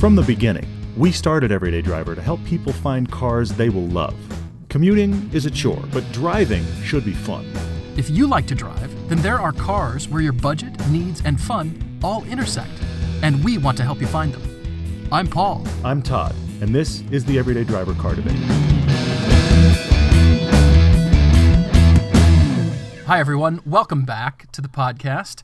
From 0.00 0.16
the 0.16 0.22
beginning, 0.22 0.66
we 0.96 1.12
started 1.12 1.52
Everyday 1.52 1.82
Driver 1.82 2.14
to 2.14 2.22
help 2.22 2.42
people 2.46 2.72
find 2.72 3.12
cars 3.12 3.52
they 3.52 3.68
will 3.68 3.86
love. 3.88 4.16
Commuting 4.70 5.28
is 5.30 5.44
a 5.44 5.50
chore, 5.50 5.84
but 5.92 6.10
driving 6.10 6.64
should 6.82 7.04
be 7.04 7.12
fun. 7.12 7.44
If 7.98 8.08
you 8.08 8.26
like 8.26 8.46
to 8.46 8.54
drive, 8.54 8.90
then 9.10 9.18
there 9.18 9.38
are 9.38 9.52
cars 9.52 10.08
where 10.08 10.22
your 10.22 10.32
budget, 10.32 10.72
needs, 10.88 11.20
and 11.26 11.38
fun 11.38 11.98
all 12.02 12.24
intersect, 12.24 12.72
and 13.20 13.44
we 13.44 13.58
want 13.58 13.76
to 13.76 13.82
help 13.82 14.00
you 14.00 14.06
find 14.06 14.32
them. 14.32 15.08
I'm 15.12 15.26
Paul. 15.26 15.66
I'm 15.84 16.00
Todd, 16.00 16.34
and 16.62 16.74
this 16.74 17.02
is 17.10 17.26
the 17.26 17.38
Everyday 17.38 17.64
Driver 17.64 17.92
Car 17.92 18.14
Debate. 18.14 18.32
Hi, 23.04 23.20
everyone. 23.20 23.60
Welcome 23.66 24.06
back 24.06 24.50
to 24.52 24.62
the 24.62 24.68
podcast. 24.68 25.42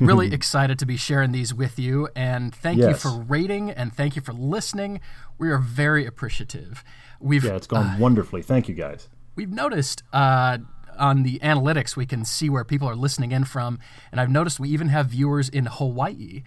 Really 0.00 0.32
excited 0.32 0.78
to 0.78 0.86
be 0.86 0.96
sharing 0.96 1.32
these 1.32 1.54
with 1.54 1.78
you, 1.78 2.08
and 2.16 2.54
thank 2.54 2.78
you 2.78 2.94
for 2.94 3.10
rating 3.10 3.70
and 3.70 3.94
thank 3.94 4.16
you 4.16 4.22
for 4.22 4.32
listening. 4.32 5.00
We 5.38 5.50
are 5.50 5.58
very 5.58 6.06
appreciative. 6.06 6.84
We've 7.20 7.44
Yeah, 7.44 7.56
it's 7.56 7.66
gone 7.66 7.98
wonderfully. 7.98 8.42
Thank 8.42 8.68
you 8.68 8.74
guys. 8.74 9.08
we've 9.36 9.50
noticed 9.50 10.02
uh, 10.12 10.58
on 10.98 11.22
the 11.22 11.38
analytics 11.40 11.96
we 11.96 12.06
can 12.06 12.24
see 12.24 12.48
where 12.48 12.64
people 12.64 12.88
are 12.88 12.96
listening 12.96 13.32
in 13.32 13.44
from, 13.44 13.78
and 14.10 14.20
I've 14.20 14.30
noticed 14.30 14.60
we 14.60 14.68
even 14.70 14.88
have 14.88 15.06
viewers 15.06 15.48
in 15.48 15.66
Hawaii, 15.66 16.42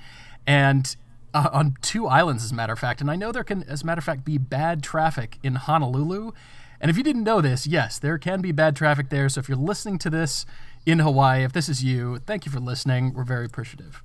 and 0.46 0.96
uh, 1.34 1.50
on 1.52 1.76
two 1.82 2.08
islands, 2.08 2.44
as 2.44 2.52
a 2.52 2.56
matter 2.56 2.74
of 2.74 2.80
fact. 2.80 3.02
And 3.02 3.12
I 3.12 3.16
know 3.16 3.32
there 3.32 3.44
can, 3.44 3.64
as 3.64 3.84
a 3.84 3.86
matter 3.86 4.00
of 4.00 4.06
fact, 4.06 4.24
be 4.26 4.38
bad 4.38 4.82
traffic 4.82 5.38
in 5.44 5.56
Honolulu. 5.56 6.32
And 6.80 6.92
if 6.92 6.98
you 6.98 7.04
didn't 7.04 7.24
know 7.24 7.42
this, 7.42 7.68
yes, 7.68 8.00
there 8.00 8.18
can 8.18 8.42
be 8.42 8.52
bad 8.52 8.76
traffic 8.76 9.10
there. 9.10 9.30
So 9.30 9.40
if 9.40 9.50
you're 9.50 9.58
listening 9.58 9.98
to 10.00 10.10
this 10.10 10.46
in 10.88 11.00
Hawaii, 11.00 11.44
if 11.44 11.52
this 11.52 11.68
is 11.68 11.84
you, 11.84 12.20
thank 12.20 12.46
you 12.46 12.52
for 12.52 12.62
listening. 12.62 13.14
We're 13.14 13.26
very 13.26 13.46
appreciative. 13.46 14.02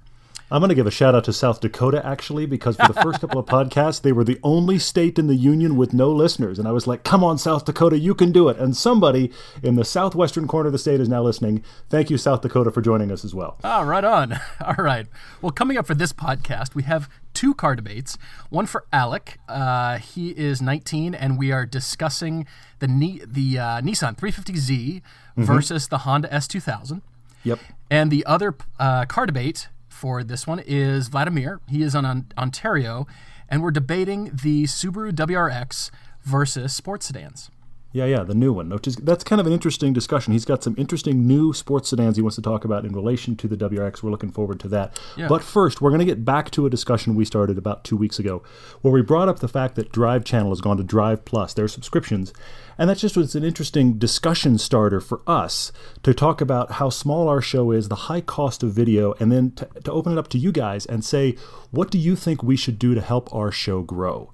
I'm 0.52 0.60
going 0.60 0.68
to 0.68 0.74
give 0.74 0.86
a 0.86 0.90
shout 0.90 1.14
out 1.14 1.24
to 1.24 1.32
South 1.32 1.62
Dakota, 1.62 2.04
actually, 2.04 2.44
because 2.44 2.76
for 2.76 2.92
the 2.92 3.00
first 3.00 3.22
couple 3.22 3.40
of 3.40 3.46
podcasts, 3.46 4.02
they 4.02 4.12
were 4.12 4.22
the 4.22 4.38
only 4.42 4.78
state 4.78 5.18
in 5.18 5.26
the 5.26 5.34
union 5.34 5.78
with 5.78 5.94
no 5.94 6.10
listeners. 6.10 6.58
And 6.58 6.68
I 6.68 6.72
was 6.72 6.86
like, 6.86 7.04
come 7.04 7.24
on, 7.24 7.38
South 7.38 7.64
Dakota, 7.64 7.98
you 7.98 8.14
can 8.14 8.32
do 8.32 8.50
it. 8.50 8.58
And 8.58 8.76
somebody 8.76 9.32
in 9.62 9.76
the 9.76 9.84
southwestern 9.84 10.46
corner 10.46 10.66
of 10.66 10.74
the 10.74 10.78
state 10.78 11.00
is 11.00 11.08
now 11.08 11.22
listening. 11.22 11.64
Thank 11.88 12.10
you, 12.10 12.18
South 12.18 12.42
Dakota, 12.42 12.70
for 12.70 12.82
joining 12.82 13.10
us 13.10 13.24
as 13.24 13.34
well. 13.34 13.56
Ah, 13.64 13.80
right 13.80 14.04
on. 14.04 14.38
All 14.60 14.84
right. 14.84 15.06
Well, 15.40 15.52
coming 15.52 15.78
up 15.78 15.86
for 15.86 15.94
this 15.94 16.12
podcast, 16.12 16.74
we 16.74 16.82
have 16.82 17.08
two 17.32 17.54
car 17.54 17.74
debates. 17.74 18.18
One 18.50 18.66
for 18.66 18.84
Alec. 18.92 19.38
Uh, 19.48 19.96
he 19.96 20.32
is 20.32 20.60
19, 20.60 21.14
and 21.14 21.38
we 21.38 21.50
are 21.50 21.64
discussing 21.64 22.46
the 22.78 22.88
Ni- 22.88 23.22
the 23.26 23.58
uh, 23.58 23.80
Nissan 23.80 24.18
350Z 24.18 25.00
versus 25.34 25.88
the 25.88 25.98
Honda 25.98 26.28
S2000. 26.28 27.00
Yep. 27.42 27.58
And 27.90 28.10
the 28.10 28.26
other 28.26 28.54
uh, 28.78 29.06
car 29.06 29.24
debate 29.24 29.68
for 29.92 30.24
this 30.24 30.46
one 30.46 30.58
is 30.58 31.12
Wladimir. 31.12 31.60
He 31.68 31.82
is 31.82 31.94
on, 31.94 32.04
on 32.04 32.26
Ontario, 32.36 33.06
and 33.48 33.62
we're 33.62 33.70
debating 33.70 34.32
the 34.42 34.64
Subaru 34.64 35.12
WRX 35.12 35.90
versus 36.24 36.72
sports 36.72 37.06
sedans. 37.06 37.51
Yeah, 37.94 38.06
yeah, 38.06 38.22
the 38.22 38.34
new 38.34 38.54
one, 38.54 38.70
which 38.70 38.86
is 38.86 38.96
that's 38.96 39.22
kind 39.22 39.38
of 39.38 39.46
an 39.46 39.52
interesting 39.52 39.92
discussion. 39.92 40.32
He's 40.32 40.46
got 40.46 40.62
some 40.62 40.74
interesting 40.78 41.26
new 41.26 41.52
sports 41.52 41.90
sedans 41.90 42.16
he 42.16 42.22
wants 42.22 42.36
to 42.36 42.42
talk 42.42 42.64
about 42.64 42.86
in 42.86 42.92
relation 42.92 43.36
to 43.36 43.48
the 43.48 43.56
WRX. 43.56 44.02
We're 44.02 44.10
looking 44.10 44.32
forward 44.32 44.60
to 44.60 44.68
that. 44.68 44.98
Yeah. 45.16 45.28
But 45.28 45.42
first, 45.42 45.82
we're 45.82 45.90
going 45.90 45.98
to 45.98 46.06
get 46.06 46.24
back 46.24 46.50
to 46.52 46.64
a 46.64 46.70
discussion 46.70 47.14
we 47.14 47.26
started 47.26 47.58
about 47.58 47.84
two 47.84 47.96
weeks 47.96 48.18
ago, 48.18 48.42
where 48.80 48.92
we 48.92 49.02
brought 49.02 49.28
up 49.28 49.40
the 49.40 49.48
fact 49.48 49.74
that 49.74 49.92
Drive 49.92 50.24
Channel 50.24 50.50
has 50.50 50.62
gone 50.62 50.78
to 50.78 50.82
Drive 50.82 51.26
Plus, 51.26 51.52
their 51.52 51.68
subscriptions, 51.68 52.32
and 52.78 52.88
that 52.88 52.96
just 52.96 53.16
was 53.16 53.34
an 53.34 53.44
interesting 53.44 53.98
discussion 53.98 54.56
starter 54.56 55.00
for 55.00 55.20
us 55.26 55.70
to 56.02 56.14
talk 56.14 56.40
about 56.40 56.72
how 56.72 56.88
small 56.88 57.28
our 57.28 57.42
show 57.42 57.70
is, 57.72 57.88
the 57.88 57.94
high 57.94 58.22
cost 58.22 58.62
of 58.62 58.72
video, 58.72 59.12
and 59.20 59.30
then 59.30 59.50
to, 59.52 59.68
to 59.84 59.92
open 59.92 60.12
it 60.12 60.18
up 60.18 60.28
to 60.28 60.38
you 60.38 60.50
guys 60.50 60.86
and 60.86 61.04
say, 61.04 61.36
what 61.70 61.90
do 61.90 61.98
you 61.98 62.16
think 62.16 62.42
we 62.42 62.56
should 62.56 62.78
do 62.78 62.94
to 62.94 63.02
help 63.02 63.32
our 63.34 63.52
show 63.52 63.82
grow? 63.82 64.32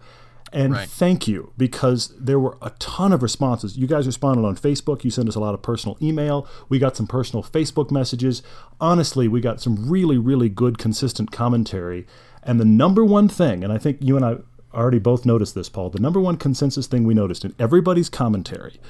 And 0.53 0.73
Right. 0.73 0.89
thank 0.89 1.29
you 1.29 1.53
because 1.59 2.15
there 2.19 2.39
were 2.41 2.57
a 2.63 2.71
ton 2.79 3.13
of 3.13 3.23
responses. 3.23 3.77
You 3.77 3.87
guys 3.87 4.07
responded 4.07 4.47
on 4.47 4.57
Facebook. 4.57 5.05
You 5.05 5.11
sent 5.11 5.29
us 5.29 5.35
a 5.35 5.41
lot 5.41 5.55
of 5.55 5.63
personal 5.63 5.97
email. 6.01 6.47
We 6.69 6.79
got 6.79 6.97
some 6.97 7.07
personal 7.07 7.43
Facebook 7.43 7.91
messages. 7.91 8.43
Honestly, 8.81 9.29
we 9.29 9.41
got 9.41 9.61
some 9.61 9.89
really, 9.89 10.19
really 10.19 10.49
good, 10.49 10.79
consistent 10.79 11.31
commentary. 11.31 12.07
And 12.43 12.59
the 12.59 12.65
number 12.65 13.05
one 13.05 13.29
thing, 13.29 13.63
and 13.63 13.73
I 13.73 13.79
think 13.79 13.99
you 14.01 14.17
and 14.17 14.25
I 14.25 14.37
already 14.73 14.99
both 14.99 15.27
noticed 15.27 15.55
this, 15.55 15.69
Paul, 15.69 15.91
the 15.91 15.99
number 16.01 16.21
one 16.21 16.37
consensus 16.37 16.87
thing 16.87 17.05
we 17.05 17.15
noticed 17.15 17.45
in 17.45 17.55
everybody's 17.59 18.09
commentary 18.09 18.81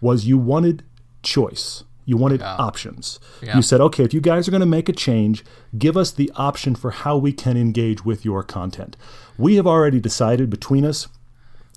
was 0.00 0.26
you 0.26 0.38
wanted 0.38 0.82
choice. 1.22 1.84
You 2.04 2.16
wanted 2.16 2.42
options. 2.42 3.18
Yeah. 3.42 3.56
You 3.56 3.62
said, 3.62 3.80
okay, 3.80 4.04
if 4.04 4.12
you 4.12 4.20
guys 4.20 4.46
are 4.46 4.50
going 4.50 4.60
to 4.60 4.66
make 4.66 4.88
a 4.88 4.92
change, 4.92 5.44
give 5.76 5.96
us 5.96 6.10
the 6.10 6.30
option 6.36 6.74
for 6.74 6.90
how 6.90 7.16
we 7.16 7.32
can 7.32 7.56
engage 7.56 8.04
with 8.04 8.24
your 8.24 8.42
content. 8.42 8.96
We 9.38 9.56
have 9.56 9.66
already 9.66 10.00
decided 10.00 10.50
between 10.50 10.84
us 10.84 11.08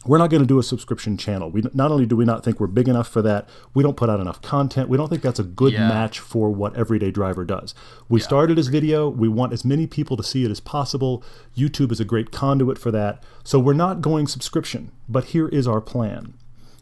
we're 0.06 0.18
not 0.18 0.30
going 0.30 0.42
to 0.42 0.48
do 0.48 0.58
a 0.60 0.64
subscription 0.64 1.18
channel. 1.18 1.50
We 1.52 1.64
not 1.74 1.92
only 1.92 2.06
do 2.06 2.16
we 2.16 2.24
not 2.24 2.44
think 2.44 2.60
we're 2.60 2.68
big 2.68 2.88
enough 2.88 3.08
for 3.10 3.22
that, 3.24 3.50
we 3.74 3.84
don't 3.84 3.98
put 3.98 4.10
out 4.10 4.20
enough 4.20 4.42
content. 4.42 4.88
We 4.90 4.96
don't 4.98 5.10
think 5.10 5.22
that's 5.22 5.40
a 5.40 5.44
good 5.44 5.74
Yeah. 5.74 5.90
match 5.90 6.20
for 6.20 6.50
what 6.50 6.76
Everyday 6.76 7.12
Driver 7.12 7.44
does. 7.44 7.76
We 8.08 8.20
started 8.22 8.58
as 8.58 8.68
video. 8.68 9.10
We 9.10 9.28
want 9.28 9.54
as 9.54 9.66
many 9.66 9.86
people 9.86 10.16
to 10.16 10.24
see 10.24 10.46
it 10.46 10.52
as 10.52 10.60
possible. 10.60 11.24
YouTube 11.58 11.92
is 11.92 12.00
a 12.00 12.06
great 12.06 12.32
conduit 12.32 12.78
for 12.78 12.92
that. 12.92 13.22
So 13.44 13.60
we're 13.60 13.74
not 13.74 14.02
going 14.02 14.28
subscription, 14.28 14.92
but 15.10 15.26
here 15.26 15.50
is 15.50 15.68
our 15.68 15.82
plan. 15.82 16.36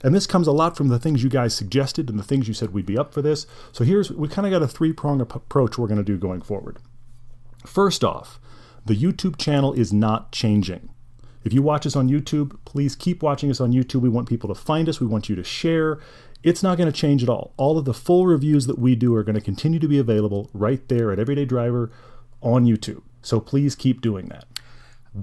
And 0.05 0.13
this 0.13 0.27
comes 0.27 0.45
a 0.45 0.51
lot 0.51 0.77
from 0.77 0.89
the 0.89 0.99
things 0.99 1.23
you 1.23 1.31
guys 1.31 1.55
suggested 1.55 2.11
and 2.11 2.19
the 2.19 2.23
things 2.23 2.47
you 2.47 2.53
said 2.53 2.71
we'd 2.71 2.85
be 2.85 2.95
up 2.95 3.11
for 3.11 3.23
this. 3.23 3.47
So 3.71 3.83
here's 3.83 4.11
we 4.11 4.27
kind 4.27 4.45
of 4.45 4.51
got 4.51 4.61
a 4.61 4.67
three-prong 4.67 5.19
ap- 5.19 5.33
approach 5.33 5.79
we're 5.79 5.87
going 5.87 5.97
to 5.97 6.03
do 6.03 6.15
going 6.15 6.43
forward. 6.43 6.77
First 7.65 8.03
off, 8.03 8.39
the 8.85 8.95
YouTube 8.95 9.35
channel 9.39 9.73
is 9.73 9.91
not 9.91 10.31
changing. 10.31 10.89
If 11.43 11.53
you 11.53 11.63
watch 11.63 11.87
us 11.87 11.95
on 11.95 12.07
YouTube, 12.07 12.55
please 12.65 12.95
keep 12.95 13.23
watching 13.23 13.49
us 13.49 13.59
on 13.59 13.73
YouTube. 13.73 14.01
We 14.01 14.09
want 14.09 14.29
people 14.29 14.47
to 14.47 14.53
find 14.53 14.87
us. 14.87 14.99
We 14.99 15.07
want 15.07 15.27
you 15.27 15.35
to 15.37 15.43
share. 15.43 15.97
It's 16.43 16.61
not 16.61 16.77
going 16.77 16.91
to 16.91 16.95
change 16.95 17.23
at 17.23 17.29
all. 17.29 17.55
All 17.57 17.79
of 17.79 17.85
the 17.85 17.93
full 17.93 18.27
reviews 18.27 18.67
that 18.67 18.77
we 18.77 18.95
do 18.95 19.15
are 19.15 19.23
going 19.23 19.33
to 19.33 19.41
continue 19.41 19.79
to 19.79 19.87
be 19.87 19.97
available 19.97 20.51
right 20.53 20.87
there 20.87 21.11
at 21.11 21.17
Everyday 21.17 21.45
Driver 21.45 21.91
on 22.41 22.65
YouTube. 22.65 23.01
So 23.23 23.39
please 23.39 23.73
keep 23.73 24.01
doing 24.01 24.27
that. 24.27 24.45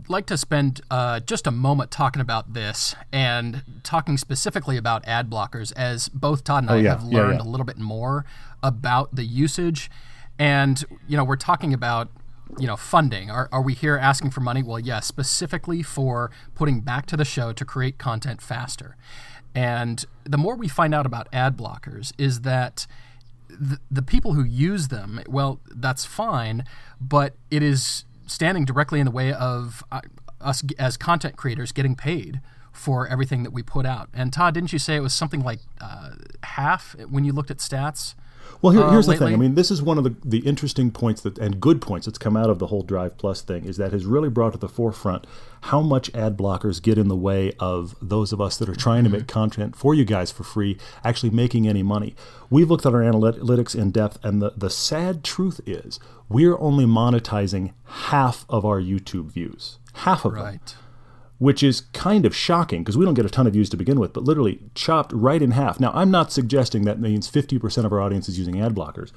Like 0.09 0.27
to 0.27 0.37
spend 0.39 0.81
uh, 0.91 1.21
just 1.21 1.47
a 1.47 1.51
moment 1.51 1.91
talking 1.91 2.21
about 2.23 2.55
this 2.55 2.95
and 3.13 3.63
talking 3.83 4.17
specifically 4.17 4.77
about 4.77 5.07
ad 5.07 5.29
blockers, 5.31 5.73
as 5.77 6.09
both 6.09 6.45
Todd 6.45 6.65
and 6.65 6.71
I 6.71 6.75
Oh, 6.75 6.79
yeah. 6.79 6.91
have 6.91 7.05
learned 7.05 7.39
yeah. 7.41 7.47
a 7.47 7.49
little 7.49 7.67
bit 7.67 7.79
more 7.79 8.25
about 8.63 9.15
the 9.15 9.25
usage. 9.25 9.91
And 10.39 10.83
you 11.07 11.17
know, 11.17 11.25
we're 11.25 11.37
talking 11.37 11.75
about 11.75 12.09
you 12.59 12.67
know 12.67 12.77
funding. 12.77 13.31
Are, 13.31 13.49
are 13.53 13.63
we 13.63 13.75
here 13.75 13.97
asking 13.97 14.31
for 14.31 14.41
money? 14.41 14.63
Well, 14.63 14.79
yes, 14.79 15.07
specifically 15.07 15.83
for 15.83 16.31
putting 16.55 16.81
back 16.81 17.07
to 17.07 17.17
the 17.17 17.25
show 17.25 17.53
to 17.53 17.65
create 17.65 17.99
content 17.99 18.41
faster. 18.43 18.97
And 19.55 20.05
the 20.25 20.39
more 20.39 20.57
we 20.57 20.69
find 20.69 20.95
out 20.95 21.05
about 21.05 21.29
ad 21.33 21.57
blockers, 21.59 22.13
is 22.17 22.41
that 22.41 22.87
the, 23.51 23.79
the 23.91 24.01
people 24.01 24.33
who 24.33 24.43
use 24.45 24.89
them, 24.89 25.21
well, 25.29 25.61
that's 25.71 26.07
fine, 26.07 26.65
but 26.99 27.35
it 27.51 27.63
is 27.63 28.07
standing 28.27 28.65
directly 28.65 29.01
in 29.01 29.07
the 29.07 29.11
way 29.13 29.33
of 29.33 29.85
uh, 29.91 30.01
us 30.41 30.63
as 30.79 30.97
content 30.97 31.37
creators 31.37 31.73
getting 31.73 31.95
paid 31.95 32.41
for 32.73 33.07
everything 33.07 33.43
that 33.43 33.53
we 33.53 33.63
put 33.63 33.87
out. 33.87 34.09
And 34.15 34.33
Todd, 34.33 34.55
didn't 34.55 34.73
you 34.73 34.79
say 34.79 34.97
it 34.97 35.01
was 35.01 35.13
something 35.13 35.43
like 35.43 35.61
uh, 35.81 36.13
half 36.43 36.97
when 37.09 37.25
you 37.25 37.33
looked 37.33 37.51
at 37.51 37.59
stats? 37.59 38.15
Well, 38.61 38.73
here, 38.73 38.83
uh, 38.83 38.91
here's 38.91 39.07
the 39.07 39.17
thing. 39.17 39.35
I 39.35 39.37
mean, 39.37 39.55
this 39.55 39.71
is 39.71 39.83
one 39.83 39.99
of 39.99 40.05
the, 40.05 40.15
the 40.25 40.39
interesting 40.41 40.91
points 40.91 41.21
that 41.23 41.39
and 41.39 41.61
good 41.61 41.81
points 41.81 42.07
that's 42.07 42.19
come 42.19 42.37
out 42.37 42.51
of 42.51 42.59
the 42.59 42.69
whole 42.69 42.83
Drive 42.83 43.19
Plus 43.19 43.41
thing 43.41 43.65
is 43.65 43.77
that 43.77 43.93
has 43.93 44.05
really 44.05 44.29
brought 44.29 44.53
to 44.53 44.59
the 44.59 44.69
forefront 44.69 45.27
how 45.63 45.81
much 45.81 46.13
ad 46.15 46.37
blockers 46.37 46.81
get 46.81 46.99
in 46.99 47.09
the 47.09 47.17
way 47.17 47.53
of 47.59 47.95
those 48.01 48.33
of 48.33 48.41
us 48.41 48.57
that 48.59 48.69
are 48.69 48.75
trying 48.75 49.05
to 49.05 49.11
make 49.11 49.27
content 49.27 49.77
for 49.77 49.95
you 49.95 50.05
guys 50.05 50.31
for 50.31 50.45
free, 50.45 50.77
actually 51.05 51.31
making 51.31 51.69
any 51.69 51.83
money. 51.83 52.15
We've 52.51 52.71
looked 52.71 52.87
at 52.87 52.95
our 52.95 53.01
analytics 53.01 53.75
in 53.75 53.91
depth, 53.91 54.19
and 54.25 54.43
the, 54.43 54.53
the 54.57 54.71
sad 54.71 55.25
truth 55.25 55.61
is 55.67 55.99
we're 56.33 56.59
only 56.59 56.85
monetizing 56.85 57.73
half 57.85 58.45
of 58.49 58.65
our 58.65 58.81
YouTube 58.81 59.31
views. 59.33 59.79
Half 59.95 60.25
of 60.25 60.35
them 60.35 60.43
which 61.43 61.61
is 61.61 61.81
kind 61.93 62.25
of 62.25 62.37
shocking 62.37 62.85
because 62.85 62.97
we 62.97 63.05
don't 63.05 63.15
get 63.15 63.27
a 63.27 63.29
ton 63.29 63.49
of 63.49 63.53
views 63.53 63.69
to 63.69 63.77
begin 63.77 63.99
with, 63.99 64.13
but 64.13 64.23
literally 64.23 64.61
chopped 64.77 65.13
right 65.13 65.43
in 65.43 65.51
half. 65.51 65.81
Now, 65.81 65.91
I'm 65.93 66.09
not 66.09 66.31
suggesting 66.31 66.85
that 66.85 67.01
means 67.01 67.29
50% 67.29 67.85
of 67.85 67.93
our 67.93 68.01
audience 68.01 68.29
is 68.29 68.39
using 68.39 68.61
ad 68.61 68.77
blockers, 68.77 69.11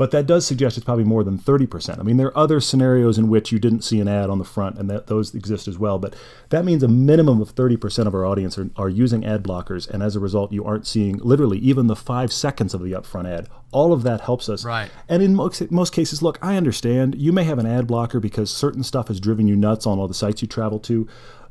but 0.00 0.12
that 0.12 0.26
does 0.26 0.46
suggest 0.46 0.78
it's 0.78 0.84
probably 0.86 1.04
more 1.04 1.22
than 1.22 1.36
30%. 1.36 1.98
I 1.98 2.02
mean, 2.02 2.16
there 2.16 2.28
are 2.28 2.38
other 2.38 2.58
scenarios 2.58 3.18
in 3.18 3.28
which 3.28 3.52
you 3.52 3.58
didn't 3.58 3.82
see 3.82 4.00
an 4.00 4.08
ad 4.08 4.30
on 4.30 4.38
the 4.38 4.46
front, 4.46 4.78
and 4.78 4.88
that 4.88 5.08
those 5.08 5.34
exist 5.34 5.68
as 5.68 5.76
well, 5.76 5.98
but 5.98 6.16
that 6.48 6.64
means 6.64 6.82
a 6.82 6.88
minimum 6.88 7.42
of 7.42 7.54
30% 7.54 8.06
of 8.06 8.14
our 8.14 8.24
audience 8.24 8.56
are, 8.56 8.70
are 8.76 8.88
using 8.88 9.26
ad 9.26 9.42
blockers, 9.42 9.86
and 9.90 10.02
as 10.02 10.16
a 10.16 10.18
result, 10.18 10.52
you 10.52 10.64
aren't 10.64 10.86
seeing 10.86 11.18
literally 11.18 11.58
even 11.58 11.86
the 11.86 11.94
five 11.94 12.32
seconds 12.32 12.72
of 12.72 12.82
the 12.82 12.92
upfront 12.92 13.28
ad. 13.30 13.46
All 13.72 13.92
of 13.92 14.02
that 14.04 14.22
helps 14.22 14.48
us. 14.48 14.64
Right. 14.64 14.90
And 15.06 15.22
in 15.22 15.34
most, 15.34 15.70
most 15.70 15.92
cases, 15.92 16.22
look, 16.22 16.38
I 16.40 16.56
understand 16.56 17.16
you 17.16 17.30
may 17.30 17.44
have 17.44 17.58
an 17.58 17.66
ad 17.66 17.86
blocker 17.86 18.20
because 18.20 18.50
certain 18.50 18.82
stuff 18.82 19.08
has 19.08 19.20
driven 19.20 19.48
you 19.48 19.54
nuts 19.54 19.86
on 19.86 19.98
all 19.98 20.08
the 20.08 20.14
sites 20.14 20.40
you 20.40 20.48
travel 20.48 20.78
to. 20.78 21.06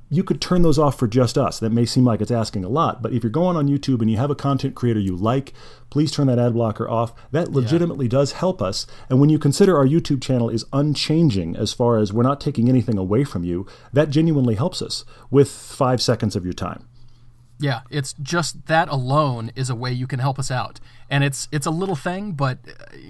You 0.10 0.24
could 0.24 0.42
turn 0.42 0.64
those 0.64 0.80
off 0.80 0.98
for 0.98 1.08
just 1.08 1.38
us. 1.38 1.60
That 1.60 1.72
may 1.72 1.86
seem 1.86 2.04
like 2.04 2.22
it's 2.22 2.32
asking 2.32 2.66
a 2.66 2.70
lot, 2.70 3.02
but 3.02 3.14
if 3.14 3.24
you're 3.24 3.30
going 3.30 3.56
on 3.56 3.68
YouTube 3.68 4.02
and 4.02 4.10
you 4.10 4.18
have 4.18 4.32
a 4.32 4.36
content 4.36 4.76
creator 4.76 5.00
you 5.00 5.16
like, 5.16 5.54
please 5.90 6.12
turn 6.12 6.28
that 6.28 6.40
ad 6.40 6.54
blocker 6.54 6.90
off. 6.90 7.14
That 7.32 7.52
legitimately 7.52 8.08
yeah. 8.08 8.12
does 8.12 8.34
help 8.34 8.62
us. 8.62 8.88
And 9.10 9.20
when 9.20 9.30
you 9.30 9.38
consider 9.38 9.78
our 9.78 9.86
YouTube 9.86 10.22
channel 10.22 10.50
is 10.50 10.66
unchanging 10.74 11.56
as 11.56 11.74
far 11.74 11.98
as 11.98 12.12
we're 12.12 12.24
not 12.24 12.42
taking 12.42 12.70
anything 12.70 12.98
away 12.98 13.24
from 13.24 13.44
you, 13.44 13.68
that 13.94 14.10
genuinely 14.10 14.56
helps 14.56 14.82
us 14.82 15.06
with 15.30 15.50
five 15.50 16.02
seconds 16.02 16.36
of 16.36 16.44
your 16.44 16.54
time. 16.54 16.88
Yeah, 17.62 17.82
it's 17.90 18.14
just 18.14 18.68
that 18.68 18.88
alone 18.88 19.52
is 19.54 19.70
a 19.70 19.76
way 19.76 19.92
you 19.92 20.08
can 20.08 20.20
help 20.20 20.40
us 20.40 20.50
out. 20.50 20.80
And 21.10 21.26
it's 21.26 21.50
it's 21.52 21.66
a 21.66 21.72
little 21.72 21.98
thing, 21.98 22.32
but 22.32 22.60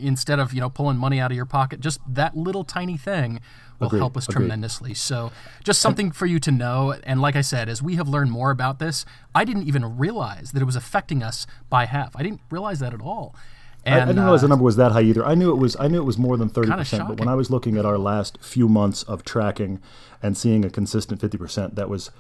instead 0.02 0.40
of, 0.40 0.54
you 0.54 0.60
know, 0.60 0.72
pulling 0.72 0.98
money 0.98 1.20
out 1.20 1.30
of 1.30 1.38
your 1.38 1.46
pocket, 1.46 1.82
just 1.82 2.00
that 2.08 2.36
little 2.36 2.64
tiny 2.64 2.98
thing 2.98 3.42
will 3.80 3.88
Agreed. 3.88 4.00
help 4.00 4.18
us 4.18 4.28
Agreed. 4.28 4.44
tremendously. 4.44 4.94
So, 4.94 5.32
just 5.64 5.82
something 5.82 6.12
for 6.12 6.26
you 6.26 6.40
to 6.40 6.52
know. 6.52 6.96
And 7.04 7.22
like 7.22 7.36
I 7.36 7.42
said, 7.42 7.70
as 7.70 7.82
we 7.82 7.96
have 7.96 8.08
learned 8.08 8.32
more 8.32 8.52
about 8.52 8.80
this, 8.80 9.06
I 9.34 9.46
didn't 9.46 9.64
even 9.64 9.98
realize 9.98 10.52
that 10.52 10.62
it 10.62 10.66
was 10.66 10.76
affecting 10.76 11.24
us 11.24 11.48
by 11.70 11.86
half. 11.86 12.16
I 12.16 12.24
didn't 12.24 12.42
realize 12.50 12.80
that 12.80 12.94
at 12.94 13.02
all. 13.02 13.36
And, 13.86 13.96
I, 13.96 14.04
I, 14.04 14.06
didn't 14.08 14.24
realize 14.24 14.42
uh, 14.42 14.48
the 14.48 14.50
number 14.50 14.66
was 14.66 14.76
that 14.76 14.92
high 14.92 15.02
either. 15.02 15.26
I 15.26 15.36
knew 15.36 15.52
it 15.52 15.56
was. 15.56 15.78
I 15.80 15.88
knew 15.88 16.00
it 16.00 16.06
was 16.06 16.18
more 16.18 16.38
than 16.38 16.50
thirty 16.50 16.72
percent. 16.72 17.08
But 17.08 17.20
when 17.20 17.30
I 17.30 17.36
was 17.36 17.50
looking 17.50 17.78
at 17.78 17.86
our 17.86 17.98
last 17.98 18.38
few 18.42 18.68
months 18.68 19.04
of 19.04 19.24
tracking 19.24 19.80
and 20.22 20.38
seeing 20.38 20.66
a 20.66 20.70
consistent 20.70 21.22
fifty 21.22 21.38
percent, 21.38 21.76
that 21.76 21.90
was 21.90 22.12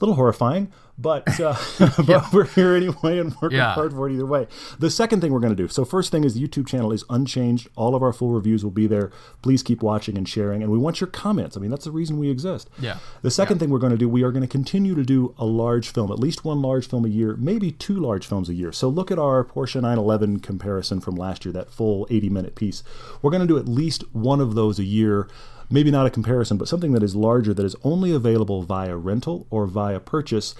little 0.00 0.14
horrifying, 0.14 0.72
but 0.98 1.40
uh, 1.40 1.56
but 1.78 1.98
yeah. 2.08 2.28
we're 2.32 2.44
here 2.44 2.74
anyway 2.74 3.18
and 3.18 3.34
working 3.40 3.58
yeah. 3.58 3.74
hard 3.74 3.92
for 3.92 4.08
it 4.08 4.14
either 4.14 4.26
way. 4.26 4.46
The 4.78 4.90
second 4.90 5.20
thing 5.20 5.32
we're 5.32 5.40
going 5.40 5.54
to 5.54 5.62
do. 5.62 5.68
So 5.68 5.84
first 5.84 6.10
thing 6.10 6.24
is 6.24 6.34
the 6.34 6.46
YouTube 6.46 6.66
channel 6.66 6.92
is 6.92 7.04
unchanged. 7.10 7.68
All 7.76 7.94
of 7.94 8.02
our 8.02 8.12
full 8.12 8.30
reviews 8.30 8.62
will 8.62 8.70
be 8.70 8.86
there. 8.86 9.10
Please 9.42 9.62
keep 9.62 9.82
watching 9.82 10.16
and 10.16 10.28
sharing, 10.28 10.62
and 10.62 10.70
we 10.70 10.78
want 10.78 11.00
your 11.00 11.08
comments. 11.08 11.56
I 11.56 11.60
mean, 11.60 11.70
that's 11.70 11.84
the 11.84 11.90
reason 11.90 12.18
we 12.18 12.30
exist. 12.30 12.70
Yeah. 12.78 12.98
The 13.22 13.30
second 13.30 13.56
yeah. 13.56 13.60
thing 13.60 13.70
we're 13.70 13.78
going 13.78 13.92
to 13.92 13.98
do, 13.98 14.08
we 14.08 14.22
are 14.22 14.30
going 14.30 14.42
to 14.42 14.48
continue 14.48 14.94
to 14.94 15.04
do 15.04 15.34
a 15.38 15.44
large 15.44 15.90
film, 15.90 16.12
at 16.12 16.18
least 16.18 16.44
one 16.44 16.62
large 16.62 16.88
film 16.88 17.04
a 17.04 17.08
year, 17.08 17.36
maybe 17.36 17.72
two 17.72 17.98
large 17.98 18.26
films 18.26 18.48
a 18.48 18.54
year. 18.54 18.72
So 18.72 18.88
look 18.88 19.10
at 19.10 19.18
our 19.18 19.44
Porsche 19.44 19.76
911 19.76 20.40
comparison 20.40 21.00
from 21.00 21.16
last 21.16 21.44
year, 21.44 21.52
that 21.52 21.70
full 21.70 22.06
80 22.10 22.28
minute 22.30 22.54
piece. 22.54 22.82
We're 23.22 23.30
going 23.30 23.42
to 23.42 23.48
do 23.48 23.58
at 23.58 23.68
least 23.68 24.04
one 24.14 24.40
of 24.40 24.54
those 24.54 24.78
a 24.78 24.84
year 24.84 25.28
maybe 25.70 25.90
not 25.90 26.06
a 26.06 26.10
comparison, 26.10 26.56
but 26.56 26.68
something 26.68 26.92
that 26.92 27.02
is 27.02 27.16
larger 27.16 27.54
that 27.54 27.64
is 27.64 27.76
only 27.82 28.12
available 28.12 28.62
via 28.62 28.96
rental 28.96 29.46
or 29.50 29.66
via 29.66 30.00
purchase. 30.00 30.54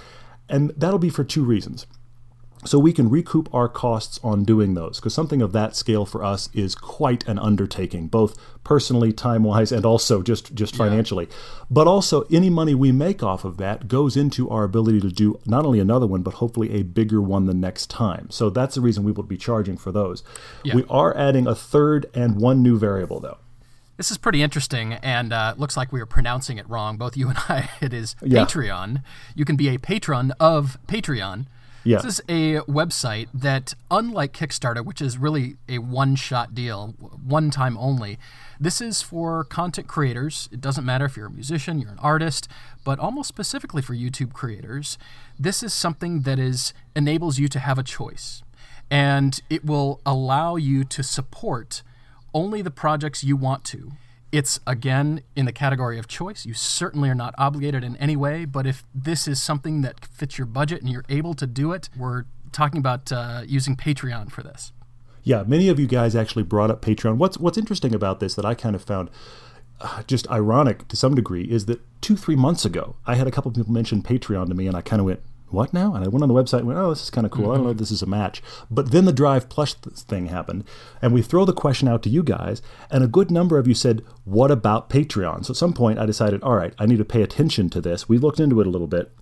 And 0.48 0.70
that'll 0.76 0.98
be 0.98 1.10
for 1.10 1.24
two 1.24 1.44
reasons. 1.44 1.86
So 2.64 2.78
we 2.78 2.94
can 2.94 3.10
recoup 3.10 3.52
our 3.52 3.68
costs 3.68 4.18
on 4.24 4.44
doing 4.44 4.74
those 4.74 4.98
because 4.98 5.12
something 5.12 5.42
of 5.42 5.52
that 5.52 5.76
scale 5.76 6.06
for 6.06 6.24
us 6.24 6.48
is 6.54 6.74
quite 6.74 7.26
an 7.28 7.38
undertaking, 7.38 8.08
both 8.08 8.36
personally, 8.64 9.12
time 9.12 9.44
wise, 9.44 9.70
and 9.70 9.84
also 9.84 10.22
just 10.22 10.54
just 10.54 10.74
financially. 10.74 11.26
Yeah. 11.28 11.36
But 11.70 11.86
also, 11.86 12.22
any 12.30 12.48
money 12.48 12.74
we 12.74 12.90
make 12.90 13.22
off 13.22 13.44
of 13.44 13.58
that 13.58 13.86
goes 13.86 14.16
into 14.16 14.48
our 14.48 14.64
ability 14.64 15.00
to 15.02 15.10
do 15.10 15.38
not 15.44 15.66
only 15.66 15.78
another 15.78 16.06
one, 16.06 16.22
but 16.22 16.34
hopefully 16.34 16.72
a 16.72 16.84
bigger 16.84 17.20
one 17.20 17.44
the 17.44 17.54
next 17.54 17.90
time. 17.90 18.30
So 18.30 18.48
that's 18.48 18.76
the 18.76 18.80
reason 18.80 19.04
we 19.04 19.12
will 19.12 19.24
be 19.24 19.36
charging 19.36 19.76
for 19.76 19.92
those. 19.92 20.22
Yeah. 20.62 20.76
We 20.76 20.84
are 20.88 21.14
adding 21.16 21.46
a 21.46 21.54
third 21.54 22.06
and 22.14 22.40
one 22.40 22.62
new 22.62 22.78
variable 22.78 23.20
though. 23.20 23.38
This 23.96 24.10
is 24.10 24.18
pretty 24.18 24.42
interesting, 24.42 24.94
and 24.94 25.32
uh, 25.32 25.54
looks 25.56 25.76
like 25.76 25.92
we 25.92 26.00
are 26.00 26.06
pronouncing 26.06 26.58
it 26.58 26.68
wrong, 26.68 26.96
both 26.96 27.16
you 27.16 27.28
and 27.28 27.38
I. 27.48 27.70
It 27.80 27.92
is 27.92 28.16
yeah. 28.22 28.44
Patreon. 28.44 29.02
You 29.34 29.44
can 29.44 29.56
be 29.56 29.68
a 29.68 29.78
patron 29.78 30.32
of 30.40 30.78
Patreon. 30.88 31.46
Yeah. 31.84 31.98
This 31.98 32.18
is 32.18 32.22
a 32.28 32.60
website 32.60 33.28
that, 33.34 33.74
unlike 33.90 34.32
Kickstarter, 34.32 34.82
which 34.84 35.02
is 35.02 35.18
really 35.18 35.56
a 35.68 35.78
one 35.78 36.16
shot 36.16 36.54
deal, 36.54 36.94
one 36.98 37.50
time 37.50 37.76
only, 37.78 38.18
this 38.58 38.80
is 38.80 39.02
for 39.02 39.44
content 39.44 39.86
creators. 39.86 40.48
It 40.50 40.60
doesn't 40.62 40.84
matter 40.84 41.04
if 41.04 41.16
you're 41.16 41.26
a 41.26 41.30
musician, 41.30 41.78
you're 41.78 41.90
an 41.90 41.98
artist, 41.98 42.48
but 42.84 42.98
almost 42.98 43.28
specifically 43.28 43.82
for 43.82 43.94
YouTube 43.94 44.32
creators, 44.32 44.96
this 45.38 45.62
is 45.62 45.74
something 45.74 46.22
that 46.22 46.38
is 46.38 46.72
enables 46.96 47.38
you 47.38 47.48
to 47.48 47.58
have 47.58 47.78
a 47.78 47.82
choice. 47.82 48.42
And 48.90 49.40
it 49.50 49.64
will 49.64 50.00
allow 50.06 50.56
you 50.56 50.84
to 50.84 51.02
support 51.02 51.82
only 52.34 52.60
the 52.60 52.70
projects 52.70 53.24
you 53.24 53.36
want 53.36 53.64
to. 53.64 53.92
It's 54.32 54.58
again 54.66 55.22
in 55.36 55.46
the 55.46 55.52
category 55.52 55.98
of 55.98 56.08
choice. 56.08 56.44
You 56.44 56.54
certainly 56.54 57.08
are 57.08 57.14
not 57.14 57.34
obligated 57.38 57.84
in 57.84 57.96
any 57.98 58.16
way, 58.16 58.44
but 58.44 58.66
if 58.66 58.84
this 58.92 59.28
is 59.28 59.40
something 59.40 59.82
that 59.82 60.04
fits 60.04 60.36
your 60.36 60.46
budget 60.46 60.82
and 60.82 60.90
you're 60.90 61.04
able 61.08 61.34
to 61.34 61.46
do 61.46 61.70
it, 61.72 61.88
we're 61.96 62.24
talking 62.50 62.78
about 62.78 63.12
uh, 63.12 63.42
using 63.46 63.76
Patreon 63.76 64.32
for 64.32 64.42
this. 64.42 64.72
Yeah, 65.22 65.44
many 65.46 65.68
of 65.68 65.78
you 65.78 65.86
guys 65.86 66.16
actually 66.16 66.42
brought 66.42 66.70
up 66.70 66.82
Patreon. 66.82 67.16
What's 67.16 67.38
what's 67.38 67.56
interesting 67.56 67.94
about 67.94 68.20
this 68.20 68.34
that 68.34 68.44
I 68.44 68.54
kind 68.54 68.74
of 68.74 68.82
found 68.82 69.08
uh, 69.80 70.02
just 70.06 70.30
ironic 70.30 70.88
to 70.88 70.96
some 70.96 71.14
degree 71.14 71.44
is 71.44 71.66
that 71.66 71.80
two 72.00 72.16
three 72.16 72.36
months 72.36 72.64
ago 72.64 72.96
I 73.06 73.14
had 73.14 73.26
a 73.26 73.30
couple 73.30 73.50
people 73.52 73.72
mention 73.72 74.02
Patreon 74.02 74.48
to 74.48 74.54
me, 74.54 74.66
and 74.66 74.76
I 74.76 74.82
kind 74.82 75.00
of 75.00 75.06
went, 75.06 75.20
what 75.54 75.72
now? 75.72 75.94
And 75.94 76.04
I 76.04 76.08
went 76.08 76.22
on 76.22 76.28
the 76.28 76.34
website 76.34 76.58
and 76.58 76.66
went, 76.66 76.78
oh, 76.78 76.90
this 76.90 77.02
is 77.04 77.10
kind 77.10 77.24
of 77.24 77.30
cool. 77.30 77.44
Mm-hmm. 77.44 77.52
I 77.52 77.54
don't 77.56 77.64
know 77.64 77.70
if 77.70 77.78
this 77.78 77.90
is 77.90 78.02
a 78.02 78.06
match. 78.06 78.42
But 78.70 78.90
then 78.90 79.04
the 79.04 79.12
Drive 79.12 79.48
Plus 79.48 79.74
thing 79.74 80.26
happened, 80.26 80.64
and 81.00 81.12
we 81.12 81.22
throw 81.22 81.44
the 81.44 81.52
question 81.52 81.88
out 81.88 82.02
to 82.02 82.10
you 82.10 82.22
guys, 82.22 82.60
and 82.90 83.02
a 83.02 83.08
good 83.08 83.30
number 83.30 83.58
of 83.58 83.66
you 83.66 83.74
said, 83.74 84.04
what 84.24 84.50
about 84.50 84.90
Patreon? 84.90 85.44
So 85.44 85.52
at 85.52 85.56
some 85.56 85.72
point, 85.72 85.98
I 85.98 86.06
decided, 86.06 86.42
all 86.42 86.56
right, 86.56 86.74
I 86.78 86.86
need 86.86 86.98
to 86.98 87.04
pay 87.04 87.22
attention 87.22 87.70
to 87.70 87.80
this. 87.80 88.08
We 88.08 88.18
looked 88.18 88.40
into 88.40 88.60
it 88.60 88.66
a 88.66 88.70
little 88.70 88.88
bit. 88.88 89.12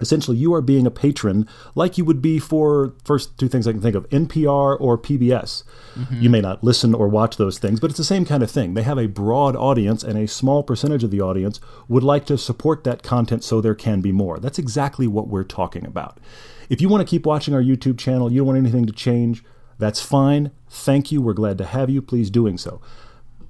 Essentially, 0.00 0.36
you 0.36 0.52
are 0.54 0.60
being 0.60 0.86
a 0.86 0.90
patron 0.90 1.48
like 1.74 1.96
you 1.96 2.04
would 2.04 2.20
be 2.20 2.38
for 2.38 2.94
first 3.04 3.38
two 3.38 3.48
things 3.48 3.66
I 3.66 3.72
can 3.72 3.80
think 3.80 3.96
of 3.96 4.08
NPR 4.10 4.76
or 4.80 4.98
PBS. 4.98 5.62
Mm-hmm. 5.94 6.20
You 6.20 6.30
may 6.30 6.40
not 6.40 6.62
listen 6.62 6.94
or 6.94 7.08
watch 7.08 7.36
those 7.36 7.58
things, 7.58 7.80
but 7.80 7.90
it's 7.90 7.98
the 7.98 8.04
same 8.04 8.24
kind 8.24 8.42
of 8.42 8.50
thing. 8.50 8.74
They 8.74 8.82
have 8.82 8.98
a 8.98 9.06
broad 9.06 9.56
audience, 9.56 10.02
and 10.02 10.18
a 10.18 10.28
small 10.28 10.62
percentage 10.62 11.04
of 11.04 11.10
the 11.10 11.20
audience 11.20 11.60
would 11.88 12.02
like 12.02 12.26
to 12.26 12.38
support 12.38 12.84
that 12.84 13.02
content 13.02 13.44
so 13.44 13.60
there 13.60 13.74
can 13.74 14.00
be 14.00 14.12
more. 14.12 14.38
That's 14.38 14.58
exactly 14.58 15.06
what 15.06 15.28
we're 15.28 15.44
talking 15.44 15.86
about. 15.86 16.18
If 16.68 16.80
you 16.80 16.88
want 16.88 17.06
to 17.06 17.10
keep 17.10 17.26
watching 17.26 17.54
our 17.54 17.62
YouTube 17.62 17.98
channel, 17.98 18.30
you 18.30 18.38
don't 18.38 18.48
want 18.48 18.58
anything 18.58 18.86
to 18.86 18.92
change, 18.92 19.44
that's 19.78 20.00
fine. 20.00 20.50
Thank 20.68 21.12
you. 21.12 21.20
We're 21.20 21.34
glad 21.34 21.58
to 21.58 21.64
have 21.64 21.90
you. 21.90 22.02
Please 22.02 22.30
doing 22.30 22.58
so. 22.58 22.80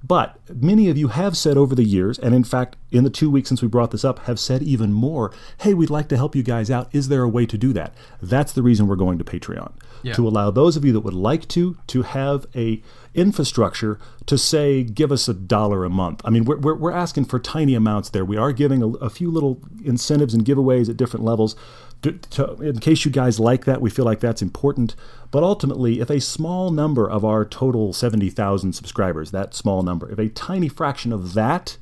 But 0.03 0.39
many 0.49 0.89
of 0.89 0.97
you 0.97 1.09
have 1.09 1.35
said 1.35 1.57
over 1.57 1.75
the 1.75 1.83
years, 1.83 2.17
and 2.19 2.33
in 2.33 2.43
fact, 2.43 2.75
in 2.91 3.03
the 3.03 3.09
two 3.09 3.29
weeks 3.29 3.49
since 3.49 3.61
we 3.61 3.67
brought 3.67 3.91
this 3.91 4.05
up, 4.05 4.19
have 4.19 4.39
said 4.39 4.63
even 4.63 4.93
more, 4.93 5.33
hey, 5.59 5.73
we'd 5.73 5.89
like 5.89 6.07
to 6.09 6.17
help 6.17 6.35
you 6.35 6.43
guys 6.43 6.69
out. 6.71 6.87
Is 6.93 7.09
there 7.09 7.23
a 7.23 7.29
way 7.29 7.45
to 7.45 7.57
do 7.57 7.73
that? 7.73 7.93
That's 8.21 8.53
the 8.53 8.63
reason 8.63 8.87
we're 8.87 8.95
going 8.95 9.17
to 9.17 9.23
Patreon. 9.23 9.73
Yeah. 10.03 10.13
To 10.13 10.27
allow 10.27 10.51
those 10.51 10.77
of 10.77 10.85
you 10.85 10.93
that 10.93 11.01
would 11.01 11.13
like 11.13 11.47
to, 11.49 11.77
to 11.87 12.03
have 12.03 12.45
a 12.55 12.81
infrastructure 13.13 13.99
to 14.27 14.37
say, 14.37 14.83
give 14.83 15.11
us 15.11 15.27
a 15.27 15.33
dollar 15.33 15.83
a 15.83 15.89
month. 15.89 16.21
I 16.23 16.29
mean, 16.29 16.45
we're, 16.45 16.57
we're, 16.57 16.75
we're 16.75 16.91
asking 16.91 17.25
for 17.25 17.39
tiny 17.39 17.73
amounts 17.73 18.09
there. 18.09 18.23
We 18.23 18.37
are 18.37 18.51
giving 18.51 18.83
a, 18.83 18.87
a 18.97 19.09
few 19.09 19.31
little 19.31 19.59
incentives 19.83 20.33
and 20.33 20.45
giveaways 20.45 20.89
at 20.89 20.97
different 20.97 21.25
levels. 21.25 21.55
To, 22.03 22.11
to, 22.11 22.53
in 22.61 22.79
case 22.79 23.05
you 23.05 23.11
guys 23.11 23.39
like 23.39 23.65
that, 23.65 23.81
we 23.81 23.89
feel 23.89 24.05
like 24.05 24.19
that's 24.19 24.41
important. 24.41 24.95
But 25.31 25.43
ultimately, 25.43 25.99
if 25.99 26.09
a 26.09 26.21
small 26.21 26.71
number 26.71 27.09
of 27.09 27.25
our 27.25 27.43
total 27.43 27.91
70,000 27.91 28.73
subscribers, 28.73 29.31
that 29.31 29.53
small 29.53 29.81
number, 29.83 30.09
if 30.11 30.19
a 30.19 30.29
tiny 30.29 30.69
fraction 30.69 31.11
of 31.11 31.33
that 31.33 31.77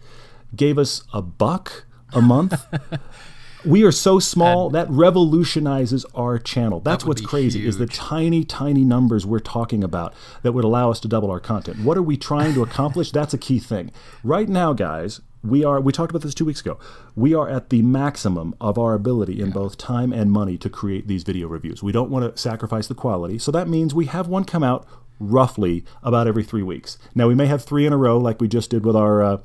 gave 0.56 0.78
us 0.78 1.04
a 1.14 1.22
buck 1.22 1.86
a 2.14 2.22
month, 2.22 2.66
we 3.66 3.84
are 3.84 3.92
so 3.92 4.20
small 4.20 4.70
that, 4.70 4.90
revolutionizes 4.90 6.06
our 6.16 6.38
channel. 6.40 6.80
That's 6.80 7.04
that 7.04 7.08
what's 7.08 7.22
crazy 7.22 7.60
huge. 7.60 7.70
is 7.70 7.78
the 7.78 7.88
tiny, 7.88 8.44
tiny 8.44 8.84
numbers 8.84 9.26
we're 9.26 9.40
talking 9.40 9.84
about 9.84 10.14
that 10.44 10.54
would 10.54 10.64
allow 10.64 10.92
us 10.92 11.00
to 11.02 11.08
double 11.08 11.32
our 11.32 11.40
content. 11.40 11.80
What 11.80 11.98
are 11.98 12.04
we 12.04 12.18
trying 12.18 12.54
to 12.54 12.64
accomplish? 12.64 13.12
That's 13.12 13.34
a 13.34 13.38
key 13.38 13.60
thing. 13.60 13.92
Right 14.24 14.48
now, 14.48 14.74
guys, 14.74 15.22
we 15.46 15.64
are 15.64 15.80
we 15.80 15.92
talked 15.92 16.12
about 16.12 16.22
this 16.22 16.34
two 16.34 16.46
weeks 16.46 16.62
ago 16.62 16.80
we 17.16 17.34
are 17.34 17.50
at 17.50 17.70
the 17.70 17.82
maximum 17.82 18.56
of 18.60 18.78
our 18.78 18.94
ability 18.94 19.40
in 19.40 19.48
yeah. 19.48 19.54
both 19.54 19.78
time 19.78 20.12
and 20.12 20.32
money 20.32 20.58
to 20.58 20.70
create 20.70 21.08
these 21.08 21.24
video 21.24 21.48
reviews 21.48 21.84
we 21.84 21.92
don't 21.92 22.10
want 22.10 22.36
to 22.36 22.42
sacrifice 22.42 22.88
the 22.88 22.96
quality 22.96 23.38
so 23.38 23.52
that 23.52 23.68
means 23.68 23.94
we 23.94 24.06
have 24.06 24.28
one 24.28 24.44
come 24.44 24.64
out 24.64 24.86
roughly 25.20 25.86
about 26.04 26.28
every 26.28 26.44
three 26.44 26.64
weeks 26.64 26.98
now 27.14 27.28
we 27.28 27.36
may 27.36 27.46
have 27.46 27.64
three 27.64 27.86
in 27.86 27.94
a 27.94 27.98
row 27.98 28.18
like 28.18 28.42
we 28.42 28.48
just 28.48 28.70
did 28.70 28.86
with 28.86 28.96
our 28.96 29.22
uh, 29.22 29.38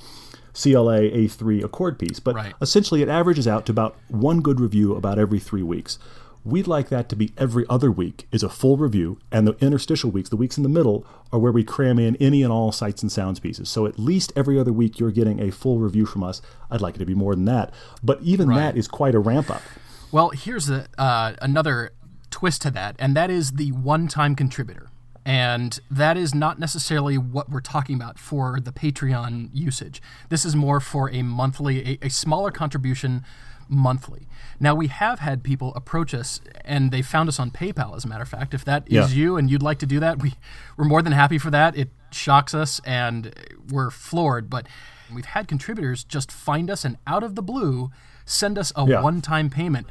CLA 0.52 1.02
A3 1.11 1.62
Accord 1.62 1.99
piece, 1.99 2.19
but 2.19 2.35
right. 2.35 2.54
essentially 2.61 3.02
it 3.02 3.09
averages 3.09 3.47
out 3.47 3.66
to 3.66 3.73
about 3.73 3.97
one 4.09 4.40
good 4.40 4.61
review 4.61 4.95
about 4.95 5.19
every 5.19 5.38
three 5.38 5.62
weeks. 5.62 5.99
We'd 6.42 6.66
like 6.66 6.88
that 6.88 7.11
to 7.11 7.16
be 7.16 7.32
every 7.37 7.66
other 7.68 7.92
week 7.92 8.26
is 8.32 8.42
a 8.42 8.49
full 8.49 8.78
review, 8.78 9.18
and 9.30 9.47
the 9.47 9.56
interstitial 9.64 10.11
weeks, 10.11 10.30
the 10.30 10.37
weeks 10.37 10.56
in 10.56 10.62
the 10.62 10.70
middle, 10.70 11.06
are 11.32 11.38
where 11.38 11.52
we 11.52 11.62
cram 11.62 11.99
in 11.99 12.16
any 12.16 12.42
and 12.42 12.50
all 12.50 12.73
sights 12.73 13.02
and 13.02 13.12
sounds 13.12 13.38
pieces. 13.40 13.68
So 13.68 13.85
at 13.85 13.99
least 13.99 14.32
every 14.35 14.59
other 14.59 14.73
week 14.73 14.99
you're 14.99 15.11
getting 15.11 15.38
a 15.38 15.50
full 15.50 15.78
review 15.78 16.06
from 16.06 16.23
us. 16.23 16.40
I'd 16.70 16.80
like 16.80 16.94
it 16.97 16.99
to 17.00 17.04
be 17.04 17.14
more 17.14 17.35
than 17.35 17.44
that, 17.44 17.75
but 18.02 18.23
even 18.23 18.49
right. 18.49 18.56
that 18.56 18.76
is 18.78 18.88
quite 18.88 19.14
a 19.14 19.18
ramp 19.18 19.50
up. 19.50 19.62
Well, 20.11 20.30
here's 20.30 20.70
a, 20.70 20.87
uh, 20.97 21.35
another 21.42 21.90
twist 22.30 22.62
to 22.62 22.70
that, 22.70 22.97
and 22.99 23.14
that 23.14 23.30
is 23.30 23.52
the 23.52 23.73
one-time 23.73 24.35
contributor. 24.35 24.88
And 25.26 25.78
that 25.90 26.16
is 26.16 26.35
not 26.35 26.59
necessarily 26.59 27.18
what 27.18 27.50
we're 27.50 27.61
talking 27.61 27.94
about 27.94 28.18
for 28.18 28.59
the 28.59 28.73
Patreon 28.73 29.50
usage. 29.52 30.00
This 30.30 30.47
is 30.47 30.56
more 30.56 30.80
for 30.80 31.11
a 31.11 31.23
monthly, 31.23 31.99
a, 32.02 32.06
a 32.06 32.09
smaller 32.09 32.50
contribution 32.50 33.25
monthly. 33.71 34.27
Now, 34.59 34.75
we 34.75 34.89
have 34.89 35.21
had 35.21 35.43
people 35.43 35.73
approach 35.75 36.12
us, 36.12 36.41
and 36.65 36.91
they 36.91 37.00
found 37.00 37.29
us 37.29 37.39
on 37.39 37.50
PayPal, 37.50 37.97
as 37.97 38.05
a 38.05 38.09
matter 38.09 38.23
of 38.23 38.29
fact. 38.29 38.53
If 38.53 38.65
that 38.67 38.83
is 38.87 39.15
yeah. 39.15 39.23
you 39.23 39.37
and 39.37 39.50
you'd 39.50 39.62
like 39.62 39.79
to 39.79 39.87
do 39.87 40.00
that, 40.00 40.21
we, 40.21 40.35
we're 40.77 40.85
more 40.85 41.00
than 41.00 41.12
happy 41.12 41.39
for 41.39 41.50
that. 41.50 41.77
It 41.77 41.89
shocks 42.11 42.53
us, 42.55 42.81
and 42.85 43.33
we're 43.71 43.91
floored. 43.91 44.50
But 44.50 44.67
We've 45.12 45.25
had 45.25 45.49
contributors 45.49 46.05
just 46.05 46.31
find 46.31 46.71
us 46.71 46.85
and 46.85 46.97
out 47.07 47.23
of 47.23 47.35
the 47.35 47.43
blue 47.43 47.91
send 48.25 48.59
us 48.59 48.73
a 48.77 48.87
Yeah. 48.87 49.03
one-time 49.03 49.50
payment, 49.50 49.87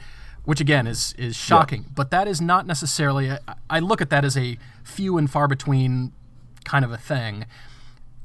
which 0.45 0.61
again 0.61 0.87
is 0.87 1.13
is 1.17 1.35
shocking. 1.35 1.87
But 1.93 2.11
that 2.11 2.27
is 2.27 2.39
not 2.39 2.65
necessarily. 2.65 3.31
I, 3.31 3.39
I 3.69 3.79
look 3.79 4.01
at 4.01 4.09
that 4.11 4.23
as 4.23 4.37
a 4.37 4.57
few 4.83 5.17
and 5.17 5.29
far 5.29 5.47
between 5.47 6.13
kind 6.63 6.85
of 6.85 6.91
a 6.91 6.97
thing. 6.97 7.45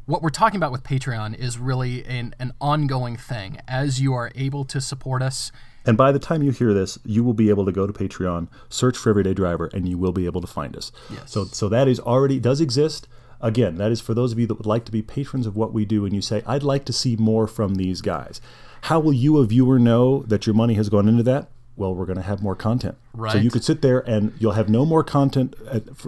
What 0.06 0.20
we're 0.20 0.28
talking 0.28 0.58
about 0.58 0.70
with 0.70 0.82
Patreon 0.82 1.34
is 1.38 1.56
really 1.56 2.04
an, 2.04 2.34
an 2.38 2.52
ongoing 2.60 3.16
thing. 3.16 3.58
As 3.66 4.02
you 4.02 4.12
are 4.12 4.30
able 4.34 4.66
to 4.66 4.78
support 4.78 5.22
us, 5.22 5.50
And 5.86 5.96
by 5.96 6.12
the 6.12 6.18
time 6.18 6.42
you 6.42 6.50
hear 6.50 6.74
this, 6.74 6.98
you 7.04 7.24
will 7.24 7.32
be 7.32 7.48
able 7.48 7.64
to 7.64 7.72
go 7.72 7.86
to 7.86 7.92
Patreon, 7.92 8.48
search 8.68 8.98
for 8.98 9.08
Everyday 9.10 9.32
Driver, 9.32 9.70
and 9.72 9.88
you 9.88 9.96
will 9.96 10.12
be 10.12 10.26
able 10.26 10.42
to 10.42 10.46
find 10.46 10.76
us. 10.76 10.92
Yes. 11.10 11.32
So, 11.32 11.44
so 11.44 11.70
that 11.70 11.88
is 11.88 12.00
already 12.00 12.38
does 12.38 12.60
exist. 12.60 13.08
Again, 13.40 13.76
that 13.76 13.90
is 13.90 14.00
for 14.00 14.12
those 14.12 14.32
of 14.32 14.38
you 14.38 14.46
that 14.46 14.54
would 14.54 14.66
like 14.66 14.84
to 14.86 14.92
be 14.92 15.00
patrons 15.00 15.46
of 15.46 15.56
what 15.56 15.72
we 15.72 15.86
do, 15.86 16.04
and 16.04 16.14
you 16.14 16.22
say, 16.22 16.42
"I'd 16.46 16.62
like 16.62 16.84
to 16.86 16.92
see 16.92 17.16
more 17.16 17.46
from 17.46 17.74
these 17.76 18.00
guys." 18.00 18.40
How 18.82 19.00
will 19.00 19.12
you, 19.14 19.38
a 19.38 19.46
viewer, 19.46 19.78
know 19.78 20.22
that 20.24 20.46
your 20.46 20.54
money 20.54 20.74
has 20.74 20.90
gone 20.90 21.08
into 21.08 21.22
that? 21.24 21.50
Well, 21.76 21.92
we're 21.92 22.06
going 22.06 22.18
to 22.18 22.22
have 22.22 22.40
more 22.40 22.54
content. 22.54 22.96
Right. 23.14 23.32
So 23.32 23.38
you 23.38 23.50
could 23.50 23.64
sit 23.64 23.82
there 23.82 23.98
and 24.08 24.32
you'll 24.38 24.52
have 24.52 24.68
no 24.68 24.84
more 24.84 25.02
content 25.02 25.54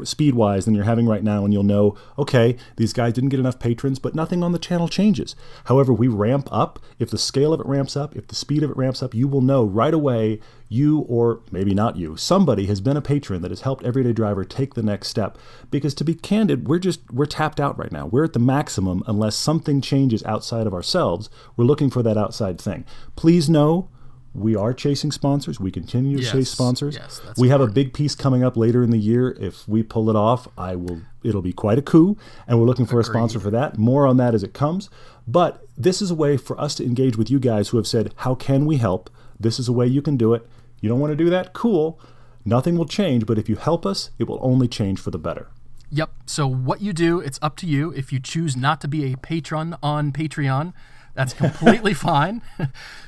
speed 0.05 0.35
wise 0.35 0.65
than 0.65 0.75
you're 0.75 0.85
having 0.85 1.07
right 1.07 1.25
now, 1.25 1.45
and 1.45 1.53
you'll 1.53 1.65
know, 1.65 1.97
okay, 2.19 2.57
these 2.77 2.93
guys 2.93 3.13
didn't 3.15 3.31
get 3.31 3.41
enough 3.41 3.59
patrons, 3.59 3.99
but 3.99 4.15
nothing 4.15 4.43
on 4.43 4.53
the 4.53 4.59
channel 4.59 4.89
changes. 4.89 5.35
However, 5.65 5.93
we 5.93 6.09
ramp 6.09 6.49
up. 6.53 6.79
If 6.99 7.11
the 7.11 7.19
scale 7.19 7.53
of 7.53 7.61
it 7.61 7.67
ramps 7.67 7.97
up, 7.97 8.15
if 8.15 8.29
the 8.29 8.37
speed 8.37 8.63
of 8.63 8.71
it 8.71 8.77
ramps 8.77 9.03
up, 9.03 9.15
you 9.15 9.27
will 9.27 9.41
know 9.41 9.65
right 9.65 9.95
away. 9.95 10.41
You 10.69 11.01
or 11.09 11.43
maybe 11.53 11.75
not 11.75 11.97
you, 11.97 12.17
somebody 12.17 12.67
has 12.67 12.81
been 12.81 12.97
a 12.97 13.03
patron 13.03 13.41
that 13.43 13.53
has 13.53 13.61
helped 13.61 13.85
Everyday 13.85 14.13
Driver 14.13 14.45
take 14.45 14.75
the 14.75 14.83
next 14.83 15.09
step. 15.09 15.39
Because 15.71 15.95
to 15.95 16.05
be 16.05 16.15
candid, 16.15 16.67
we're 16.67 16.81
just 16.81 17.09
we're 17.13 17.27
tapped 17.27 17.61
out 17.61 17.79
right 17.79 17.93
now. 17.93 18.07
We're 18.07 18.25
at 18.25 18.33
the 18.33 18.41
maximum 18.41 19.05
unless 19.07 19.37
something 19.37 19.81
changes 19.81 20.25
outside 20.25 20.67
of 20.67 20.75
ourselves. 20.75 21.31
We're 21.57 21.67
looking 21.67 21.89
for 21.89 22.03
that 22.03 22.17
outside 22.17 22.61
thing. 22.61 22.85
Please 23.15 23.49
know 23.49 23.91
we 24.37 24.55
are 24.55 24.73
chasing 24.75 25.11
sponsors. 25.11 25.59
We 25.59 25.71
continue 25.71 26.19
to 26.19 26.23
Yes, 26.23 26.33
chase 26.33 26.51
sponsors. 26.51 26.95
yes, 26.97 27.21
we 27.39 27.49
have 27.49 27.61
a 27.61 27.67
big 27.67 27.93
piece 27.93 28.15
coming 28.15 28.43
up 28.45 28.57
later 28.57 28.83
in 28.83 28.91
the 28.91 28.99
year. 28.99 29.37
If 29.41 29.67
we 29.69 29.83
pull 29.83 30.11
it 30.11 30.17
off, 30.17 30.47
I 30.59 30.77
will. 30.77 31.01
It'll 31.23 31.43
be 31.43 31.53
quite 31.53 31.79
a 31.79 31.83
coup, 31.83 32.17
and 32.47 32.59
we're 32.61 32.67
looking 32.67 32.87
for 32.87 33.01
a 33.01 33.05
sponsor 33.05 33.41
for 33.41 33.51
that. 33.51 33.79
More 33.79 34.07
on 34.07 34.17
that 34.19 34.35
as 34.35 34.43
it 34.43 34.53
comes. 34.53 34.91
But 35.27 35.65
this 35.77 36.01
is 36.01 36.11
a 36.11 36.15
way 36.15 36.37
for 36.37 36.61
us 36.61 36.75
to 36.77 36.85
engage 36.85 37.17
with 37.17 37.31
you 37.31 37.41
guys 37.41 37.71
who 37.71 37.77
have 37.79 37.87
said, 37.87 38.13
"How 38.17 38.35
can 38.35 38.67
we 38.67 38.77
help?" 38.77 39.11
This 39.41 39.59
is 39.59 39.69
a 39.69 39.73
way 39.73 39.87
you 39.87 40.03
can 40.03 40.17
do 40.17 40.35
it. 40.35 40.47
You 40.81 40.89
don't 40.89 41.01
want 41.01 41.11
to 41.11 41.17
do 41.17 41.31
that? 41.31 41.53
Cool. 41.53 41.99
Nothing 42.45 42.77
will 42.79 42.87
change, 42.87 43.27
but 43.27 43.39
if 43.39 43.49
you 43.49 43.57
help 43.57 43.85
us, 43.85 44.11
it 44.19 44.29
will 44.29 44.39
only 44.41 44.69
change 44.69 45.01
for 45.01 45.11
the 45.11 45.19
better. 45.19 45.49
Yep. 45.91 46.11
So 46.27 46.47
what 46.47 46.81
you 46.81 46.93
do, 46.93 47.21
it's 47.21 47.39
up 47.43 47.57
to 47.57 47.67
you. 47.67 47.93
If 47.93 48.13
you 48.13 48.21
choose 48.21 48.57
not 48.57 48.81
to 48.83 48.89
be 48.89 49.13
a 49.13 49.17
patron 49.17 49.77
on 49.83 50.13
Patreon, 50.13 50.73
that's 51.17 51.33
completely 51.33 51.95
fine. 52.11 52.43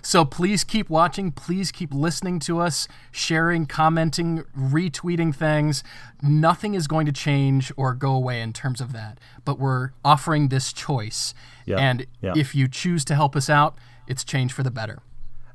so 0.02 0.24
please 0.24 0.64
keep 0.64 0.90
watching. 0.90 1.30
Please 1.30 1.70
keep 1.70 1.92
listening 1.94 2.40
to 2.40 2.58
us, 2.58 2.88
sharing, 3.12 3.66
commenting, 3.66 4.42
retweeting 4.58 5.34
things. 5.34 5.84
Nothing 6.22 6.74
is 6.74 6.88
going 6.88 7.06
to 7.06 7.12
change 7.12 7.70
or 7.76 7.94
go 7.94 8.12
away 8.12 8.40
in 8.40 8.52
terms 8.52 8.80
of 8.80 8.92
that. 8.94 9.18
But 9.44 9.58
we're 9.58 9.90
offering 10.04 10.48
this 10.48 10.72
choice. 10.72 11.34
And 11.78 12.06
if 12.34 12.54
you 12.54 12.66
choose 12.66 13.04
to 13.06 13.14
help 13.14 13.36
us 13.36 13.48
out, 13.50 13.76
it's 14.06 14.24
change 14.24 14.52
for 14.52 14.62
the 14.62 14.70
better. 14.70 15.00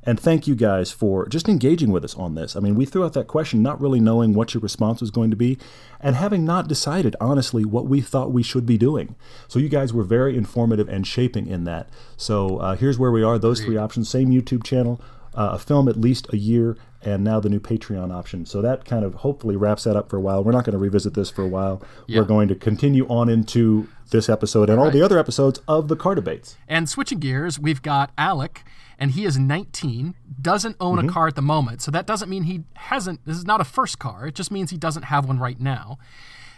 And 0.06 0.20
thank 0.20 0.46
you 0.46 0.54
guys 0.54 0.90
for 0.90 1.26
just 1.28 1.48
engaging 1.48 1.90
with 1.90 2.04
us 2.04 2.14
on 2.14 2.34
this. 2.34 2.56
I 2.56 2.60
mean, 2.60 2.74
we 2.74 2.84
threw 2.84 3.04
out 3.04 3.14
that 3.14 3.26
question 3.26 3.62
not 3.62 3.80
really 3.80 4.00
knowing 4.00 4.34
what 4.34 4.52
your 4.52 4.60
response 4.60 5.00
was 5.00 5.10
going 5.10 5.30
to 5.30 5.36
be 5.36 5.58
and 6.00 6.14
having 6.14 6.44
not 6.44 6.68
decided, 6.68 7.16
honestly, 7.20 7.64
what 7.64 7.86
we 7.86 8.00
thought 8.00 8.30
we 8.30 8.42
should 8.42 8.66
be 8.66 8.76
doing. 8.76 9.16
So 9.48 9.58
you 9.58 9.68
guys 9.68 9.92
were 9.92 10.04
very 10.04 10.36
informative 10.36 10.88
and 10.88 11.06
shaping 11.06 11.46
in 11.46 11.64
that. 11.64 11.88
So 12.16 12.58
uh, 12.58 12.76
here's 12.76 12.98
where 12.98 13.10
we 13.10 13.22
are 13.22 13.38
those 13.38 13.60
three 13.60 13.78
options 13.78 14.08
same 14.08 14.30
YouTube 14.30 14.62
channel, 14.62 15.00
uh, 15.34 15.50
a 15.52 15.58
film 15.58 15.88
at 15.88 15.96
least 15.96 16.32
a 16.32 16.36
year, 16.36 16.76
and 17.02 17.24
now 17.24 17.40
the 17.40 17.48
new 17.48 17.60
Patreon 17.60 18.12
option. 18.12 18.46
So 18.46 18.62
that 18.62 18.84
kind 18.84 19.04
of 19.04 19.14
hopefully 19.14 19.56
wraps 19.56 19.84
that 19.84 19.96
up 19.96 20.08
for 20.08 20.16
a 20.16 20.20
while. 20.20 20.44
We're 20.44 20.52
not 20.52 20.64
going 20.64 20.72
to 20.72 20.78
revisit 20.78 21.14
this 21.14 21.30
for 21.30 21.42
a 21.42 21.48
while. 21.48 21.82
Yeah. 22.06 22.20
We're 22.20 22.26
going 22.26 22.48
to 22.48 22.54
continue 22.54 23.06
on 23.08 23.28
into 23.28 23.88
this 24.10 24.28
episode 24.28 24.70
and 24.70 24.78
all 24.78 24.90
the 24.90 25.02
other 25.02 25.18
episodes 25.18 25.60
of 25.66 25.88
the 25.88 25.96
car 25.96 26.14
debates. 26.14 26.56
And 26.68 26.88
switching 26.88 27.18
gears, 27.18 27.58
we've 27.58 27.82
got 27.82 28.10
Alec, 28.16 28.62
and 28.98 29.12
he 29.12 29.24
is 29.24 29.38
19, 29.38 30.14
doesn't 30.40 30.76
own 30.80 30.98
Mm-hmm. 30.98 31.08
a 31.08 31.12
car 31.12 31.26
at 31.28 31.34
the 31.36 31.42
moment. 31.42 31.82
So 31.82 31.90
that 31.90 32.06
doesn't 32.06 32.28
mean 32.28 32.44
he 32.44 32.62
hasn't, 32.74 33.24
this 33.26 33.36
is 33.36 33.44
not 33.44 33.60
a 33.60 33.64
first 33.64 33.98
car. 33.98 34.26
It 34.28 34.34
just 34.34 34.50
means 34.50 34.70
he 34.70 34.76
doesn't 34.78 35.04
have 35.04 35.26
one 35.26 35.38
right 35.38 35.60
now. 35.60 35.98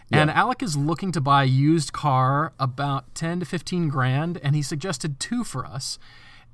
And 0.09 0.29
Alec 0.31 0.63
is 0.63 0.77
looking 0.77 1.11
to 1.11 1.19
buy 1.19 1.43
a 1.43 1.47
used 1.47 1.91
car 1.91 2.53
about 2.59 3.13
10 3.13 3.41
to 3.41 3.45
15 3.45 3.89
grand, 3.89 4.39
and 4.41 4.55
he 4.55 4.61
suggested 4.61 5.19
two 5.19 5.43
for 5.43 5.65
us. 5.65 5.99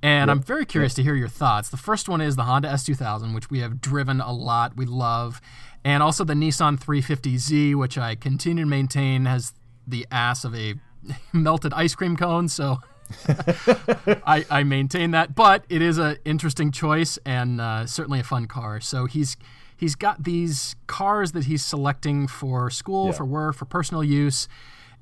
And 0.01 0.31
I'm 0.31 0.41
very 0.41 0.65
curious 0.65 0.95
to 0.95 1.03
hear 1.03 1.13
your 1.13 1.27
thoughts. 1.27 1.69
The 1.69 1.77
first 1.77 2.09
one 2.09 2.19
is 2.19 2.35
the 2.35 2.43
Honda 2.45 2.67
S2000, 2.69 3.35
which 3.35 3.51
we 3.51 3.59
have 3.59 3.79
driven 3.79 4.19
a 4.21 4.31
lot, 4.33 4.75
we 4.75 4.85
love, 4.85 5.39
and 5.85 6.01
also 6.01 6.23
the 6.23 6.33
Nissan 6.33 6.79
350Z, 6.83 7.75
which 7.75 7.95
I 7.97 8.15
continue 8.15 8.63
to 8.63 8.69
maintain 8.69 9.25
has 9.25 9.53
the 9.87 10.07
ass 10.11 10.43
of 10.43 10.55
a 10.55 10.73
melted 11.33 11.73
ice 11.73 11.93
cream 11.93 12.17
cone. 12.17 12.47
So 12.47 12.79
I, 14.25 14.45
I 14.49 14.63
maintain 14.63 15.11
that, 15.11 15.35
but 15.35 15.65
it 15.69 15.81
is 15.81 15.97
an 15.97 16.17
interesting 16.25 16.71
choice 16.71 17.17
and 17.25 17.61
uh, 17.61 17.85
certainly 17.85 18.19
a 18.19 18.23
fun 18.23 18.47
car. 18.47 18.79
So 18.79 19.05
he's 19.05 19.37
he's 19.75 19.95
got 19.95 20.23
these 20.23 20.75
cars 20.87 21.31
that 21.33 21.45
he's 21.45 21.63
selecting 21.63 22.27
for 22.27 22.69
school, 22.69 23.11
for 23.13 23.25
work, 23.25 23.55
for 23.55 23.65
personal 23.65 24.03
use, 24.03 24.47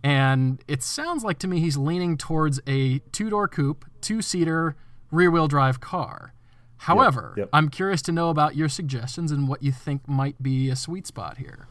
and 0.04 0.62
it 0.68 0.84
sounds 0.84 1.24
like 1.24 1.40
to 1.40 1.48
me 1.48 1.60
he's 1.60 1.78
leaning 1.78 2.18
towards 2.18 2.60
a 2.68 3.00
two 3.12 3.30
door 3.30 3.48
coupe, 3.48 3.86
two 4.02 4.22
seater, 4.22 4.76
rear 5.12 5.32
wheel 5.32 5.48
drive 5.48 5.80
car. 5.80 6.34
However, 6.78 7.36
yep. 7.38 7.50
I'm 7.54 7.70
curious 7.70 8.02
to 8.04 8.12
know 8.12 8.30
about 8.30 8.56
your 8.56 8.68
suggestions 8.68 9.32
and 9.32 9.48
what 9.48 9.62
you 9.62 9.72
think 9.72 10.08
might 10.08 10.42
be 10.42 10.70
a 10.70 10.76
sweet 10.76 11.06
spot 11.06 11.38
here. 11.38 11.68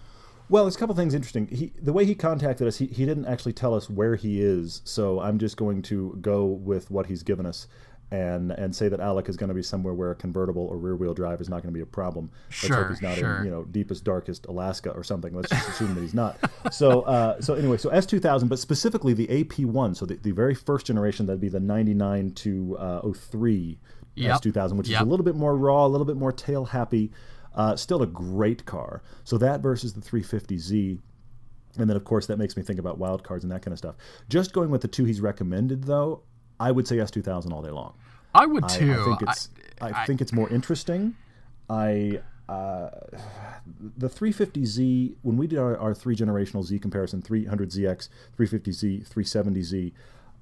Well, 0.50 0.64
there's 0.64 0.76
a 0.76 0.78
couple 0.78 0.94
things 0.96 1.14
interesting. 1.14 1.46
He, 1.46 1.72
the 1.80 1.92
way 1.92 2.04
he 2.04 2.14
contacted 2.14 2.66
us, 2.66 2.76
he, 2.78 2.86
he 2.86 3.06
didn't 3.06 3.26
actually 3.26 3.52
tell 3.52 3.72
us 3.72 3.88
where 3.88 4.16
he 4.16 4.42
is, 4.42 4.82
so 4.84 5.20
I'm 5.20 5.38
just 5.38 5.56
going 5.56 5.80
to 5.82 6.18
go 6.20 6.44
with 6.44 6.90
what 6.90 7.06
he's 7.06 7.22
given 7.22 7.46
us 7.46 7.68
and 8.12 8.50
and 8.50 8.74
say 8.74 8.88
that 8.88 8.98
Alec 8.98 9.28
is 9.28 9.36
going 9.36 9.48
to 9.50 9.54
be 9.54 9.62
somewhere 9.62 9.94
where 9.94 10.10
a 10.10 10.16
convertible 10.16 10.66
or 10.66 10.76
rear 10.76 10.96
wheel 10.96 11.14
drive 11.14 11.40
is 11.40 11.48
not 11.48 11.62
going 11.62 11.72
to 11.72 11.78
be 11.78 11.80
a 11.80 11.86
problem. 11.86 12.28
Let's 12.48 12.56
Sure, 12.66 12.76
hope 12.78 12.88
he's 12.88 13.00
not 13.02 13.16
sure. 13.16 13.36
in 13.38 13.44
you 13.44 13.50
know 13.52 13.62
deepest 13.64 14.02
darkest 14.02 14.46
Alaska 14.46 14.90
or 14.90 15.04
something. 15.04 15.32
Let's 15.32 15.50
just 15.50 15.68
assume 15.68 15.94
that 15.94 16.00
he's 16.00 16.14
not. 16.14 16.36
So 16.72 17.02
uh, 17.02 17.40
so 17.40 17.54
anyway, 17.54 17.76
so 17.76 17.88
S2000, 17.90 18.48
but 18.48 18.58
specifically 18.58 19.14
the 19.14 19.28
AP1, 19.28 19.96
so 19.96 20.06
the, 20.06 20.16
the 20.16 20.32
very 20.32 20.56
first 20.56 20.86
generation 20.86 21.26
that'd 21.26 21.40
be 21.40 21.48
the 21.48 21.60
99 21.60 22.32
to 22.32 22.76
uh, 22.78 23.12
03 23.12 23.78
Yep. 24.16 24.42
S2000, 24.42 24.72
which 24.76 24.88
is 24.88 24.94
a 25.00 25.04
little 25.04 25.24
bit 25.24 25.36
more 25.36 25.56
raw, 25.56 25.86
a 25.86 25.88
little 25.88 26.04
bit 26.04 26.16
more 26.16 26.32
tail 26.32 26.64
happy. 26.64 27.12
Uh, 27.54 27.76
still 27.76 28.02
a 28.02 28.06
great 28.06 28.64
car. 28.64 29.02
So 29.24 29.38
that 29.38 29.60
versus 29.60 29.92
the 29.92 30.00
350Z. 30.00 30.98
And 31.78 31.88
then, 31.88 31.96
of 31.96 32.04
course, 32.04 32.26
that 32.26 32.38
makes 32.38 32.56
me 32.56 32.62
think 32.62 32.78
about 32.78 32.98
wild 32.98 33.22
cards 33.22 33.44
and 33.44 33.52
that 33.52 33.62
kind 33.62 33.72
of 33.72 33.78
stuff. 33.78 33.96
Just 34.28 34.52
going 34.52 34.70
with 34.70 34.82
the 34.82 34.88
two 34.88 35.04
he's 35.04 35.20
recommended, 35.20 35.84
though, 35.84 36.22
I 36.58 36.70
would 36.72 36.86
say 36.86 36.96
S2000 36.96 37.52
all 37.52 37.62
day 37.62 37.70
long. 37.70 37.94
I 38.34 38.46
would 38.46 38.64
I, 38.64 38.68
too. 38.68 38.92
I 38.92 39.04
think 39.04 39.22
it's 39.22 39.48
I, 39.80 40.06
think 40.06 40.20
it's 40.20 40.32
more 40.32 40.48
interesting. 40.50 41.16
I 41.68 42.20
uh, 42.48 42.90
the 43.96 44.08
350Z 44.08 45.16
when 45.22 45.36
we 45.36 45.46
did 45.46 45.58
our, 45.58 45.76
our 45.78 45.94
three 45.94 46.14
generational 46.14 46.62
Z 46.64 46.78
comparison 46.78 47.22
300ZX 47.22 48.08
350Z 48.36 49.08
370Z 49.08 49.92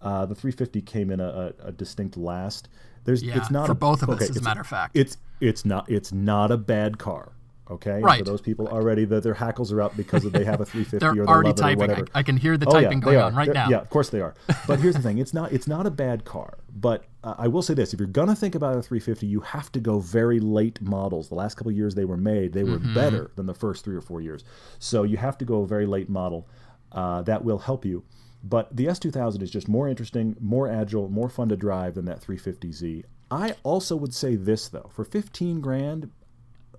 uh, 0.01 0.27
the 0.27 0.35
350 0.35 0.81
came 0.83 1.11
in 1.11 1.21
a, 1.21 1.53
a, 1.61 1.69
a 1.69 1.73
distinct 1.73 2.17
last. 2.17 2.69
There's 3.05 3.23
Yeah, 3.23 3.37
it's 3.37 3.51
not 3.51 3.67
for 3.67 3.73
a, 3.73 3.75
both 3.75 4.03
of 4.03 4.11
us, 4.11 4.17
okay, 4.17 4.27
as 4.27 4.37
a 4.37 4.43
matter 4.43 4.61
of 4.61 4.67
fact. 4.67 4.97
It's 4.97 5.17
it's 5.41 5.65
not 5.65 5.91
it's 5.91 6.13
not 6.13 6.51
a 6.51 6.57
bad 6.57 6.99
car. 6.99 7.33
Okay, 7.71 7.97
And 7.97 8.05
Right. 8.05 8.21
For 8.21 8.25
those 8.25 8.41
people 8.41 8.67
already 8.67 9.05
that 9.05 9.23
their 9.23 9.35
hackles 9.35 9.71
are 9.73 9.83
up 9.83 9.95
because 9.95 10.23
they 10.31 10.43
have 10.43 10.59
a 10.63 10.65
350 10.65 10.99
They're 11.01 11.11
or 11.11 11.15
they 11.15 11.21
already 11.31 11.51
it 11.51 11.59
or 11.59 11.63
typing. 11.63 11.79
whatever. 11.81 12.07
I, 12.15 12.21
I 12.21 12.23
can 12.23 12.39
hear 12.39 12.57
the 12.57 12.67
Oh, 12.67 12.71
typing 12.73 13.01
they 13.01 13.05
going 13.05 13.19
on 13.19 13.35
right 13.35 13.45
They're- 13.45 13.53
now. 13.55 13.69
Yeah, 13.69 13.81
of 13.83 13.91
course 13.91 14.09
they 14.09 14.23
are. 14.23 14.35
But 14.67 14.81
here's 14.81 14.95
the 14.95 15.03
thing: 15.03 15.19
it's 15.19 15.35
not 15.35 15.53
it's 15.53 15.67
not 15.67 15.87
a 15.87 15.91
bad 15.91 16.25
car. 16.25 16.57
But 16.75 17.05
uh, 17.23 17.35
I 17.37 17.47
will 17.49 17.61
say 17.61 17.75
this: 17.75 17.93
if 17.93 18.01
you're 18.01 18.07
gonna 18.09 18.35
think 18.35 18.55
about 18.55 18.79
a 18.79 18.83
350, 18.83 19.27
you 19.27 19.41
have 19.41 19.71
to 19.73 19.81
go 19.81 19.99
very 20.01 20.41
late 20.41 20.81
models. 20.81 21.29
The 21.29 21.35
last 21.35 21.57
couple 21.57 21.71
of 21.71 21.77
years 21.77 21.95
they 21.95 22.07
were 22.07 22.17
made, 22.17 22.55
they 22.55 22.65
were 22.65 22.79
Mm-hmm. 22.79 22.95
better 22.95 23.31
than 23.37 23.45
the 23.45 23.55
first 23.55 23.85
three 23.85 23.97
or 23.97 24.01
four 24.01 24.23
years. 24.23 24.45
So 24.79 25.03
you 25.03 25.19
have 25.19 25.37
to 25.39 25.45
go 25.45 25.61
a 25.61 25.67
very 25.67 25.85
late 25.87 26.09
model. 26.09 26.49
Uh, 26.91 27.21
that 27.23 27.45
will 27.45 27.59
help 27.59 27.85
you. 27.85 28.03
But 28.43 28.75
the 28.75 28.87
S2000 28.87 29.43
is 29.43 29.51
just 29.51 29.69
more 29.69 29.89
interesting, 29.89 30.37
more 30.41 30.69
agile, 30.69 31.11
more 31.11 31.29
fun 31.29 31.49
to 31.51 31.57
drive 31.57 31.97
than 31.97 32.07
that 32.07 32.23
350Z. 32.23 33.05
I 33.31 33.55
also 33.63 33.95
would 33.97 34.15
say 34.15 34.37
this 34.37 34.69
though: 34.69 34.91
for 34.95 35.05
15 35.05 35.61
grand, 35.61 36.11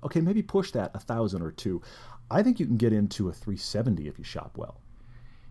okay, 0.04 0.22
maybe 0.22 0.42
push 0.42 0.72
that 0.72 0.92
a 0.94 1.00
thousand 1.00 1.42
or 1.42 1.52
two. 1.52 1.82
I 2.32 2.44
think 2.44 2.60
you 2.60 2.66
can 2.66 2.78
get 2.78 2.94
into 2.94 3.28
a 3.30 3.34
370 3.34 4.08
if 4.08 4.18
you 4.20 4.24
shop 4.24 4.58
well. 4.58 4.80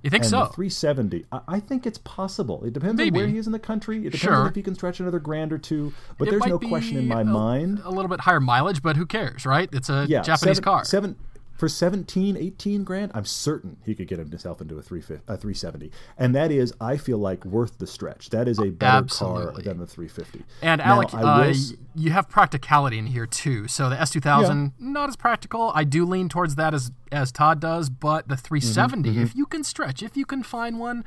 You 0.03 0.11
think 0.11 0.23
And 0.23 0.31
so? 0.31 0.45
370, 0.47 1.27
I, 1.33 1.41
I 1.49 1.61
think 1.61 1.85
it's 1.85 1.99
possible. 1.99 2.63
It 2.65 2.73
depends 2.73 2.97
Maybe. 2.99 3.19
on 3.19 3.25
where 3.25 3.27
he 3.29 3.37
is 3.37 3.47
in 3.47 3.53
the 3.53 3.59
country. 3.59 3.97
It 3.99 4.03
depends 4.13 4.21
Sure. 4.21 4.35
on 4.37 4.47
if 4.49 4.55
he 4.55 4.63
can 4.63 4.77
stretch 4.77 5.01
another 5.01 5.19
grand 5.19 5.53
or 5.53 5.59
two. 5.59 5.93
But 6.19 6.29
It 6.29 6.31
there's 6.31 6.47
no 6.47 6.61
question 6.61 6.99
in 6.99 7.09
my 7.09 7.23
a, 7.23 7.25
mind. 7.25 7.81
A 7.85 7.91
little 7.91 8.09
bit 8.09 8.21
higher 8.21 8.39
mileage, 8.39 8.81
but 8.81 8.97
who 8.97 9.07
cares, 9.07 9.45
right? 9.45 9.69
It's 9.73 9.89
a 9.91 10.07
Yeah, 10.09 10.23
Japanese 10.23 10.59
seven, 10.59 10.63
car. 10.63 10.85
Seven, 10.85 11.17
for 11.59 11.69
17, 11.69 12.37
18 12.37 12.85
grand, 12.85 13.11
I'm 13.15 13.25
certain 13.25 13.79
he 13.85 13.95
could 13.95 14.07
get 14.07 14.21
himself 14.21 14.61
into 14.61 14.79
a, 14.79 14.83
350, 14.83 15.25
a 15.27 15.37
370. 15.37 15.91
And 16.17 16.33
that 16.37 16.53
is, 16.53 16.73
I 16.81 16.97
feel 16.97 17.19
like, 17.19 17.45
worth 17.45 17.79
the 17.79 17.87
stretch. 17.87 18.31
That 18.31 18.47
is 18.47 18.61
a 18.61 18.71
better 18.71 18.99
Absolutely. 18.99 19.65
car 19.65 19.75
than 19.75 19.79
the 19.79 19.87
350. 19.87 20.45
And 20.63 20.79
Now, 20.79 21.03
Alec, 21.03 21.09
uh, 21.13 21.53
you 21.97 22.13
have 22.13 22.29
practicality 22.29 22.97
in 22.97 23.07
here 23.07 23.27
too. 23.27 23.67
So 23.67 23.91
the 23.91 23.97
S2000, 23.97 24.73
not 24.79 25.09
as 25.09 25.17
practical. 25.17 25.73
I 25.75 25.83
do 25.83 26.05
lean 26.07 26.29
towards 26.29 26.55
that 26.55 26.75
as 26.75 26.93
as 27.11 27.33
Todd 27.33 27.59
does, 27.59 27.89
but 27.89 28.29
the 28.29 28.37
370, 28.37 29.09
Mm-hmm, 29.09 29.23
if 29.23 29.35
you 29.35 29.47
can 29.47 29.65
stretch, 29.65 30.03
if 30.03 30.15
you 30.17 30.27
can 30.27 30.43
find 30.43 30.79
one, 30.79 31.05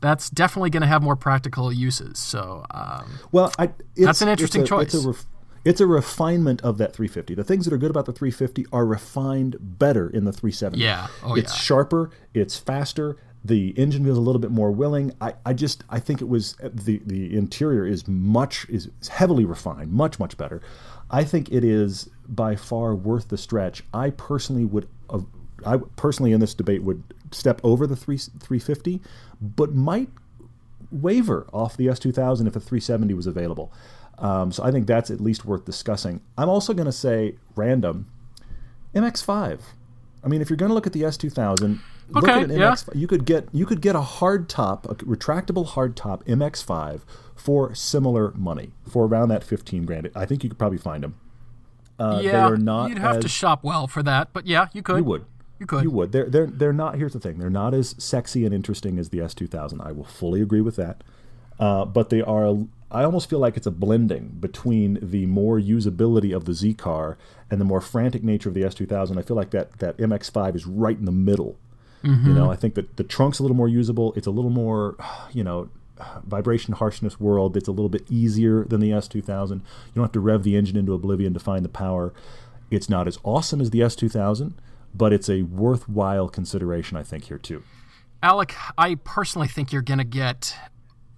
that's 0.00 0.30
definitely 0.30 0.70
going 0.70 0.82
to 0.82 0.86
have 0.86 1.02
more 1.02 1.16
practical 1.16 1.72
uses. 1.72 2.18
So 2.20 2.64
um, 2.70 3.18
Well, 3.32 3.52
I, 3.58 3.64
it's, 3.96 4.06
that's 4.06 4.22
an 4.22 4.28
interesting 4.28 4.62
it's 4.62 4.70
a, 4.70 4.78
It's 4.78 4.92
choice. 4.92 5.04
a, 5.04 5.08
ref, 5.08 5.26
it's 5.64 5.80
a 5.80 5.86
refinement 5.86 6.60
of 6.62 6.78
that 6.78 6.92
350. 6.92 7.34
The 7.34 7.44
things 7.44 7.64
that 7.64 7.72
are 7.72 7.78
good 7.78 7.90
about 7.90 8.06
the 8.06 8.12
350 8.12 8.66
are 8.72 8.84
refined 8.84 9.56
better 9.60 10.08
in 10.08 10.24
the 10.24 10.32
370. 10.32 10.78
Yeah. 10.78 11.08
Oh, 11.22 11.34
it's 11.34 11.52
yeah. 11.52 11.58
sharper. 11.58 12.10
It's 12.34 12.56
faster. 12.58 13.16
The 13.44 13.70
engine 13.78 14.04
feels 14.04 14.16
a 14.16 14.22
little 14.22 14.40
bit 14.40 14.50
more 14.50 14.70
willing. 14.70 15.12
I, 15.20 15.34
I 15.44 15.52
just 15.52 15.84
I 15.90 16.00
think 16.00 16.22
it 16.22 16.28
was 16.28 16.56
the 16.62 17.00
the 17.04 17.36
interior 17.36 17.86
is 17.86 18.08
much 18.08 18.66
is 18.70 18.90
heavily 19.10 19.44
refined, 19.44 19.92
much 19.92 20.18
much 20.18 20.36
better. 20.38 20.62
I 21.10 21.24
think 21.24 21.52
it 21.52 21.62
is 21.62 22.08
by 22.26 22.56
far 22.56 22.94
worth 22.94 23.28
the 23.28 23.36
stretch. 23.36 23.84
I 23.92 24.10
personally 24.10 24.64
would 24.64 24.88
uh, 25.10 25.20
I 25.64 25.76
personally 25.96 26.32
in 26.32 26.40
this 26.40 26.54
debate 26.54 26.82
would 26.84 27.02
step 27.32 27.60
over 27.62 27.86
the 27.86 27.96
3 27.96 28.16
350, 28.16 29.02
but 29.40 29.74
might 29.74 30.08
waver 30.90 31.46
off 31.52 31.76
the 31.76 31.86
S2000 31.86 32.46
if 32.46 32.56
a 32.56 32.60
370 32.60 33.12
was 33.14 33.26
available. 33.26 33.72
Um, 34.18 34.52
so 34.52 34.62
I 34.62 34.70
think 34.70 34.86
that's 34.86 35.10
at 35.10 35.20
least 35.20 35.44
worth 35.44 35.64
discussing. 35.64 36.20
I'm 36.38 36.48
also 36.48 36.72
going 36.72 36.86
to 36.86 36.92
say 36.92 37.34
random 37.56 38.06
MX5. 38.94 39.60
I 40.22 40.28
mean, 40.28 40.40
if 40.40 40.48
you're 40.48 40.56
going 40.56 40.70
to 40.70 40.74
look 40.74 40.86
at 40.86 40.92
the 40.92 41.02
S2000, 41.02 41.80
look 42.08 42.24
Okay, 42.24 42.32
at 42.32 42.50
an 42.50 42.50
yeah. 42.50 42.72
MX. 42.72 42.94
You 42.96 43.06
could 43.06 43.24
get 43.24 43.48
you 43.52 43.66
could 43.66 43.80
get 43.80 43.94
a 43.94 44.00
hard 44.00 44.48
top, 44.48 44.86
a 44.86 44.94
retractable 44.96 45.66
hard 45.66 45.96
top 45.96 46.24
MX5 46.24 47.00
for 47.34 47.74
similar 47.74 48.32
money, 48.32 48.72
for 48.88 49.06
around 49.06 49.28
that 49.28 49.44
15 49.44 49.84
grand. 49.84 50.10
I 50.14 50.24
think 50.24 50.42
you 50.44 50.50
could 50.50 50.58
probably 50.58 50.78
find 50.78 51.02
them. 51.04 51.16
Uh, 51.98 52.22
they 52.22 52.30
are 52.30 52.56
not 52.56 52.88
you'd 52.88 52.98
have 52.98 53.20
to 53.20 53.28
shop 53.28 53.62
well 53.62 53.86
for 53.86 54.02
that. 54.02 54.32
But 54.32 54.46
yeah, 54.46 54.68
you 54.72 54.82
could. 54.82 54.96
you 54.98 55.04
would. 55.04 55.24
You 55.60 55.66
could. 55.66 55.84
You 55.84 55.90
would. 55.90 56.12
They're 56.12 56.28
they're 56.28 56.46
they're 56.46 56.72
not. 56.72 56.96
Here's 56.96 57.12
the 57.12 57.20
thing. 57.20 57.38
They're 57.38 57.50
not 57.50 57.74
as 57.74 57.94
sexy 57.98 58.44
and 58.44 58.54
interesting 58.54 58.98
as 58.98 59.10
the 59.10 59.18
S2000. 59.18 59.84
I 59.84 59.92
will 59.92 60.04
fully 60.04 60.40
agree 60.40 60.60
with 60.60 60.76
that. 60.76 61.02
Uh, 61.58 61.84
but 61.84 62.10
they 62.10 62.22
are. 62.22 62.56
I 62.94 63.02
almost 63.02 63.28
feel 63.28 63.40
like 63.40 63.56
it's 63.56 63.66
a 63.66 63.72
blending 63.72 64.36
between 64.38 64.98
the 65.02 65.26
more 65.26 65.58
usability 65.58 66.34
of 66.34 66.44
the 66.44 66.54
Z 66.54 66.74
car 66.74 67.18
and 67.50 67.60
the 67.60 67.64
more 67.64 67.80
frantic 67.80 68.22
nature 68.22 68.48
of 68.48 68.54
the 68.54 68.62
S2000. 68.62 69.18
I 69.18 69.22
feel 69.22 69.36
like 69.36 69.50
that 69.50 69.78
that 69.80 69.98
MX5 69.98 70.54
is 70.54 70.66
right 70.66 70.96
in 70.96 71.04
the 71.04 71.12
middle. 71.12 71.56
You 72.02 72.10
mm-hmm. 72.10 72.34
know, 72.34 72.50
I 72.50 72.56
think 72.56 72.74
that 72.74 72.96
the 72.96 73.04
trunk's 73.04 73.38
a 73.38 73.42
little 73.42 73.56
more 73.56 73.68
usable. 73.68 74.12
It's 74.14 74.26
a 74.26 74.30
little 74.30 74.50
more, 74.50 74.96
you 75.32 75.42
know, 75.42 75.70
vibration 76.24 76.74
harshness 76.74 77.18
world. 77.18 77.56
It's 77.56 77.68
a 77.68 77.72
little 77.72 77.88
bit 77.88 78.04
easier 78.10 78.64
than 78.64 78.80
the 78.80 78.90
S2000. 78.90 79.50
You 79.50 79.60
don't 79.94 80.04
have 80.04 80.12
to 80.12 80.20
rev 80.20 80.42
the 80.42 80.56
engine 80.56 80.76
into 80.76 80.92
oblivion 80.92 81.34
to 81.34 81.40
find 81.40 81.64
the 81.64 81.70
power. 81.70 82.12
It's 82.70 82.88
not 82.88 83.08
as 83.08 83.18
awesome 83.24 83.60
as 83.60 83.70
the 83.70 83.80
S2000, 83.80 84.52
but 84.94 85.12
it's 85.12 85.28
a 85.28 85.42
worthwhile 85.42 86.28
consideration, 86.28 86.96
I 86.96 87.02
think, 87.02 87.24
here 87.24 87.38
too. 87.38 87.62
Alec, 88.22 88.54
I 88.78 88.96
personally 88.96 89.48
think 89.48 89.72
you're 89.72 89.82
going 89.82 89.98
to 89.98 90.04
get. 90.04 90.56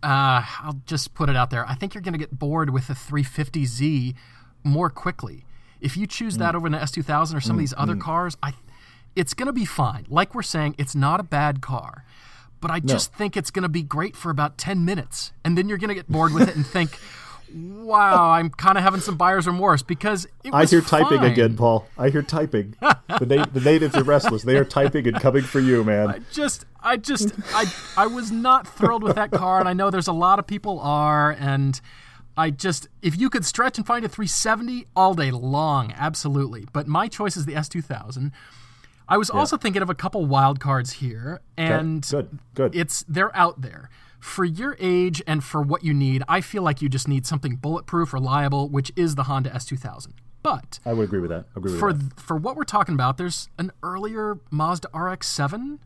Uh, 0.03 0.43
I'll 0.63 0.81
just 0.87 1.15
put 1.15 1.29
it 1.29 1.37
out 1.37 1.51
there. 1.51 1.67
I 1.67 1.75
think 1.75 1.95
you're 1.95 2.03
going 2.03 2.13
to 2.13 2.19
get 2.19 2.39
bored 2.39 2.71
with 2.71 2.87
the 2.89 2.95
350Z 2.95 4.15
more 4.63 4.91
quickly. 4.91 5.45
If 5.81 5.97
you 5.97 6.07
choose 6.07 6.37
Mm. 6.37 6.41
that 6.41 6.55
over 6.55 6.67
an 6.67 6.75
S2000 6.75 7.35
or 7.37 7.41
some 7.41 7.57
of 7.57 7.61
these 7.61 7.75
other 7.77 7.97
cars, 7.97 8.37
I, 8.43 8.55
it's 9.15 9.35
going 9.35 9.47
to 9.47 9.53
be 9.53 9.65
fine. 9.65 10.07
Like 10.09 10.35
we're 10.35 10.43
saying, 10.43 10.75
it's 10.79 10.95
not 10.95 11.21
a 11.21 11.23
bad 11.23 11.61
car, 11.61 12.05
but 12.61 12.71
I 12.71 12.81
just 12.81 13.13
think 13.15 13.37
it's 13.37 13.51
going 13.51 13.63
to 13.65 13.69
be 13.69 13.83
great 13.83 14.17
for 14.17 14.31
about 14.31 14.59
10 14.59 14.85
minutes, 14.85 15.33
and 15.45 15.57
then 15.57 15.69
you're 15.69 15.79
going 15.79 15.89
to 15.89 15.95
get 15.95 16.09
bored 16.11 16.33
with 16.33 16.49
it 16.49 16.57
and 16.57 16.67
think, 16.67 16.99
"Wow, 17.55 18.31
I'm 18.31 18.51
kind 18.51 18.77
of 18.79 18.85
having 18.85 19.01
some 19.01 19.17
buyer's 19.17 19.47
remorse 19.47 19.83
because 19.83 20.27
it 20.45 20.53
I 20.53 20.65
hear 20.65 20.81
typing 20.81 21.25
again, 21.25 21.57
Paul. 21.57 21.87
I 21.97 22.11
hear 22.11 22.23
typing. 22.23 22.75
the, 22.81 23.27
na- 23.27 23.45
the 23.45 23.61
natives 23.61 23.95
are 23.97 24.05
restless. 24.05 24.43
They 24.43 24.57
are 24.57 24.65
typing 24.65 25.07
and 25.07 25.19
coming 25.21 25.43
for 25.43 25.61
you, 25.61 25.85
man. 25.85 26.09
I 26.09 26.21
just 26.33 26.65
I 26.83 26.97
just 26.97 27.33
I 27.53 27.65
I 27.97 28.07
was 28.07 28.31
not 28.31 28.67
thrilled 28.69 29.03
with 29.03 29.17
that 29.17 29.33
car 29.33 29.59
and 29.59 29.69
I 29.69 29.73
know 29.73 29.91
there's 29.91 30.07
a 30.07 30.13
lot 30.13 30.39
of 30.39 30.47
people 30.47 30.79
are 30.81 31.33
and 31.33 31.81
I 32.37 32.51
just 32.51 32.89
if 33.03 33.19
you 33.19 33.29
could 33.29 33.45
stretch 33.45 33.77
and 33.77 33.87
find 33.87 34.05
a 34.05 34.09
370 34.09 34.87
all 34.95 35.15
day 35.15 35.31
long 35.33 35.93
absolutely 35.97 36.67
but 36.73 36.87
my 36.87 37.09
choice 37.09 37.37
is 37.37 37.45
the 37.45 37.55
S2000 37.55 38.31
I 39.09 39.17
was 39.19 39.31
also 39.31 39.57
thinking 39.57 39.83
of 39.83 39.91
a 39.91 39.95
couple 39.95 40.27
wild 40.27 40.61
cards 40.61 40.95
here 40.95 41.41
and 41.57 42.07
good, 42.09 42.39
good. 42.55 42.75
it's 42.75 43.05
they're 43.09 43.35
out 43.37 43.63
there 43.63 43.89
for 44.21 44.45
your 44.45 44.77
age 44.81 45.23
and 45.27 45.45
for 45.45 45.63
what 45.63 45.85
you 45.85 45.95
need 45.95 46.23
I 46.29 46.41
feel 46.41 46.63
like 46.63 46.83
you 46.83 46.89
just 46.89 47.09
need 47.09 47.27
something 47.27 47.57
bulletproof 47.57 48.13
reliable 48.13 48.69
which 48.69 48.93
is 48.97 49.15
the 49.15 49.25
Honda 49.25 49.51
S2000 49.51 50.13
but 50.43 50.79
I 50.87 50.93
would 50.93 51.03
agree 51.05 51.19
with 51.19 51.31
that. 51.31 51.47
Agree 51.57 51.73
with 51.73 51.81
for 51.81 51.93
that. 51.93 52.21
for 52.21 52.37
what 52.37 52.55
we're 52.55 52.63
talking 52.63 52.95
about, 52.95 53.17
there's 53.17 53.49
an 53.59 53.73
earlier 53.83 54.39
Mazda 54.53 54.87
RX-7, 54.95 55.81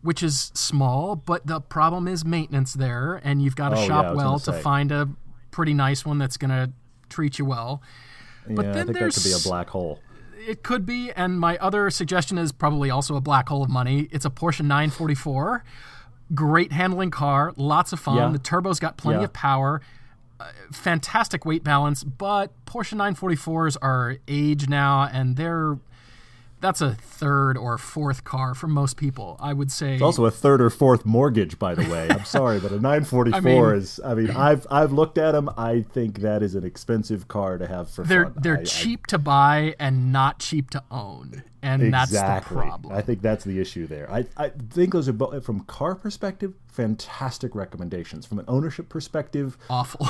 which 0.00 0.22
is 0.22 0.50
small, 0.54 1.14
but 1.14 1.46
the 1.46 1.60
problem 1.60 2.08
is 2.08 2.24
maintenance 2.24 2.72
there, 2.72 3.20
and 3.22 3.42
you've 3.42 3.54
got 3.54 3.68
to 3.68 3.76
Oh, 3.76 3.86
shop 3.86 4.06
I 4.06 4.10
was 4.12 4.16
well 4.16 4.38
gonna 4.38 4.62
find 4.62 4.92
a 4.92 5.10
pretty 5.50 5.74
nice 5.74 6.06
one 6.06 6.16
that's 6.16 6.38
going 6.38 6.50
to 6.50 6.72
treat 7.10 7.38
you 7.38 7.44
well. 7.44 7.82
But 8.48 8.64
yeah, 8.64 8.70
I 8.70 8.74
then 8.74 8.86
think 8.86 8.98
that 8.98 9.14
could 9.14 9.24
be 9.24 9.32
a 9.32 9.42
black 9.42 9.68
hole. 9.68 10.00
It 10.46 10.62
could 10.62 10.86
be, 10.86 11.10
and 11.12 11.38
my 11.38 11.58
other 11.58 11.90
suggestion 11.90 12.38
is 12.38 12.52
probably 12.52 12.90
also 12.90 13.16
a 13.16 13.20
black 13.20 13.48
hole 13.48 13.62
of 13.62 13.68
money. 13.68 14.08
It's 14.10 14.24
a 14.24 14.30
Porsche 14.30 14.60
944. 14.60 15.64
Great 16.34 16.72
handling 16.72 17.10
car, 17.10 17.52
lots 17.56 17.92
of 17.92 18.00
fun. 18.00 18.16
Yeah. 18.16 18.28
The 18.28 18.38
turbo's 18.38 18.78
got 18.80 18.96
plenty 18.96 19.20
Yeah. 19.20 19.24
of 19.24 19.32
power. 19.32 19.80
Uh, 20.40 20.44
fantastic 20.70 21.44
weight 21.44 21.64
balance, 21.64 22.04
but 22.04 22.52
Porsche 22.64 22.94
944s 22.96 23.76
are 23.82 24.18
age 24.28 24.68
now, 24.68 25.02
and 25.12 25.36
they're 25.36 25.78
that's 26.60 26.80
a 26.80 26.94
third 26.94 27.56
or 27.56 27.78
fourth 27.78 28.24
car 28.24 28.54
for 28.54 28.66
most 28.66 28.96
people. 28.96 29.36
I 29.40 29.52
would 29.52 29.70
say. 29.70 29.94
It's 29.94 30.02
also 30.02 30.24
a 30.24 30.30
third 30.30 30.60
or 30.60 30.70
fourth 30.70 31.04
mortgage, 31.06 31.58
by 31.58 31.74
the 31.74 31.88
way. 31.90 32.08
I'm 32.10 32.24
sorry, 32.24 32.60
but 32.60 32.72
a 32.72 32.80
944 32.80 33.38
I 33.38 33.40
mean- 33.72 33.78
is. 33.80 34.00
I 34.04 34.14
mean, 34.14 34.30
I've 34.30 34.66
I've 34.70 34.92
looked 34.92 35.18
at 35.18 35.32
them. 35.32 35.50
I 35.56 35.82
think 35.82 36.20
that 36.20 36.42
is 36.42 36.54
an 36.54 36.64
expensive 36.64 37.28
car 37.28 37.58
to 37.58 37.66
have 37.66 37.90
for 37.90 38.04
they're 38.04 38.24
fun. 38.24 38.34
they're 38.42 38.56
I- 38.58 38.60
I- 38.60 38.64
cheap 38.64 39.06
to 39.08 39.18
buy 39.18 39.74
and 39.78 40.12
not 40.12 40.38
cheap 40.40 40.70
to 40.70 40.82
own, 40.90 41.42
and 41.62 41.92
that's 41.92 42.10
the 42.12 42.42
problem. 42.44 42.92
I 42.94 43.02
think 43.02 43.22
that's 43.22 43.44
the 43.44 43.60
issue 43.60 43.86
there. 43.86 44.10
I, 44.10 44.26
I 44.36 44.48
think 44.50 44.92
those 44.92 45.08
are 45.08 45.12
both 45.12 45.44
from 45.44 45.60
car 45.60 45.94
perspective, 45.94 46.54
fantastic 46.82 47.56
recommendations. 47.56 48.24
From 48.24 48.38
an 48.38 48.44
ownership 48.46 48.88
perspective, 48.88 49.58
Awful. 49.68 50.06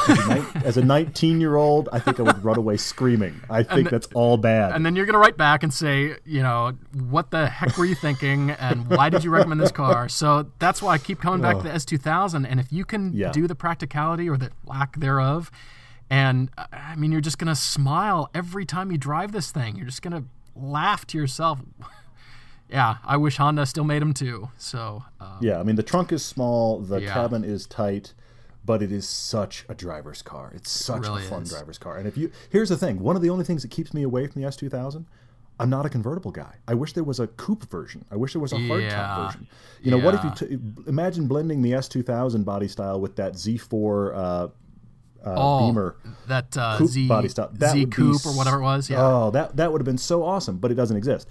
As 0.64 0.76
a 0.76 0.84
19 0.84 1.40
year 1.40 1.56
old, 1.56 1.88
I 1.92 1.98
think 1.98 2.20
I 2.20 2.24
would 2.24 2.44
run 2.44 2.58
away 2.58 2.76
screaming. 2.76 3.40
I 3.48 3.62
think 3.62 3.88
that's 3.88 4.06
all 4.14 4.36
bad. 4.36 4.72
and 4.72 4.84
then 4.84 4.94
you're 4.94 5.06
gonna 5.06 5.18
write 5.18 5.38
back 5.38 5.62
and 5.62 5.72
say, 5.72 6.16
you 6.26 6.42
know, 6.42 6.72
what 7.08 7.30
the 7.30 7.48
heck 7.48 7.78
were 7.78 7.86
you 7.86 7.94
thinking, 7.94 8.50
and 8.50 8.86
why 8.90 9.08
did 9.08 9.24
you 9.24 9.30
recommend 9.30 9.60
this 9.62 9.72
car? 9.72 10.10
So 10.10 10.50
that's 10.58 10.82
why 10.82 10.92
I 10.92 10.98
keep 10.98 11.20
coming 11.20 11.40
back 11.40 11.56
to 11.56 11.62
the 11.62 11.70
S2000. 11.70 12.44
And 12.48 12.60
if 12.60 12.70
you 12.70 12.84
can 12.84 13.12
Yeah. 13.14 13.32
do 13.32 13.46
the 13.46 13.54
practicality 13.54 14.28
or 14.28 14.36
the 14.36 14.50
lack 14.66 15.00
thereof, 15.00 15.50
and 16.10 16.50
I 16.70 16.96
mean, 16.96 17.12
you're 17.12 17.22
just 17.22 17.38
gonna 17.38 17.54
smile 17.56 18.28
every 18.34 18.66
time 18.66 18.92
you 18.92 18.98
drive 18.98 19.32
this 19.32 19.50
thing. 19.50 19.76
You're 19.76 19.86
just 19.86 20.02
gonna 20.02 20.24
laugh 20.54 21.06
to 21.08 21.18
yourself. 21.18 21.60
Yeah, 22.70 22.96
I 23.04 23.16
wish 23.16 23.36
Honda 23.36 23.66
still 23.66 23.84
made 23.84 24.02
them 24.02 24.12
too. 24.14 24.48
So 24.56 25.04
uh, 25.20 25.38
yeah, 25.40 25.58
I 25.60 25.62
mean 25.62 25.76
the 25.76 25.82
trunk 25.82 26.12
is 26.12 26.24
small, 26.24 26.80
the 26.80 27.00
Yeah. 27.00 27.12
cabin 27.12 27.44
is 27.44 27.66
tight, 27.66 28.14
but 28.64 28.82
it 28.82 28.92
is 28.92 29.08
such 29.08 29.64
a 29.68 29.74
driver's 29.74 30.22
car. 30.22 30.52
It's 30.54 30.70
such 30.70 31.02
really 31.02 31.24
a 31.24 31.28
fun 31.28 31.42
is. 31.42 31.50
driver's 31.50 31.78
car. 31.78 31.96
And 31.96 32.06
if 32.06 32.16
you 32.16 32.30
here's 32.50 32.68
the 32.68 32.76
thing, 32.76 33.00
one 33.00 33.16
of 33.16 33.22
the 33.22 33.30
only 33.30 33.44
things 33.44 33.62
that 33.62 33.70
keeps 33.70 33.92
me 33.94 34.02
away 34.02 34.26
from 34.26 34.42
the 34.42 34.48
S2000. 34.48 35.04
I'm 35.60 35.70
not 35.70 35.84
a 35.84 35.88
convertible 35.88 36.30
guy. 36.30 36.54
I 36.68 36.74
wish 36.74 36.92
there 36.92 37.02
was 37.02 37.18
a 37.18 37.26
coupe 37.26 37.68
version. 37.68 38.04
I 38.12 38.16
wish 38.16 38.32
there 38.32 38.40
was 38.40 38.52
a 38.52 38.56
hardtop 38.56 38.80
Yeah. 38.90 39.26
version. 39.26 39.48
You 39.82 39.90
know, 39.90 39.98
what 39.98 40.14
if 40.14 40.22
you 40.22 40.30
t- 40.30 40.58
imagine 40.86 41.26
blending 41.26 41.62
the 41.62 41.72
S2000 41.72 42.44
body 42.44 42.68
style 42.68 43.00
with 43.00 43.16
that 43.16 43.32
Z4 43.32 44.14
uh, 44.14 44.18
uh, 44.18 44.48
Oh, 45.36 45.66
Beamer 45.66 45.96
that 46.28 46.56
uh, 46.56 46.78
coupe 46.78 46.90
Z 46.90 47.08
body 47.08 47.28
style. 47.28 47.50
That 47.54 47.72
Z 47.72 47.80
would 47.80 47.90
be 47.90 47.96
coupe 47.96 48.24
or 48.24 48.36
whatever 48.36 48.58
it 48.58 48.62
was. 48.62 48.88
Yeah. 48.88 48.98
Oh, 49.04 49.30
that 49.32 49.56
that 49.56 49.72
would 49.72 49.80
have 49.80 49.84
been 49.84 49.98
so 49.98 50.22
awesome, 50.22 50.58
but 50.58 50.70
it 50.70 50.74
doesn't 50.76 50.96
exist. 50.96 51.26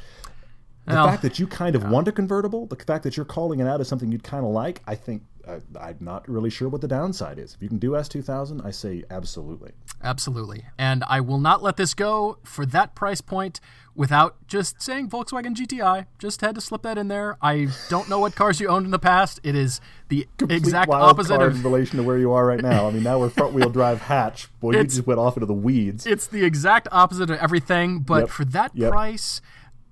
The 0.88 0.94
Well, 0.94 1.08
fact 1.08 1.22
that 1.24 1.38
you 1.38 1.48
kind 1.48 1.76
of 1.76 1.90
want 1.90 2.08
a 2.08 2.14
convertible, 2.14 2.66
the 2.66 2.78
fact 2.78 3.04
that 3.04 3.18
you're 3.18 3.26
calling 3.26 3.60
it 3.60 3.68
out 3.68 3.82
as 3.82 3.90
something 3.90 4.10
you'd 4.12 4.24
kind 4.24 4.46
of 4.46 4.52
like, 4.52 4.82
I 4.88 4.96
think 4.96 5.24
uh, 5.46 5.60
I'm 5.80 5.98
not 6.00 6.28
really 6.30 6.50
sure 6.50 6.70
what 6.70 6.80
the 6.82 6.88
downside 6.88 7.38
is. 7.40 7.54
If 7.56 7.62
you 7.62 7.68
can 7.70 7.78
do 7.78 7.92
S2000, 7.92 8.66
I 8.66 8.72
say 8.72 9.04
absolutely. 9.10 9.72
Absolutely. 10.02 10.66
And 10.78 11.04
I 11.08 11.20
will 11.22 11.40
not 11.40 11.62
let 11.62 11.76
this 11.78 11.94
go 11.94 12.38
for 12.44 12.66
that 12.68 12.96
price 12.96 13.20
point 13.22 13.60
without 13.96 14.36
just 14.48 14.82
saying 14.82 15.10
Volkswagen 15.10 15.56
GTI. 15.56 16.06
Just 16.20 16.40
had 16.42 16.56
to 16.56 16.62
slip 16.62 16.84
that 16.84 16.98
in 16.98 17.08
there. 17.10 17.38
I 17.42 17.68
don't 17.90 18.08
know 18.10 18.20
what 18.20 18.36
cars 18.36 18.60
you 18.62 18.68
owned 18.68 18.86
in 18.86 18.92
the 18.92 19.00
past. 19.00 19.40
It 19.44 19.56
is 19.56 19.82
the 20.08 20.28
Complete 20.38 20.58
exact 20.58 20.90
wild 20.90 21.04
opposite 21.10 21.38
card 21.38 21.52
of 21.52 21.58
in 21.58 21.64
relation 21.64 21.98
to 21.98 22.04
where 22.04 22.18
you 22.18 22.32
are 22.32 22.46
right 22.46 22.62
now. 22.62 22.88
I 22.88 22.92
mean, 22.92 23.04
now 23.04 23.20
we're 23.20 23.30
front 23.30 23.54
wheel 23.54 23.70
drive 23.70 24.02
hatch. 24.02 24.48
Boy, 24.62 24.74
you 24.74 24.84
just 24.84 25.06
went 25.08 25.20
off 25.20 25.36
into 25.36 25.48
the 25.48 25.54
weeds. 25.54 26.06
it's 26.06 26.28
the 26.28 26.46
exact 26.46 26.88
opposite 26.94 27.30
of 27.30 27.38
everything, 27.40 28.00
but 28.00 28.20
Yep. 28.22 28.30
for 28.30 28.46
that 28.46 28.72
Yep. 28.76 28.92
price, 28.92 29.42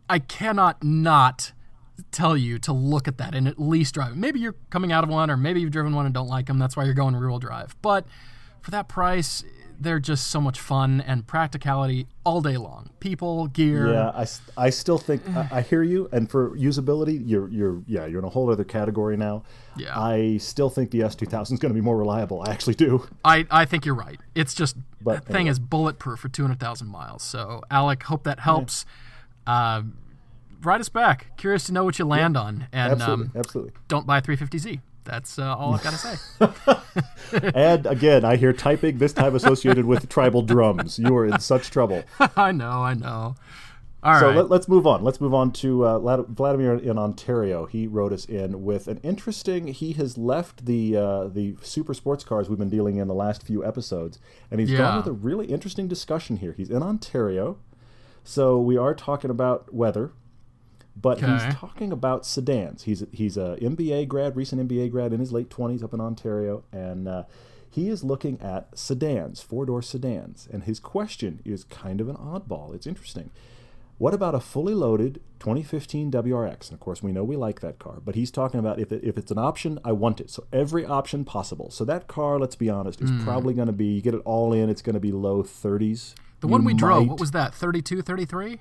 I 0.09 0.19
cannot 0.19 0.83
not 0.83 1.51
tell 2.11 2.35
you 2.35 2.59
to 2.59 2.73
look 2.73 3.07
at 3.07 3.17
that 3.17 3.33
and 3.33 3.47
at 3.47 3.59
least 3.59 3.93
drive 3.95 4.11
it. 4.11 4.17
Maybe 4.17 4.39
you're 4.39 4.55
coming 4.69 4.91
out 4.91 5.03
of 5.03 5.09
one, 5.09 5.29
or 5.31 5.37
maybe 5.37 5.61
you've 5.61 5.71
driven 5.71 5.95
one 5.95 6.05
and 6.05 6.13
don't 6.13 6.27
like 6.27 6.47
them. 6.47 6.59
That's 6.59 6.75
why 6.75 6.83
you're 6.83 6.93
going 6.93 7.15
rear 7.15 7.29
wheel 7.29 7.39
drive. 7.39 7.75
But 7.81 8.05
for 8.61 8.71
that 8.71 8.87
price, 8.89 9.43
they're 9.79 9.99
just 9.99 10.27
so 10.27 10.39
much 10.39 10.59
fun 10.59 11.01
and 11.01 11.27
practicality 11.27 12.07
all 12.23 12.41
day 12.41 12.57
long. 12.57 12.89
People, 12.99 13.47
gear. 13.47 13.91
Yeah, 13.91 14.09
I, 14.09 14.25
I 14.57 14.69
still 14.69 14.97
think 14.97 15.21
I, 15.35 15.47
I 15.51 15.61
hear 15.61 15.83
you, 15.83 16.07
and 16.13 16.29
for 16.29 16.51
usability, 16.51 17.21
you're 17.25 17.49
you're 17.49 17.81
yeah 17.87 18.05
you're 18.05 18.19
in 18.19 18.25
a 18.25 18.29
whole 18.29 18.49
other 18.49 18.63
category 18.63 19.17
now. 19.17 19.43
Yeah. 19.75 19.97
I 19.99 20.37
still 20.37 20.69
think 20.69 20.91
the 20.91 21.01
S 21.03 21.15
two 21.15 21.25
thousand 21.25 21.55
is 21.55 21.59
going 21.59 21.73
to 21.73 21.75
be 21.79 21.83
more 21.83 21.97
reliable. 21.97 22.41
I 22.41 22.51
actually 22.51 22.75
do. 22.75 23.07
I, 23.25 23.45
I 23.51 23.65
think 23.65 23.85
you're 23.85 23.95
right. 23.95 24.19
It's 24.33 24.53
just 24.53 24.77
But 25.01 25.15
that 25.15 25.25
thing 25.25 25.35
anyway. 25.35 25.51
is 25.51 25.59
bulletproof 25.59 26.19
for 26.19 26.29
200,000 26.29 26.87
miles. 26.87 27.21
So, 27.23 27.61
Alec, 27.69 28.03
hope 28.03 28.23
that 28.23 28.39
helps. 28.41 28.85
Uh, 29.47 29.83
write 30.63 30.81
us 30.81 30.89
back. 30.89 31.35
Curious 31.37 31.65
to 31.65 31.73
know 31.73 31.83
what 31.83 31.99
you 31.99 32.05
land 32.05 32.35
on. 32.37 32.67
And 32.71 32.93
Absolutely, 32.93 33.25
um, 33.25 33.31
absolutely. 33.35 33.73
don't 33.87 34.07
buy 34.07 34.17
a 34.19 34.21
350Z. 34.21 34.79
That's 35.03 35.37
uh, 35.37 35.55
all 35.55 35.75
I've 35.75 35.83
got 35.83 35.91
to 35.93 35.97
say. 35.97 36.77
And 37.53 37.85
again, 37.85 38.23
I 38.23 38.37
hear 38.37 38.53
typing 38.53 38.97
this 38.97 39.13
time 39.13 39.35
associated 39.35 39.85
with 39.85 40.07
tribal 40.09 40.41
drums. 40.41 40.97
You 40.97 41.15
are 41.17 41.25
in 41.25 41.39
such 41.39 41.69
trouble. 41.69 42.03
I 42.37 42.51
know, 42.51 42.81
I 42.83 42.93
know. 42.93 43.35
All 44.03 44.19
So 44.19 44.27
right. 44.27 44.35
let, 44.49 44.51
us 44.61 44.67
move 44.67 44.85
on. 44.87 45.03
Let's 45.03 45.19
move 45.19 45.33
on 45.33 45.51
to 45.53 45.85
uh, 45.85 45.97
Wladimir 45.99 46.75
in 46.75 46.97
Ontario. 46.97 47.65
He 47.65 47.87
wrote 47.87 48.13
us 48.13 48.25
in 48.25 48.63
with 48.63 48.87
an 48.87 48.99
interesting. 49.03 49.67
He 49.67 49.93
has 49.93 50.17
left 50.17 50.65
the 50.65 50.95
uh, 50.95 51.27
the 51.27 51.55
super 51.61 51.93
sports 51.95 52.23
cars 52.23 52.47
we've 52.47 52.59
been 52.59 52.69
dealing 52.69 52.97
in 52.97 53.07
the 53.07 53.15
last 53.15 53.43
few 53.43 53.65
episodes, 53.65 54.19
and 54.51 54.59
he's 54.59 54.69
Yeah. 54.71 54.77
gone 54.77 54.97
with 54.97 55.07
a 55.07 55.11
really 55.11 55.47
interesting 55.47 55.87
discussion 55.87 56.37
here. 56.37 56.53
He's 56.55 56.69
in 56.69 56.83
Ontario, 56.83 57.57
so 58.25 58.59
we 58.59 58.75
are 58.75 58.93
talking 58.93 59.29
about 59.29 59.73
weather, 59.73 60.11
but 61.01 61.19
Okay. 61.23 61.31
he's 61.31 61.55
talking 61.55 61.91
about 61.93 62.25
sedans. 62.25 62.83
He's 62.83 63.03
he's 63.11 63.37
a 63.37 63.57
MBA 63.61 64.07
grad, 64.07 64.35
recent 64.35 64.67
MBA 64.67 64.91
grad 64.91 65.13
in 65.13 65.19
his 65.21 65.31
late 65.31 65.49
twenties 65.49 65.81
up 65.83 65.93
in 65.93 66.01
Ontario, 66.01 66.63
and 66.73 67.07
uh, 67.07 67.23
he 67.69 67.87
is 67.89 68.03
looking 68.03 68.39
at 68.41 68.77
sedans, 68.77 69.41
four 69.41 69.65
door 69.65 69.81
sedans. 69.81 70.47
And 70.51 70.63
his 70.63 70.79
question 70.79 71.41
is 71.45 71.63
kind 71.65 72.01
of 72.01 72.09
an 72.09 72.15
oddball. 72.17 72.73
It's 72.75 72.87
interesting. 72.87 73.29
What 73.97 74.13
about 74.13 74.35
a 74.35 74.41
fully 74.41 74.73
loaded 74.73 75.21
2015 75.39 76.11
WRX? 76.11 76.67
And 76.69 76.73
of 76.73 76.79
course, 76.81 77.01
we 77.01 77.13
know 77.13 77.23
we 77.23 77.37
like 77.37 77.61
that 77.61 77.79
car, 77.79 77.99
but 78.03 78.15
he's 78.15 78.29
talking 78.29 78.59
about 78.59 78.77
if, 78.77 78.91
it, 78.91 79.01
if 79.05 79.17
it's 79.17 79.31
an 79.31 79.37
option, 79.37 79.79
I 79.85 79.93
want 79.93 80.19
it. 80.19 80.29
So 80.29 80.43
every 80.51 80.85
option 80.85 81.23
possible. 81.23 81.71
So 81.71 81.85
that 81.85 82.07
car, 82.07 82.37
let's 82.37 82.57
be 82.57 82.69
honest, 82.69 82.99
is 83.01 83.09
probably 83.23 83.53
going 83.53 83.67
to 83.67 83.73
be, 83.73 83.85
you 83.85 84.01
get 84.01 84.13
it 84.13 84.21
all 84.25 84.51
in, 84.51 84.69
it's 84.69 84.81
going 84.81 84.95
to 84.95 84.99
be 84.99 85.13
low 85.13 85.43
30s. 85.43 86.13
The 86.45 86.51
one 86.51 86.63
we 86.63 86.73
drove, 86.73 87.07
what 87.07 87.19
was 87.19 87.31
that? 87.31 87.53
32, 87.53 88.01
33? 88.01 88.59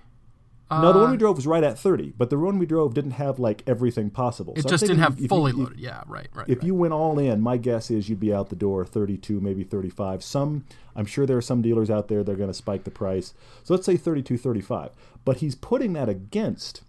no, 0.70 0.92
the 0.92 0.98
one 0.98 1.10
we 1.10 1.16
uh, 1.16 1.18
drove 1.18 1.36
was 1.36 1.46
right 1.46 1.62
at 1.62 1.78
30, 1.78 2.14
but 2.16 2.30
the 2.30 2.38
one 2.38 2.58
we 2.58 2.66
drove 2.66 2.94
didn't 2.94 3.12
have 3.12 3.38
like 3.38 3.62
everything 3.66 4.10
possible. 4.10 4.54
It 4.56 4.62
So 4.62 4.70
just 4.70 4.84
didn't 4.86 4.98
have 5.00 5.20
if 5.20 5.28
fully 5.28 5.50
if- 5.52 5.56
loaded. 5.58 5.78
Yeah, 5.78 6.02
right, 6.06 6.28
right. 6.34 6.48
If 6.48 6.58
right. 6.58 6.66
you 6.66 6.74
went 6.74 6.94
all 6.94 7.18
in, 7.18 7.40
my 7.40 7.56
guess 7.58 7.90
is 7.90 8.08
you'd 8.08 8.18
be 8.20 8.32
out 8.32 8.48
the 8.48 8.56
door 8.56 8.84
32, 8.84 9.40
maybe 9.40 9.62
35. 9.62 10.24
Some, 10.24 10.64
I'm 10.96 11.06
sure 11.06 11.26
there 11.26 11.36
are 11.36 11.42
some 11.42 11.62
dealers 11.62 11.90
out 11.90 12.08
there 12.08 12.24
that 12.24 12.32
are 12.32 12.36
going 12.36 12.48
to 12.50 12.54
spike 12.54 12.84
the 12.84 12.90
price. 12.90 13.34
So 13.62 13.74
let's 13.74 13.86
say 13.86 13.96
32, 13.96 14.38
35. 14.38 14.90
But 15.24 15.36
he's 15.38 15.54
putting 15.54 15.92
that 15.92 16.08
against 16.08 16.82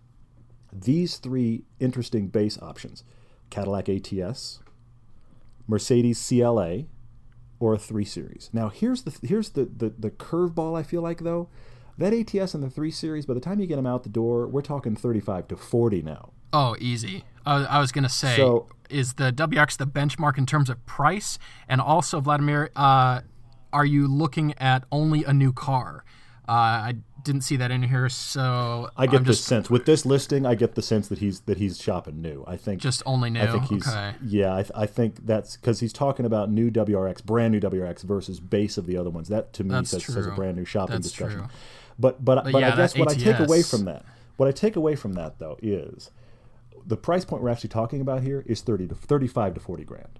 these 0.71 1.17
three 1.17 1.63
interesting 1.79 2.27
base 2.27 2.57
options 2.61 3.03
Cadillac 3.49 3.87
ATS, 3.89 4.59
Mercedes 5.67 6.25
CLA, 6.27 6.83
or 7.59 7.73
a 7.73 7.77
3 7.77 8.03
Series. 8.05 8.49
Now, 8.53 8.69
here's 8.69 9.03
the 9.03 9.17
here's 9.27 9.49
the, 9.49 9.65
the, 9.65 9.93
the 9.97 10.11
curveball 10.11 10.77
I 10.77 10.83
feel 10.83 11.01
like, 11.01 11.21
though. 11.21 11.49
That 11.97 12.13
ATS 12.13 12.53
and 12.53 12.61
the 12.61 12.69
3 12.69 12.91
Series, 12.91 13.25
by 13.25 13.33
the 13.35 13.39
time 13.39 13.59
you 13.59 13.67
get 13.67 13.77
them 13.77 13.85
out 13.85 14.03
the 14.03 14.09
door, 14.09 14.47
we're 14.47 14.61
talking 14.61 14.95
35 14.97 15.47
to 15.49 15.55
40 15.55 16.01
now. 16.01 16.31
Oh, 16.51 16.75
easy. 16.79 17.23
I, 17.45 17.63
I 17.65 17.79
was 17.79 17.91
going 17.93 18.03
to 18.03 18.09
say, 18.09 18.35
So- 18.35 18.67
is 18.89 19.13
the 19.13 19.31
WX 19.31 19.77
the 19.77 19.87
benchmark 19.87 20.37
in 20.37 20.45
terms 20.45 20.69
of 20.69 20.85
price? 20.85 21.39
And 21.69 21.79
also, 21.81 22.19
Wladimir, 22.19 22.69
uh, 22.75 23.21
are 23.71 23.85
you 23.85 24.07
looking 24.07 24.53
at 24.57 24.83
only 24.91 25.23
a 25.23 25.33
new 25.33 25.53
car? 25.53 26.03
Uh, 26.47 26.51
I 26.51 26.93
didn't 27.25 27.41
see 27.41 27.57
that 27.57 27.71
in 27.71 27.83
here, 27.83 28.07
so 28.07 28.89
I 28.95 29.07
get 29.07 29.17
I'm 29.17 29.23
this 29.25 29.37
just 29.37 29.47
sense 29.49 29.69
with 29.69 29.85
this 29.85 30.05
listing. 30.05 30.45
I 30.45 30.55
get 30.55 30.75
the 30.75 30.81
sense 30.81 31.09
that 31.09 31.19
he's 31.19 31.41
that 31.41 31.57
he's 31.57 31.81
shopping 31.81 32.21
new. 32.21 32.45
I 32.47 32.55
think 32.55 32.81
just 32.81 33.03
only 33.05 33.29
new. 33.29 33.41
I 33.41 33.47
think 33.47 33.65
he's 33.65 33.87
okay. 33.87 34.13
yeah. 34.23 34.55
I, 34.55 34.61
th- 34.61 34.71
I 34.73 34.85
think 34.85 35.25
that's 35.25 35.57
because 35.57 35.81
he's 35.81 35.91
talking 35.91 36.25
about 36.25 36.49
new 36.49 36.71
WRX, 36.71 37.25
brand 37.25 37.51
new 37.51 37.59
WRX 37.59 38.03
versus 38.03 38.39
base 38.39 38.77
of 38.77 38.85
the 38.85 38.95
other 38.95 39.09
ones. 39.09 39.27
That 39.27 39.51
to 39.53 39.63
me 39.63 39.71
That's 39.71 39.89
says, 39.89 40.05
says 40.05 40.27
a 40.27 40.31
brand 40.31 40.55
new 40.55 40.65
shopping 40.65 40.95
That's 40.95 41.09
discussion. 41.09 41.39
true. 41.39 41.49
But 41.99 42.23
but 42.23 42.43
but, 42.51 42.61
yeah, 42.61 42.73
I 42.73 42.75
guess 42.77 42.97
what 42.97 43.11
I 43.11 43.15
take 43.15 43.39
away 43.39 43.61
from 43.63 43.85
that, 43.85 44.05
what 44.37 44.47
I 44.47 44.51
take 44.51 44.75
away 44.75 44.95
from 44.95 45.13
that 45.13 45.39
though 45.39 45.57
is 45.61 46.11
the 46.85 46.97
price 46.97 47.25
point 47.25 47.41
we're 47.41 47.49
actually 47.49 47.69
talking 47.69 47.99
about 48.01 48.21
here 48.21 48.43
is 48.45 48.61
thirty 48.61 48.87
to 48.87 48.95
thirty-five 48.95 49.53
to 49.55 49.59
forty 49.59 49.83
grand. 49.83 50.19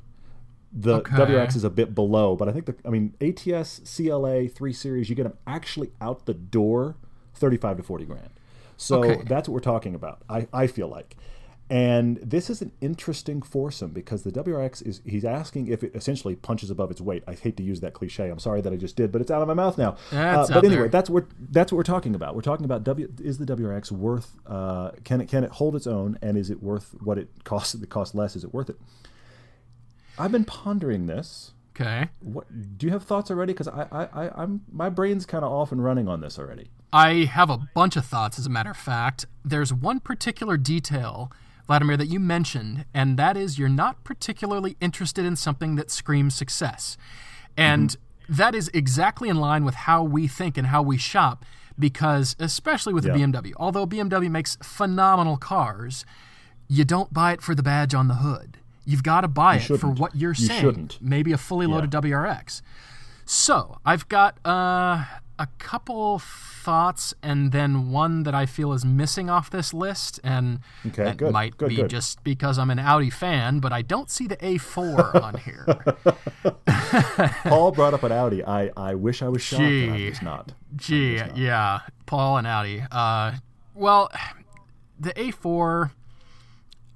The 0.77 0.95
Okay. 0.95 1.15
WRX 1.15 1.55
is 1.55 1.63
a 1.63 1.69
bit 1.69 1.95
below, 1.95 2.35
but 2.35 2.49
I 2.49 2.51
think 2.51 2.65
the 2.65 2.75
I 2.85 2.89
mean 2.89 3.13
ATS, 3.21 3.79
CLA, 3.95 4.49
three 4.49 4.73
series, 4.73 5.09
you 5.09 5.15
get 5.15 5.23
them 5.23 5.37
actually 5.47 5.91
out 6.01 6.25
the 6.25 6.33
door, 6.33 6.95
thirty-five 7.33 7.77
to 7.77 7.83
forty 7.83 8.03
grand. 8.05 8.29
So 8.77 8.99
Okay. 8.99 9.23
that's 9.25 9.47
what 9.47 9.53
we're 9.53 9.59
talking 9.61 9.95
about. 9.95 10.21
I, 10.29 10.47
I 10.51 10.67
feel 10.67 10.89
like. 10.89 11.15
And 11.67 12.17
this 12.17 12.49
is 12.51 12.61
an 12.61 12.71
interesting 12.79 13.41
foursome 13.41 13.89
because 13.89 14.21
the 14.21 14.31
WRX 14.31 14.85
is 14.85 15.01
he's 15.03 15.25
asking 15.25 15.67
if 15.67 15.81
it 15.83 15.95
essentially 15.95 16.35
punches 16.35 16.69
above 16.69 16.91
its 16.91 17.01
weight. 17.01 17.23
I 17.27 17.33
hate 17.33 17.57
to 17.57 17.63
use 17.63 17.79
that 17.79 17.93
cliche. 17.93 18.29
I'm 18.29 18.37
sorry 18.37 18.61
that 18.61 18.71
I 18.71 18.75
just 18.75 18.95
did, 18.95 19.11
but 19.11 19.19
it's 19.21 19.31
out 19.31 19.41
of 19.41 19.47
my 19.47 19.55
mouth 19.55 19.75
now. 19.77 19.95
Uh, 20.11 20.45
but 20.47 20.63
anyway, 20.63 20.81
there. 20.81 20.89
that's 20.89 21.09
what 21.09 21.25
that's 21.39 21.71
what 21.71 21.77
we're 21.77 21.83
talking 21.83 22.13
about. 22.13 22.35
We're 22.35 22.41
talking 22.41 22.65
about 22.65 22.83
W 22.83 23.11
is 23.19 23.39
the 23.39 23.45
WRX 23.45 23.91
worth 23.91 24.33
uh, 24.45 24.91
can 25.05 25.21
it 25.21 25.27
can 25.27 25.43
it 25.43 25.51
hold 25.51 25.75
its 25.75 25.87
own 25.87 26.19
and 26.21 26.37
is 26.37 26.51
it 26.51 26.61
worth 26.61 26.93
what 27.01 27.17
it 27.17 27.29
costs 27.45 27.73
it 27.81 27.89
costs 27.89 28.13
less 28.13 28.35
is 28.35 28.43
it 28.43 28.53
worth 28.53 28.69
it? 28.69 28.77
I've 30.17 30.31
been 30.31 30.45
pondering 30.45 31.07
this. 31.07 31.53
Okay. 31.75 32.09
What 32.21 32.45
do 32.77 32.85
you 32.85 32.91
have 32.93 33.03
thoughts 33.03 33.29
already? 33.29 33.51
Because 33.53 33.67
I, 33.67 33.87
I, 33.91 34.03
I 34.25 34.43
I'm 34.43 34.61
my 34.71 34.89
brain's 34.89 35.25
kind 35.25 35.43
of 35.43 35.51
off 35.51 35.71
and 35.71 35.83
running 35.83 36.07
on 36.07 36.21
this 36.21 36.39
already. 36.39 36.69
I 36.93 37.25
have 37.25 37.49
a 37.49 37.67
bunch 37.73 37.97
of 37.97 38.05
thoughts, 38.05 38.39
as 38.39 38.45
a 38.45 38.49
matter 38.49 38.71
of 38.71 38.77
fact. 38.77 39.25
There's 39.43 39.73
one 39.73 39.99
particular 39.99 40.55
detail, 40.55 41.29
Wladimir, 41.67 41.97
that 41.97 42.05
you 42.05 42.21
mentioned, 42.21 42.85
and 42.93 43.17
that 43.17 43.35
is 43.35 43.59
you're 43.59 43.67
not 43.67 44.05
particularly 44.05 44.77
interested 44.79 45.25
in 45.25 45.35
something 45.35 45.75
that 45.75 45.91
screams 45.91 46.33
success. 46.33 46.95
And 47.57 47.89
mm-hmm. 47.89 48.33
that 48.35 48.55
is 48.55 48.69
exactly 48.73 49.27
in 49.27 49.35
line 49.35 49.65
with 49.65 49.75
how 49.75 50.03
we 50.03 50.27
think 50.29 50.57
and 50.57 50.67
how 50.67 50.81
we 50.81 50.97
shop, 50.97 51.43
because 51.77 52.37
especially 52.39 52.93
with 52.93 53.05
Yeah. 53.05 53.13
the 53.13 53.19
BMW, 53.19 53.51
although 53.57 53.85
BMW 53.85 54.31
makes 54.31 54.57
phenomenal 54.63 55.35
cars, 55.35 56.05
you 56.69 56.85
don't 56.85 57.11
buy 57.13 57.33
it 57.33 57.41
for 57.41 57.53
the 57.53 57.63
badge 57.63 57.93
on 57.93 58.07
the 58.07 58.15
hood. 58.15 58.59
You've 58.85 59.03
got 59.03 59.21
to 59.21 59.27
buy 59.27 59.55
it 59.57 59.63
for 59.79 59.87
what 59.87 60.15
you're 60.15 60.31
You 60.33 60.47
saying. 60.47 60.61
shouldn't. 60.61 60.97
Maybe 61.01 61.31
a 61.31 61.37
fully 61.37 61.65
loaded 61.67 61.89
WRX. 61.91 62.61
So 63.25 63.79
I've 63.83 64.07
got 64.07 64.37
uh, 64.45 65.03
a 65.39 65.47
couple 65.57 66.19
thoughts, 66.19 67.13
and 67.23 67.51
then 67.51 67.89
one 67.91 68.21
that 68.23 68.35
I 68.35 68.45
feel 68.45 68.71
is 68.73 68.85
missing 68.85 69.29
off 69.29 69.49
this 69.49 69.73
list, 69.73 70.19
and 70.23 70.59
Okay, 70.85 71.03
that 71.05 71.17
good, 71.17 71.31
might 71.31 71.57
good, 71.57 71.69
be 71.69 71.75
good. 71.77 71.89
just 71.89 72.23
because 72.23 72.59
I'm 72.59 72.69
an 72.69 72.77
Audi 72.79 73.09
fan, 73.09 73.59
but 73.59 73.73
I 73.73 73.81
don't 73.81 74.09
see 74.11 74.27
the 74.27 74.37
A4 74.37 75.15
on 75.23 75.37
here. 75.39 75.65
Paul 77.43 77.71
brought 77.71 77.93
up 77.95 78.03
an 78.03 78.11
Audi. 78.11 78.43
I, 78.45 78.69
I 78.77 78.93
wish 78.95 79.21
I 79.23 79.29
was 79.29 79.41
shocked 79.41 79.61
that 79.61 79.65
I 79.67 79.97
Gee. 79.97 80.09
was 80.09 80.21
not. 80.21 80.51
Gee, 80.75 81.21
yeah, 81.35 81.79
Paul 82.05 82.37
and 82.37 82.45
Audi. 82.47 82.83
Uh, 82.91 83.33
well, 83.73 84.11
the 84.99 85.11
A4, 85.13 85.91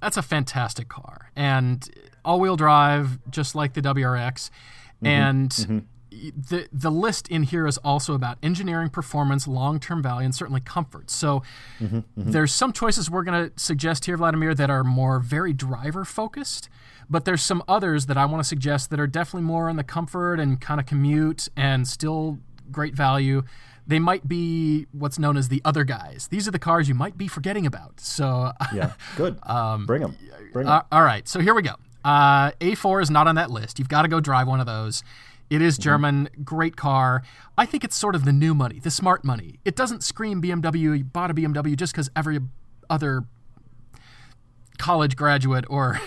that's 0.00 0.16
a 0.16 0.22
fantastic 0.22 0.88
car, 0.88 1.30
and 1.36 1.88
all-wheel 2.24 2.56
drive, 2.56 3.18
just 3.30 3.54
like 3.54 3.74
the 3.74 3.82
WRX, 3.82 4.50
mm-hmm. 4.50 5.06
and. 5.06 5.50
Mm-hmm. 5.50 5.78
The, 6.12 6.68
the 6.72 6.90
list 6.90 7.28
in 7.28 7.44
here 7.44 7.68
is 7.68 7.78
also 7.78 8.14
about 8.14 8.36
engineering 8.42 8.90
performance, 8.90 9.46
long 9.46 9.78
term 9.78 10.02
value, 10.02 10.24
and 10.24 10.34
certainly 10.34 10.60
comfort. 10.60 11.08
So 11.08 11.42
mm-hmm. 11.80 12.00
there's 12.16 12.52
some 12.52 12.72
choices 12.72 13.08
we're 13.08 13.22
going 13.22 13.48
to 13.48 13.58
suggest 13.58 14.04
here, 14.04 14.18
Wladimir, 14.18 14.54
that 14.56 14.68
are 14.68 14.82
more 14.82 15.20
very 15.20 15.52
driver 15.54 16.04
focused, 16.04 16.68
but 17.08 17.24
there's 17.24 17.42
some 17.42 17.62
others 17.68 18.06
that 18.06 18.18
I 18.18 18.26
want 18.26 18.42
to 18.42 18.46
suggest 18.46 18.90
that 18.90 19.00
are 19.00 19.06
definitely 19.06 19.46
more 19.46 19.70
on 19.70 19.76
the 19.76 19.84
comfort 19.84 20.40
and 20.40 20.60
kind 20.60 20.80
of 20.80 20.86
commute 20.86 21.48
and 21.56 21.86
still 21.86 22.40
great 22.70 22.94
value. 22.94 23.42
They 23.86 23.98
might 23.98 24.28
be 24.28 24.86
what's 24.92 25.18
known 25.18 25.36
as 25.36 25.48
the 25.48 25.60
other 25.64 25.84
guys. 25.84 26.28
These 26.30 26.46
are 26.46 26.50
the 26.50 26.58
cars 26.58 26.88
you 26.88 26.94
might 26.94 27.18
be 27.18 27.26
forgetting 27.28 27.66
about. 27.66 28.00
So, 28.00 28.52
Yeah, 28.74 28.92
good. 29.16 29.38
Um, 29.42 29.86
Bring 29.86 30.02
them. 30.02 30.16
Bring 30.52 30.66
'em. 30.66 30.72
uh, 30.72 30.82
all 30.92 31.02
right, 31.02 31.26
so 31.28 31.40
here 31.40 31.54
we 31.54 31.62
go. 31.62 31.74
Uh, 32.04 32.50
A4 32.60 33.02
is 33.02 33.10
not 33.10 33.26
on 33.26 33.34
that 33.34 33.50
list. 33.50 33.78
You've 33.78 33.88
got 33.88 34.02
to 34.02 34.08
go 34.08 34.20
drive 34.20 34.46
one 34.48 34.60
of 34.60 34.66
those. 34.66 35.02
It 35.50 35.60
is 35.62 35.76
German, 35.76 36.28
great 36.44 36.76
car. 36.76 37.22
I 37.58 37.66
think 37.66 37.82
it's 37.82 37.96
sort 37.96 38.14
of 38.14 38.24
the 38.24 38.32
new 38.32 38.54
money, 38.54 38.78
the 38.78 38.90
smart 38.90 39.24
money. 39.24 39.58
It 39.64 39.74
doesn't 39.74 40.04
scream 40.04 40.40
BMW. 40.40 40.96
You 40.98 41.04
bought 41.04 41.30
a 41.30 41.34
BMW 41.34 41.76
just 41.76 41.92
because 41.92 42.08
every 42.14 42.38
other 42.88 43.24
college 44.78 45.16
graduate 45.16 45.64
or 45.68 46.00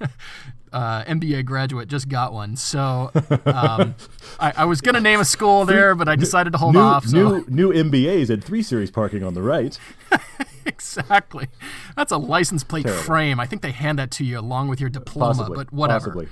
uh, 0.72 1.04
MBA 1.04 1.44
graduate 1.44 1.88
just 1.88 2.08
got 2.08 2.32
one. 2.32 2.56
So 2.56 3.10
um, 3.46 3.94
I, 4.38 4.52
I 4.58 4.64
was 4.64 4.80
going 4.80 4.94
to 4.94 5.00
name 5.00 5.20
a 5.20 5.24
school 5.24 5.64
there, 5.64 5.94
but 5.94 6.08
I 6.08 6.16
decided 6.16 6.52
to 6.52 6.58
hold 6.58 6.74
new, 6.74 6.80
off. 6.80 7.06
So. 7.06 7.16
new 7.16 7.44
new 7.48 7.72
MBAs 7.72 8.30
at 8.30 8.44
three 8.44 8.62
series 8.62 8.90
parking 8.90 9.22
on 9.24 9.34
the 9.34 9.42
right. 9.42 9.78
exactly. 10.66 11.48
That's 11.96 12.12
a 12.12 12.18
license 12.18 12.64
plate 12.64 12.84
Terrible. 12.84 13.02
frame. 13.02 13.40
I 13.40 13.46
think 13.46 13.62
they 13.62 13.72
hand 13.72 13.98
that 13.98 14.10
to 14.12 14.24
you 14.24 14.38
along 14.38 14.68
with 14.68 14.80
your 14.80 14.90
diploma, 14.90 15.34
Possibly, 15.34 15.56
but 15.56 15.72
whatever. 15.72 16.26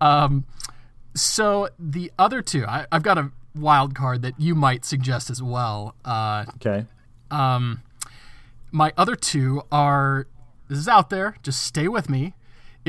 Um, 0.00 0.44
so 1.14 1.68
the 1.78 2.12
other 2.18 2.42
two, 2.42 2.64
I, 2.66 2.86
I've 2.92 3.02
got 3.02 3.18
a 3.18 3.30
wild 3.54 3.94
card 3.94 4.22
that 4.22 4.38
you 4.38 4.54
might 4.54 4.84
suggest 4.84 5.30
as 5.30 5.42
well. 5.42 5.94
Uh, 6.04 6.44
Okay. 6.56 6.84
my 8.70 8.92
other 8.96 9.16
two 9.16 9.62
are 9.72 10.26
this 10.68 10.78
is 10.78 10.88
out 10.88 11.10
there. 11.10 11.34
Just 11.42 11.62
stay 11.62 11.88
with 11.88 12.10
me. 12.10 12.34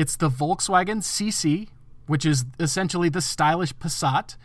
It's 0.00 0.16
the 0.16 0.30
Volkswagen 0.30 0.98
CC, 1.02 1.68
which 2.06 2.24
is 2.24 2.44
essentially 2.58 3.08
the 3.08 3.20
stylish 3.20 3.74
Passat, 3.74 4.36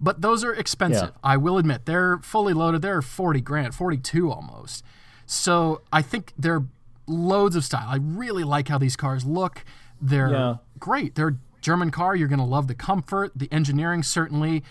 but 0.00 0.22
those 0.22 0.42
are 0.42 0.54
expensive. 0.54 1.10
Yeah. 1.14 1.32
I 1.32 1.36
will 1.36 1.58
admit 1.58 1.84
they're 1.86 2.18
fully 2.18 2.54
loaded. 2.54 2.82
They're 2.82 3.02
forty 3.02 3.40
grand, 3.40 3.74
forty 3.74 3.98
two 3.98 4.30
almost. 4.32 4.84
So 5.26 5.82
I 5.92 6.02
think 6.02 6.32
they're 6.38 6.64
loads 7.06 7.56
of 7.56 7.64
style. 7.64 7.86
I 7.88 7.98
really 8.00 8.44
like 8.44 8.68
how 8.68 8.78
these 8.78 8.96
cars 8.96 9.24
look. 9.24 9.64
They're 10.00 10.30
Yeah. 10.30 10.54
great. 10.78 11.14
They're 11.14 11.36
German 11.60 11.90
car. 11.90 12.16
You're 12.16 12.28
going 12.28 12.38
to 12.40 12.44
love 12.56 12.66
the 12.66 12.74
comfort, 12.74 13.32
the 13.36 13.48
engineering 13.52 14.02
certainly. 14.02 14.64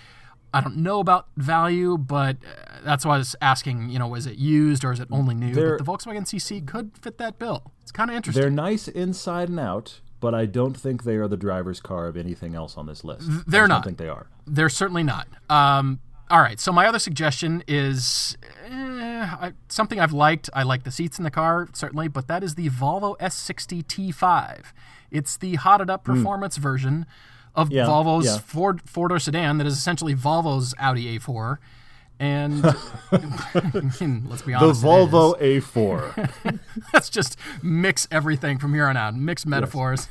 I 0.53 0.59
don't 0.59 0.77
know 0.77 0.99
about 0.99 1.27
value, 1.37 1.97
but 1.97 2.35
uh, 2.43 2.79
that's 2.83 3.05
why 3.05 3.15
I 3.15 3.17
was 3.19 3.35
asking. 3.41 3.89
You 3.89 3.99
know, 3.99 4.13
is 4.15 4.25
it 4.25 4.37
used 4.37 4.83
or 4.83 4.91
is 4.91 4.99
it 4.99 5.07
only 5.11 5.33
new? 5.35 5.53
They're- 5.53 5.77
but 5.77 5.85
the 5.85 5.89
Volkswagen 5.91 6.25
CC 6.27 6.59
could 6.65 6.91
fit 6.97 7.17
that 7.19 7.39
bill. 7.39 7.71
It's 7.81 7.91
kind 7.93 8.09
of 8.09 8.15
interesting. 8.17 8.41
They're 8.41 8.51
nice 8.51 8.89
inside 8.89 9.47
and 9.47 9.59
out, 9.61 10.01
but 10.21 10.33
I 10.33 10.45
don't 10.45 10.77
think 10.77 11.03
they 11.03 11.17
are 11.17 11.27
the 11.27 11.35
driver's 11.35 11.81
car 11.81 12.07
of 12.07 12.15
anything 12.15 12.55
else 12.55 12.77
on 12.77 12.85
this 12.85 13.03
list. 13.03 13.27
They're 13.45 13.63
just 13.63 13.69
not. 13.69 13.83
don't 13.83 13.83
think 13.83 13.97
they 13.97 14.07
are. 14.07 14.27
They're 14.47 14.69
certainly 14.69 15.03
not. 15.03 15.27
Um, 15.49 15.99
all 16.29 16.39
right. 16.39 16.59
So 16.61 16.71
my 16.71 16.85
other 16.87 16.99
suggestion 16.99 17.61
is 17.67 18.37
eh, 18.65 18.71
I, 18.71 19.51
something 19.67 19.99
I've 19.99 20.13
liked. 20.13 20.49
I 20.53 20.63
like 20.63 20.83
the 20.83 20.91
seats 20.91 21.17
in 21.17 21.25
the 21.25 21.31
car 21.31 21.67
certainly, 21.73 22.07
but 22.07 22.27
that 22.27 22.41
is 22.41 22.55
the 22.55 22.69
Volvo 22.69 23.17
S60 23.19 23.83
T5. 23.83 24.63
It's 25.11 25.35
the 25.35 25.55
hotted 25.57 25.89
up 25.89 26.05
performance 26.05 26.55
version 26.55 27.05
of 27.53 27.67
Hmm. 27.67 27.73
Yeah, 27.73 27.85
Volvo's 27.85 28.25
yeah. 28.25 28.37
Ford 28.37 28.81
four 28.85 29.09
door 29.09 29.19
sedan 29.19 29.57
that 29.57 29.67
is 29.67 29.77
essentially 29.77 30.15
Volvo's 30.15 30.73
Audi 30.79 31.19
A4. 31.19 31.57
And 32.21 32.61
let's 33.11 34.43
be 34.43 34.53
honest, 34.53 34.81
the 34.81 34.87
Volvo. 34.87 35.41
A4. 35.41 36.59
Let's 36.93 37.09
just 37.09 37.35
mix 37.63 38.07
everything 38.11 38.59
from 38.59 38.75
here 38.75 38.85
on 38.85 38.95
out. 38.95 39.15
Mix 39.15 39.43
metaphors. 39.43 40.07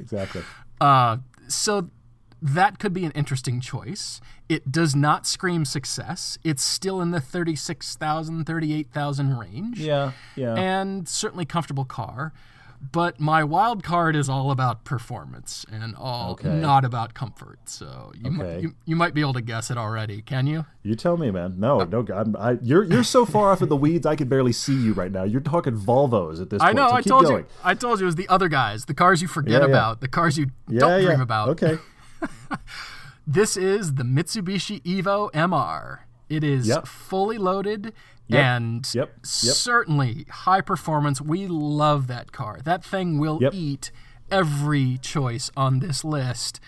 exactly. 0.00 0.42
Uh, 0.80 1.18
so 1.46 1.90
that 2.42 2.80
could 2.80 2.92
be 2.92 3.04
an 3.04 3.12
interesting 3.12 3.60
choice. 3.60 4.20
It 4.48 4.72
does 4.72 4.96
not 4.96 5.24
scream 5.24 5.64
success. 5.64 6.38
It's 6.42 6.64
still 6.64 7.00
in 7.00 7.12
the 7.12 7.20
36,000, 7.20 8.44
38,000 8.44 9.38
range. 9.38 9.78
Yeah. 9.78 10.10
Yeah. 10.34 10.54
And 10.54 11.08
certainly 11.08 11.44
comfortable 11.44 11.84
car. 11.84 12.32
But 12.90 13.20
my 13.20 13.44
wild 13.44 13.84
card 13.84 14.16
is 14.16 14.28
all 14.28 14.50
about 14.50 14.84
performance 14.84 15.64
and 15.70 15.94
all 15.94 16.32
Okay. 16.32 16.48
not 16.48 16.84
about 16.84 17.14
comfort. 17.14 17.60
So 17.66 18.10
you, 18.20 18.40
Okay. 18.40 18.60
you 18.60 18.74
you 18.84 18.96
might 18.96 19.14
be 19.14 19.20
able 19.20 19.34
to 19.34 19.40
guess 19.40 19.70
it 19.70 19.78
already, 19.78 20.20
can 20.20 20.48
you? 20.48 20.66
You 20.82 20.96
tell 20.96 21.16
me, 21.16 21.30
man. 21.30 21.54
No, 21.60 21.84
no, 21.84 22.04
I'm, 22.12 22.34
I, 22.36 22.58
you're 22.60 22.82
you're 22.82 23.04
so 23.04 23.24
far 23.24 23.52
off 23.52 23.62
in 23.62 23.68
the 23.68 23.76
weeds. 23.76 24.04
I 24.04 24.16
can 24.16 24.26
barely 24.28 24.52
see 24.52 24.74
you 24.74 24.94
right 24.94 25.12
now. 25.12 25.22
You're 25.22 25.40
talking 25.40 25.74
Volvos 25.74 26.40
at 26.42 26.50
this 26.50 26.58
point. 26.60 26.70
I 26.70 26.72
know. 26.72 26.88
so 26.88 26.94
I 26.96 27.02
told 27.02 27.22
going. 27.24 27.44
you. 27.44 27.46
I 27.62 27.74
told 27.74 28.00
you 28.00 28.04
it 28.04 28.06
was 28.06 28.16
the 28.16 28.28
other 28.28 28.48
guys, 28.48 28.86
the 28.86 28.94
cars 28.94 29.22
you 29.22 29.28
forget 29.28 29.52
Yeah, 29.52 29.58
yeah. 29.60 29.64
about, 29.66 30.00
the 30.00 30.08
cars 30.08 30.36
you 30.36 30.46
Yeah, 30.68 30.80
don't 30.80 31.02
dream 31.04 31.20
about. 31.20 31.50
Okay. 31.50 31.78
This 33.26 33.56
is 33.56 33.94
the 33.94 34.02
Mitsubishi 34.02 34.82
Evo 34.82 35.30
MR. 35.32 36.00
It 36.28 36.42
is 36.42 36.66
Yep. 36.66 36.86
fully 36.86 37.38
loaded 37.38 37.92
Yep. 38.28 38.44
and 38.44 38.94
Yep. 38.94 39.08
Yep. 39.08 39.24
certainly 39.24 40.26
high 40.30 40.60
performance. 40.60 41.20
We 41.20 41.46
love 41.46 42.06
that 42.06 42.32
car. 42.32 42.60
That 42.64 42.84
thing 42.84 43.18
will 43.18 43.40
eat 43.52 43.90
every 44.30 44.98
choice 44.98 45.50
on 45.56 45.80
this 45.80 46.04
list. 46.04 46.60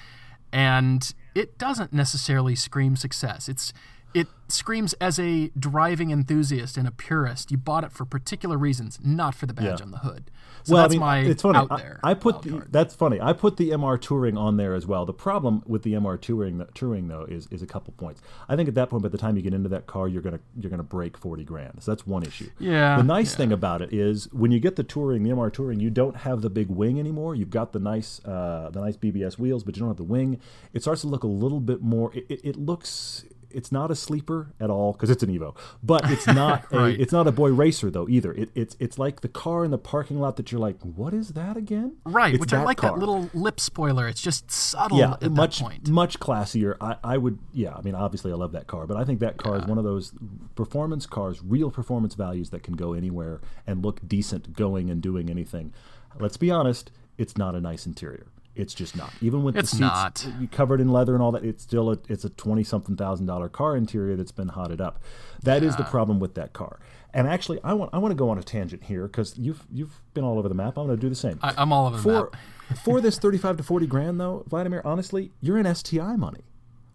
And 0.53 1.13
it 1.35 1.59
doesn't 1.59 1.93
necessarily 1.93 2.55
scream 2.55 2.97
success. 2.97 3.49
It's 3.49 3.73
it 4.15 4.29
screams 4.49 4.93
as 4.95 5.19
a 5.19 5.49
driving 5.59 6.11
enthusiast 6.11 6.77
and 6.77 6.87
a 6.87 6.91
purist. 6.93 7.51
You 7.51 7.57
bought 7.59 7.83
it 7.85 7.93
for 7.93 8.05
particular 8.05 8.57
reasons, 8.57 8.99
not 9.03 9.35
for 9.35 9.47
the 9.47 9.55
badge 9.55 9.81
Yeah. 9.81 9.85
on 9.87 9.91
the 9.91 9.99
hood. 9.99 10.31
So 10.63 10.73
well, 10.75 10.83
that's 10.85 10.93
I 10.93 10.95
mean, 10.95 11.01
my 11.01 11.19
it's 11.19 11.43
funny. 11.43 11.59
out 11.59 11.77
there. 11.77 12.01
I, 12.03 12.15
put 12.15 12.41
the, 12.41 12.51
card. 12.51 12.69
that's 12.71 12.95
funny. 12.95 13.21
I 13.21 13.35
put 13.35 13.59
the 13.59 13.71
MR 13.71 14.01
Touring 14.01 14.39
on 14.39 14.57
there 14.57 14.75
as 14.75 14.87
well. 14.87 15.05
The 15.05 15.13
problem 15.13 15.63
with 15.67 15.83
the 15.83 15.93
MR 15.93 16.19
Touring, 16.19 16.65
Touring 16.73 17.09
though, 17.09 17.25
is 17.25 17.47
is 17.51 17.61
a 17.61 17.67
couple 17.67 17.93
points. 17.99 18.23
I 18.49 18.57
think 18.57 18.69
at 18.71 18.75
that 18.77 18.89
point, 18.89 19.03
by 19.03 19.11
the 19.11 19.19
time 19.19 19.37
you 19.37 19.43
get 19.43 19.53
into 19.53 19.69
that 19.71 19.87
car, 19.87 20.09
you're 20.09 20.23
gonna 20.23 20.41
you're 20.59 20.71
gonna 20.71 20.83
break 20.83 21.19
forty 21.19 21.45
grand. 21.45 21.83
So 21.83 21.91
that's 21.91 22.07
one 22.07 22.23
issue. 22.23 22.49
Yeah, 22.59 22.97
The 22.97 23.03
nice 23.03 23.35
thing 23.35 23.53
about 23.53 23.83
it 23.83 23.93
is 23.93 24.33
when 24.33 24.53
you 24.53 24.61
get 24.61 24.77
the 24.77 24.85
Touring, 24.85 25.23
the 25.23 25.31
MR 25.31 25.53
Touring, 25.53 25.81
you 25.81 25.91
don't 25.91 26.17
have 26.19 26.41
the 26.41 26.49
big 26.49 26.69
wing 26.71 26.99
anymore. 26.99 27.35
You've 27.35 27.51
got 27.51 27.73
the 27.75 27.79
nice 27.79 28.25
uh, 28.25 28.71
the 28.73 28.81
nice 28.81 28.97
BBS 28.97 29.39
wheels, 29.39 29.65
but 29.65 29.77
you 29.77 29.81
don't 29.81 29.91
have 29.91 29.99
the 29.99 30.03
wing. 30.05 30.41
It 30.73 30.81
starts 30.81 31.03
to 31.03 31.09
look 31.09 31.25
a 31.25 31.29
little 31.29 31.61
bit 31.61 31.83
more. 31.83 32.11
It, 32.15 32.25
it, 32.31 32.41
it 32.43 32.57
looks. 32.57 33.27
It's 33.55 33.71
not 33.73 33.91
a 33.91 33.95
sleeper 33.95 34.53
at 34.61 34.71
all 34.71 34.93
because 34.93 35.11
it's 35.11 35.23
an 35.23 35.31
Evo, 35.31 35.57
but 35.83 36.11
it's 36.11 36.27
not 36.27 36.65
a 36.73 36.87
it's 36.87 37.13
not 37.13 37.27
a 37.27 37.33
boy 37.33 37.51
racer 37.51 37.91
though 37.91 38.09
either. 38.09 38.33
It, 38.33 38.51
it's 38.55 38.77
it's 38.81 38.99
like 38.99 39.21
the 39.21 39.29
car 39.29 39.65
in 39.65 39.71
the 39.71 39.79
parking 39.79 40.19
lot 40.21 40.37
that 40.37 40.51
you're 40.53 40.61
like, 40.61 40.81
what 40.83 41.15
is 41.15 41.31
that 41.31 41.57
again? 41.57 41.97
right, 42.05 42.35
It's 42.35 42.41
which 42.41 42.53
I 42.53 42.63
like 42.63 42.79
car. 42.79 42.91
that 42.93 42.99
little 42.99 43.31
lip 43.35 43.61
spoiler. 43.61 44.09
It's 44.09 44.21
just 44.21 44.51
subtle 44.51 44.99
yeah, 44.99 45.15
at 45.23 45.31
much 45.33 45.59
that 45.59 45.65
point. 45.65 45.89
much 45.89 46.21
classier. 46.21 46.77
I, 46.81 46.97
I 47.05 47.17
would 47.17 47.39
yeah. 47.53 47.75
I 47.75 47.83
mean, 47.83 47.95
obviously, 47.95 48.33
I 48.33 48.35
love 48.35 48.53
that 48.53 48.67
car, 48.67 48.87
but 48.87 48.97
I 48.97 49.05
think 49.05 49.21
that 49.21 49.37
car 49.37 49.57
is 49.57 49.65
one 49.65 49.79
of 49.79 49.85
those 49.85 50.13
performance 50.55 51.07
cars, 51.07 51.43
real 51.43 51.71
performance 51.71 52.15
values 52.15 52.51
that 52.51 52.63
can 52.63 52.75
go 52.75 52.93
anywhere 52.93 53.41
and 53.67 53.85
look 53.85 54.01
decent 54.07 54.55
going 54.55 54.91
and 54.91 55.01
doing 55.03 55.31
anything. 55.31 55.73
Let's 56.19 56.37
be 56.37 56.51
honest, 56.51 56.91
it's 57.19 57.37
not 57.37 57.55
a 57.55 57.61
nice 57.61 57.87
interior. 57.87 58.27
It's 58.57 58.73
just 58.75 58.97
not. 58.97 59.13
Even 59.21 59.43
with 59.43 59.57
It's 59.57 59.73
the 59.73 59.77
seats 59.79 60.27
not. 60.27 60.51
covered 60.53 60.81
in 60.81 60.89
leather 60.89 61.15
and 61.15 61.23
all 61.23 61.33
that, 61.33 61.45
it's 61.45 61.63
still 61.63 61.91
a, 61.91 61.99
it's 62.09 62.25
a 62.25 62.29
twenty 62.31 62.63
something 62.65 62.97
thousand 62.97 63.27
dollar 63.27 63.49
car 63.49 63.77
interior 63.77 64.15
that's 64.17 64.33
been 64.33 64.49
hotted 64.49 64.81
up. 64.81 65.01
That 65.43 65.63
is 65.63 65.75
the 65.77 65.85
problem 65.85 66.21
with 66.21 66.35
that 66.35 66.53
car. 66.53 66.79
And 67.13 67.27
actually, 67.29 67.59
I 67.65 67.73
want 67.75 67.91
I 67.93 67.99
want 67.99 68.13
to 68.13 68.17
go 68.17 68.29
on 68.31 68.39
a 68.39 68.43
tangent 68.43 68.85
here 68.85 69.07
because 69.09 69.37
you've 69.39 69.65
you've 69.73 70.01
been 70.15 70.25
all 70.25 70.39
over 70.39 70.49
the 70.49 70.55
map. 70.55 70.79
I'm 70.79 70.87
going 70.87 70.97
to 70.97 71.01
do 71.01 71.09
the 71.09 71.15
same 71.15 71.39
I, 71.43 71.55
I'm 71.57 71.73
all 71.73 71.87
over 71.87 71.97
the 71.97 72.03
for 72.03 72.31
map. 72.33 72.79
for 72.85 73.01
this 73.01 73.19
35 73.19 73.59
to 73.59 73.63
40 73.63 73.87
grand 73.87 74.19
though 74.21 74.45
wladimir 74.51 74.81
honestly 74.87 75.31
you're 75.43 75.59
in 75.59 75.73
sti 75.75 76.17
money 76.17 76.41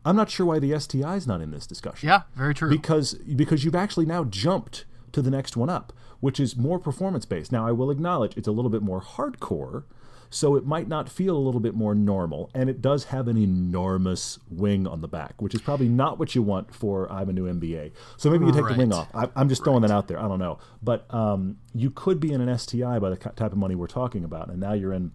i'm 0.03 0.15
not 0.15 0.27
sure 0.29 0.43
why 0.45 0.57
the 0.57 0.77
sti 0.79 1.15
is 1.15 1.27
not 1.27 1.41
in 1.41 1.51
this 1.51 1.67
discussion 1.67 2.09
Yeah, 2.09 2.23
very 2.35 2.55
true. 2.55 2.69
because 2.71 3.13
because 3.13 3.63
you've 3.63 3.75
actually 3.75 4.07
now 4.07 4.23
jumped 4.23 4.85
to 5.11 5.21
the 5.21 5.29
next 5.29 5.55
one 5.55 5.69
up 5.69 5.93
which 6.21 6.39
is 6.39 6.57
more 6.57 6.79
performance 6.79 7.23
based 7.25 7.51
now 7.51 7.67
i 7.67 7.71
will 7.71 7.91
acknowledge 7.91 8.35
it's 8.35 8.47
a 8.47 8.51
little 8.51 8.71
bit 8.71 8.81
more 8.81 8.99
hardcore 8.99 9.83
so 10.29 10.55
it 10.55 10.65
might 10.65 10.87
not 10.87 11.09
feel 11.09 11.35
a 11.35 11.39
little 11.39 11.61
bit 11.61 11.73
more 11.73 11.95
normal 11.95 12.49
and 12.53 12.69
it 12.69 12.81
does 12.81 13.05
have 13.05 13.27
an 13.27 13.37
enormous 13.37 14.39
wing 14.49 14.87
on 14.87 15.01
the 15.01 15.07
back 15.07 15.41
which 15.41 15.53
is 15.53 15.61
probably 15.61 15.87
not 15.87 16.19
what 16.19 16.35
you 16.35 16.41
want 16.41 16.73
for 16.73 17.11
i'm 17.11 17.29
a 17.29 17.33
new 17.33 17.45
mba 17.53 17.91
so 18.17 18.29
maybe 18.29 18.45
you 18.45 18.51
take 18.51 18.67
the 18.67 18.75
wing 18.75 18.93
off. 18.93 19.07
I, 19.13 19.29
i'm 19.35 19.49
just 19.49 19.63
throwing 19.63 19.81
that 19.81 19.91
out 19.91 20.07
there. 20.07 20.19
I 20.19 20.27
don't 20.27 20.39
know. 20.39 20.59
But 20.81 21.11
um, 21.13 21.57
you 21.73 21.91
could 21.91 22.19
be 22.19 22.31
in 22.31 22.41
an 22.41 22.57
sti 22.57 22.99
by 22.99 23.09
the 23.09 23.15
type 23.15 23.51
of 23.51 23.57
money 23.57 23.75
we're 23.75 23.87
talking 23.87 24.23
about 24.23 24.49
and 24.49 24.59
now 24.59 24.73
you're 24.73 24.93
in 24.93 25.11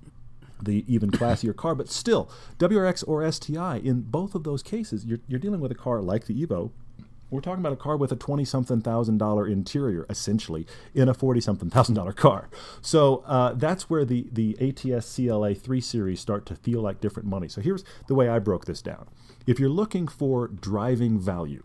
the 0.62 0.84
even 0.86 1.10
classier 1.10 1.54
car, 1.54 1.74
but 1.74 1.88
still, 1.88 2.30
WRX 2.58 3.04
or 3.06 3.30
STI, 3.30 3.76
in 3.76 4.02
both 4.02 4.34
of 4.34 4.44
those 4.44 4.62
cases, 4.62 5.04
you're, 5.04 5.18
you're 5.26 5.40
dealing 5.40 5.60
with 5.60 5.70
a 5.70 5.74
car 5.74 6.00
like 6.00 6.26
the 6.26 6.46
Evo. 6.46 6.70
We're 7.30 7.40
talking 7.40 7.60
about 7.60 7.72
a 7.72 7.76
car 7.76 7.96
with 7.96 8.12
a 8.12 8.16
20 8.16 8.44
something 8.44 8.80
thousand 8.80 9.18
dollar 9.18 9.46
interior, 9.46 10.06
essentially, 10.08 10.66
in 10.94 11.08
a 11.08 11.14
40 11.14 11.40
something 11.40 11.70
thousand 11.70 11.94
dollar 11.94 12.12
car. 12.12 12.48
So 12.80 13.24
uh, 13.26 13.54
that's 13.54 13.90
where 13.90 14.04
the, 14.04 14.26
the 14.30 14.56
ATS 14.60 15.14
CLA 15.16 15.54
3 15.54 15.80
series 15.80 16.20
start 16.20 16.46
to 16.46 16.54
feel 16.54 16.80
like 16.80 17.00
different 17.00 17.28
money. 17.28 17.48
So 17.48 17.60
here's 17.60 17.84
the 18.06 18.14
way 18.14 18.28
I 18.28 18.38
broke 18.38 18.66
this 18.66 18.82
down. 18.82 19.08
If 19.46 19.58
you're 19.58 19.68
looking 19.68 20.08
for 20.08 20.48
driving 20.48 21.18
value, 21.18 21.64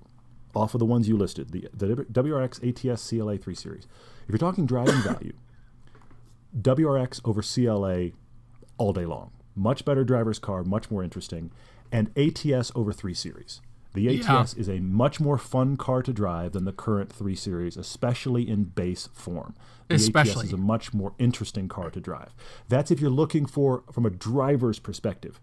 off 0.56 0.74
of 0.74 0.80
the 0.80 0.86
ones 0.86 1.08
you 1.08 1.16
listed, 1.16 1.52
the, 1.52 1.70
the 1.74 2.06
WRX 2.12 2.92
ATS 2.92 3.08
CLA 3.08 3.38
3 3.38 3.54
series, 3.54 3.86
if 4.24 4.30
you're 4.30 4.38
talking 4.40 4.66
driving 4.66 5.02
value, 5.02 5.34
WRX 6.60 7.22
over 7.24 7.42
CLA 7.42 8.12
all 8.78 8.94
day 8.94 9.06
long. 9.06 9.32
Much 9.56 9.86
better 9.86 10.04
driver's 10.04 10.40
car, 10.40 10.64
much 10.64 10.90
more 10.90 11.04
interesting, 11.04 11.52
and 11.92 12.10
ATS 12.18 12.72
over 12.76 12.94
3 12.94 13.14
Series. 13.14 13.62
The 13.94 14.20
ATS 14.20 14.54
is 14.54 14.70
a 14.70 14.80
much 14.80 15.20
more 15.20 15.38
fun 15.38 15.76
car 15.76 16.04
to 16.04 16.14
drive 16.14 16.52
than 16.52 16.66
the 16.66 16.72
current 16.72 17.12
3 17.12 17.36
Series, 17.36 17.76
especially 17.76 18.48
in 18.48 18.66
base 18.66 19.10
form. 19.14 19.56
The 19.88 19.96
ATS 19.96 20.04
Especially. 20.04 20.46
is 20.46 20.54
a 20.54 20.58
much 20.58 20.94
more 20.94 21.14
interesting 21.18 21.68
car 21.68 21.90
to 21.90 22.00
drive. 22.00 22.36
That's 22.68 22.92
if 22.92 23.00
you're 23.00 23.10
looking 23.10 23.48
for 23.48 23.84
from 23.92 24.06
a 24.06 24.12
driver's 24.12 24.78
perspective. 24.78 25.40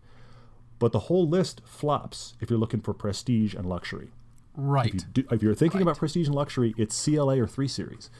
But 0.78 0.92
the 0.92 1.00
whole 1.00 1.28
list 1.28 1.60
flops 1.64 2.34
if 2.40 2.48
you're 2.50 2.58
looking 2.58 2.80
for 2.80 2.94
prestige 2.94 3.54
and 3.54 3.66
luxury. 3.66 4.10
right. 4.54 5.04
Do, 5.12 5.24
if 5.30 5.42
you're 5.42 5.54
thinking 5.54 5.82
about 5.82 5.98
prestige 5.98 6.28
and 6.28 6.34
luxury, 6.36 6.74
it's 6.78 7.04
CLA 7.04 7.40
or 7.40 7.46
3 7.48 7.66
Series. 7.66 8.10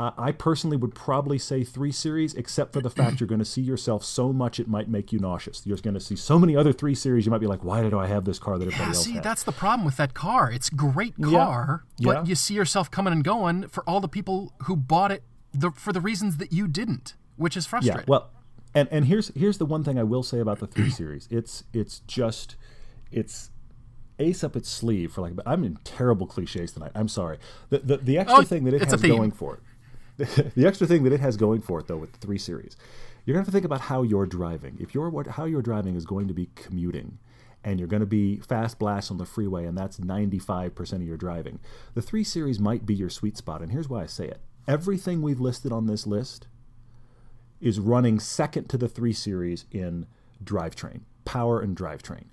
I 0.00 0.12
I 0.28 0.32
personally 0.32 0.76
would 0.78 0.94
probably 0.94 1.38
say 1.38 1.62
3 1.62 1.92
Series, 1.92 2.32
except 2.34 2.72
for 2.72 2.80
the 2.80 2.90
fact 2.90 3.20
you're 3.20 3.26
going 3.34 3.44
to 3.48 3.52
see 3.56 3.60
yourself 3.60 4.02
so 4.04 4.32
much 4.32 4.58
it 4.58 4.66
might 4.76 4.88
make 4.88 5.12
you 5.12 5.18
nauseous. 5.18 5.62
You're 5.66 5.76
going 5.88 5.94
to 5.94 6.00
see 6.00 6.16
so 6.16 6.38
many 6.38 6.56
other 6.56 6.72
3 6.72 6.94
Series, 6.94 7.26
you 7.26 7.30
might 7.30 7.40
be 7.46 7.46
like, 7.46 7.62
why 7.62 7.82
did 7.82 7.92
I 7.94 8.06
have 8.06 8.24
this 8.24 8.38
car 8.38 8.56
that 8.58 8.64
everybody 8.66 8.90
Yeah, 8.90 8.96
else 8.96 9.04
see, 9.04 9.18
that's 9.18 9.44
the 9.44 9.52
problem 9.52 9.84
with 9.84 9.96
that 9.98 10.14
car. 10.14 10.50
It's 10.50 10.68
a 10.70 10.74
great 10.74 11.14
car, 11.22 11.84
but 12.02 12.16
Yeah. 12.16 12.24
you 12.24 12.34
see 12.34 12.54
yourself 12.54 12.90
coming 12.90 13.12
and 13.12 13.22
going 13.22 13.68
for 13.68 13.82
all 13.88 14.00
the 14.00 14.08
people 14.08 14.52
who 14.64 14.74
bought 14.76 15.12
it 15.12 15.22
the, 15.52 15.70
for 15.72 15.92
the 15.92 16.00
reasons 16.00 16.36
that 16.38 16.52
you 16.52 16.66
didn't, 16.68 17.14
which 17.36 17.56
is 17.56 17.66
frustrating. 17.66 18.04
Yeah, 18.06 18.10
well, 18.10 18.30
and 18.74 18.88
and 18.92 19.04
here's 19.06 19.28
here's 19.34 19.58
the 19.58 19.66
one 19.66 19.82
thing 19.84 19.98
I 19.98 20.04
will 20.04 20.22
say 20.22 20.38
about 20.38 20.60
the 20.60 20.66
three 20.68 20.90
series. 20.90 21.26
It's 21.30 21.64
it's 21.74 22.00
just 22.06 22.56
it's 23.10 23.50
ace 24.20 24.44
up 24.44 24.54
its 24.54 24.68
sleeve 24.68 25.12
for 25.12 25.22
like. 25.22 25.32
I'm 25.44 25.64
in 25.64 25.76
terrible 25.82 26.26
cliches 26.28 26.72
tonight. 26.72 26.92
I'm 26.94 27.08
sorry. 27.08 27.38
The 27.70 27.78
the, 27.80 27.96
the 27.96 28.18
extra 28.18 28.42
Oh, 28.44 28.46
thing 28.46 28.64
that 28.64 28.74
it 28.74 28.82
has 28.84 29.02
going 29.02 29.32
for 29.32 29.54
it, 29.54 29.60
the 30.54 30.66
extra 30.66 30.86
thing 30.86 31.02
that 31.04 31.12
it 31.12 31.20
has 31.20 31.36
going 31.36 31.60
for 31.60 31.80
it 31.80 31.86
though 31.86 31.96
with 31.96 32.12
the 32.12 32.18
three 32.18 32.38
series, 32.38 32.76
you're 33.24 33.34
gonna 33.34 33.40
have 33.40 33.46
to 33.46 33.52
think 33.52 33.64
about 33.64 33.82
how 33.82 34.02
you're 34.02 34.26
driving. 34.26 34.76
If 34.80 34.94
you're 34.94 35.08
what 35.08 35.26
how 35.26 35.44
you're 35.44 35.62
driving 35.62 35.96
is 35.96 36.04
going 36.04 36.28
to 36.28 36.34
be 36.34 36.48
commuting. 36.54 37.18
And 37.62 37.78
you're 37.78 37.88
going 37.88 38.00
to 38.00 38.06
be 38.06 38.38
fast 38.38 38.78
blast 38.78 39.10
on 39.10 39.18
the 39.18 39.26
freeway, 39.26 39.66
and 39.66 39.76
that's 39.76 40.00
95% 40.00 40.94
of 40.94 41.02
your 41.02 41.18
driving. 41.18 41.60
The 41.92 42.00
3 42.00 42.24
Series 42.24 42.58
might 42.58 42.86
be 42.86 42.94
your 42.94 43.10
sweet 43.10 43.36
spot, 43.36 43.60
and 43.60 43.70
here's 43.70 43.86
why 43.86 44.02
I 44.02 44.06
say 44.06 44.28
it. 44.28 44.40
Everything 44.66 45.20
we've 45.20 45.42
listed 45.42 45.70
on 45.70 45.86
this 45.86 46.06
list 46.06 46.46
is 47.60 47.78
running 47.78 48.18
second 48.18 48.70
to 48.70 48.78
the 48.78 48.88
3 48.88 49.12
Series 49.12 49.66
in 49.70 50.06
drivetrain, 50.42 51.00
power 51.26 51.60
and 51.60 51.76
drivetrain. 51.76 52.24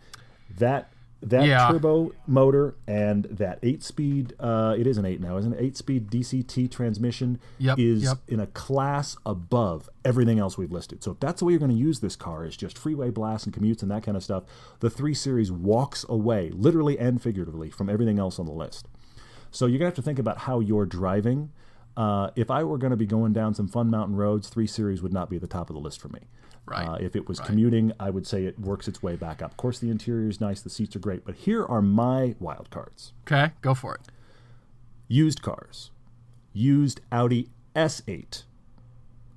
That 0.57 0.93
that 1.21 1.45
Yeah. 1.47 1.67
turbo 1.71 2.11
motor 2.27 2.75
and 2.87 3.25
that 3.25 3.57
eight 3.63 3.83
speed 3.83 4.33
uh, 4.39 4.75
it 4.77 4.85
is 4.85 4.97
an 4.97 5.05
eight 5.05 5.19
now 5.19 5.37
isn't 5.37 5.53
it? 5.53 5.59
Eight 5.59 5.75
speed 5.75 6.09
dct 6.11 6.69
transmission 6.69 7.39
Yep, 7.57 7.79
is 7.79 8.03
yep. 8.03 8.17
in 8.27 8.39
a 8.39 8.47
class 8.47 9.17
above 9.25 9.89
everything 10.05 10.37
else 10.39 10.57
we've 10.57 10.71
listed. 10.71 11.03
So 11.03 11.11
if 11.11 11.19
that's 11.19 11.39
the 11.39 11.45
way 11.45 11.53
you're 11.53 11.59
going 11.59 11.71
to 11.71 11.77
use 11.77 11.99
this 12.01 12.15
car 12.15 12.45
is 12.45 12.55
just 12.55 12.77
freeway 12.77 13.09
blasts 13.09 13.47
and 13.47 13.55
commutes 13.55 13.81
and 13.81 13.89
that 13.91 14.03
kind 14.03 14.15
of 14.15 14.23
stuff 14.23 14.43
the 14.79 14.89
3 14.89 15.13
series 15.13 15.51
walks 15.51 16.05
away 16.07 16.51
literally 16.53 16.99
and 16.99 17.21
figuratively 17.21 17.69
from 17.71 17.89
everything 17.89 18.19
else 18.19 18.37
on 18.39 18.45
the 18.45 18.51
list. 18.51 18.87
So 19.49 19.65
you're 19.65 19.79
going 19.79 19.91
to 19.91 19.95
have 19.95 19.95
to 19.95 20.01
think 20.03 20.19
about 20.19 20.39
how 20.39 20.59
you're 20.59 20.85
driving. 20.85 21.51
Uh, 21.95 22.29
if 22.35 22.51
i 22.51 22.63
were 22.63 22.77
going 22.77 22.91
to 22.91 22.97
be 22.97 23.07
going 23.07 23.33
down 23.33 23.55
some 23.55 23.67
fun 23.67 23.89
mountain 23.89 24.15
roads 24.15 24.49
3 24.49 24.67
series 24.67 25.01
would 25.01 25.11
not 25.13 25.31
be 25.31 25.37
at 25.37 25.41
the 25.41 25.47
top 25.47 25.71
of 25.71 25.73
the 25.73 25.79
list 25.79 25.99
for 25.99 26.09
me 26.09 26.19
Right, 26.67 26.87
uh, 26.87 26.97
if 26.99 27.15
it 27.15 27.29
was 27.29 27.39
right. 27.39 27.47
commuting, 27.47 27.93
I 27.99 28.09
would 28.09 28.27
say 28.27 28.45
it 28.45 28.59
works 28.59 28.87
its 28.87 29.01
way 29.01 29.15
back 29.15 29.41
up. 29.41 29.51
Of 29.51 29.57
course, 29.57 29.79
the 29.79 29.89
interior 29.89 30.27
is 30.27 30.41
nice, 30.41 30.61
the 30.61 30.69
seats 30.69 30.95
are 30.95 30.99
great, 30.99 31.23
but 31.25 31.35
here 31.35 31.65
are 31.65 31.81
my 31.81 32.35
wild 32.39 32.69
cards. 32.69 33.13
Okay, 33.25 33.53
go 33.61 33.73
for 33.73 33.95
it. 33.95 34.01
Used 35.07 35.41
cars. 35.41 35.91
Used 36.51 36.99
Audi 37.11 37.49
S8. 37.75 38.43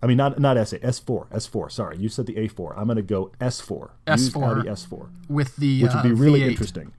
I 0.02 0.06
mean, 0.06 0.16
not 0.16 0.38
not 0.38 0.56
S8, 0.56 0.80
S4, 0.80 1.28
S4. 1.28 1.70
Sorry, 1.70 1.98
you 1.98 2.08
said 2.08 2.26
the 2.26 2.34
A4. 2.34 2.74
I'm 2.76 2.86
going 2.86 2.96
to 2.96 3.02
go 3.02 3.32
S4. 3.40 3.90
Used 4.08 4.34
S4. 4.34 4.36
Used 4.36 4.36
Audi 4.36 4.68
S4, 4.68 5.08
With 5.28 5.56
the 5.56 5.82
which 5.82 5.92
would 5.92 6.00
uh, 6.00 6.02
be 6.02 6.12
really 6.12 6.40
V8. 6.40 6.48
interesting. 6.48 6.92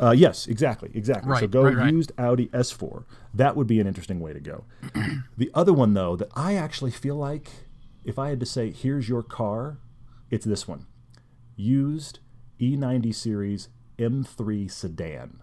Uh, 0.00 0.12
yes, 0.12 0.46
exactly, 0.46 0.90
exactly. 0.94 1.36
so 1.38 1.48
go 1.48 1.64
right, 1.64 1.74
right. 1.76 1.92
used 1.92 2.12
Audi 2.18 2.46
S4. 2.48 3.04
That 3.34 3.56
would 3.56 3.66
be 3.66 3.80
an 3.80 3.88
interesting 3.88 4.20
way 4.20 4.32
to 4.32 4.38
go. 4.38 4.64
the 5.36 5.50
other 5.54 5.72
one, 5.72 5.94
though, 5.94 6.14
that 6.14 6.28
I 6.36 6.54
actually 6.54 6.92
feel 6.92 7.16
like 7.16 7.50
if 8.08 8.18
I 8.18 8.30
had 8.30 8.40
to 8.40 8.46
say, 8.46 8.70
here's 8.70 9.06
your 9.06 9.22
car, 9.22 9.76
it's 10.30 10.46
this 10.46 10.66
one 10.66 10.86
used 11.56 12.20
E90 12.58 13.14
series 13.14 13.68
M3 13.98 14.70
sedan. 14.70 15.42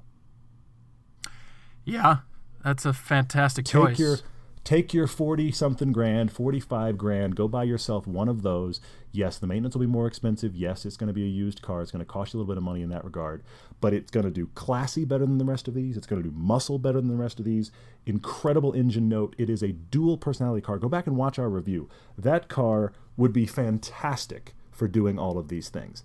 Yeah, 1.84 2.18
that's 2.64 2.84
a 2.86 2.94
fantastic 2.94 3.66
Take 3.66 3.72
choice. 3.74 4.00
your 4.00 4.18
take 4.66 4.96
your 4.96 5.06
40 5.06 5.52
something 5.52 5.92
grand, 5.92 6.32
45 6.32 6.98
grand, 6.98 7.36
go 7.36 7.48
buy 7.48 7.64
yourself 7.64 8.08
one 8.08 8.28
of 8.28 8.42
those. 8.42 8.82
Yes, 9.12 9.38
the 9.38 9.48
maintenance 9.48 9.76
will 9.76 9.82
be 9.82 9.88
more 9.88 10.08
expensive. 10.08 10.56
Yes, 10.56 10.86
it's 10.86 10.98
going 10.98 11.08
to 11.08 11.14
be 11.14 11.24
a 11.24 11.28
used 11.28 11.62
car. 11.62 11.82
It's 11.82 11.92
going 11.92 12.04
to 12.04 12.06
cost 12.06 12.34
you 12.34 12.38
a 12.38 12.42
little 12.42 12.54
bit 12.54 12.58
of 12.58 12.64
money 12.64 12.82
in 12.82 12.90
that 12.90 13.06
regard, 13.06 13.44
but 13.80 13.94
it's 13.94 14.10
going 14.10 14.26
to 14.26 14.32
do 14.32 14.48
classy 14.56 15.06
better 15.06 15.26
than 15.26 15.38
the 15.38 15.46
rest 15.46 15.68
of 15.68 15.76
these. 15.76 15.96
It's 15.96 16.08
going 16.08 16.22
to 16.22 16.30
do 16.30 16.36
muscle 16.36 16.80
better 16.80 17.00
than 17.00 17.10
the 17.10 17.16
rest 17.16 17.40
of 17.40 17.46
these. 17.46 17.72
Incredible 18.08 18.74
engine 18.74 19.08
note. 19.08 19.36
It 19.38 19.50
is 19.50 19.62
a 19.62 19.72
dual 19.72 20.18
personality 20.18 20.62
car. 20.62 20.80
Go 20.80 20.90
back 20.90 21.06
and 21.06 21.16
watch 21.16 21.38
our 21.38 21.50
review. 21.50 21.88
That 22.18 22.50
car 22.50 22.92
would 23.16 23.32
be 23.32 23.46
fantastic 23.46 24.54
for 24.72 24.88
doing 24.88 25.20
all 25.20 25.38
of 25.38 25.48
these 25.48 25.70
things. 25.70 26.04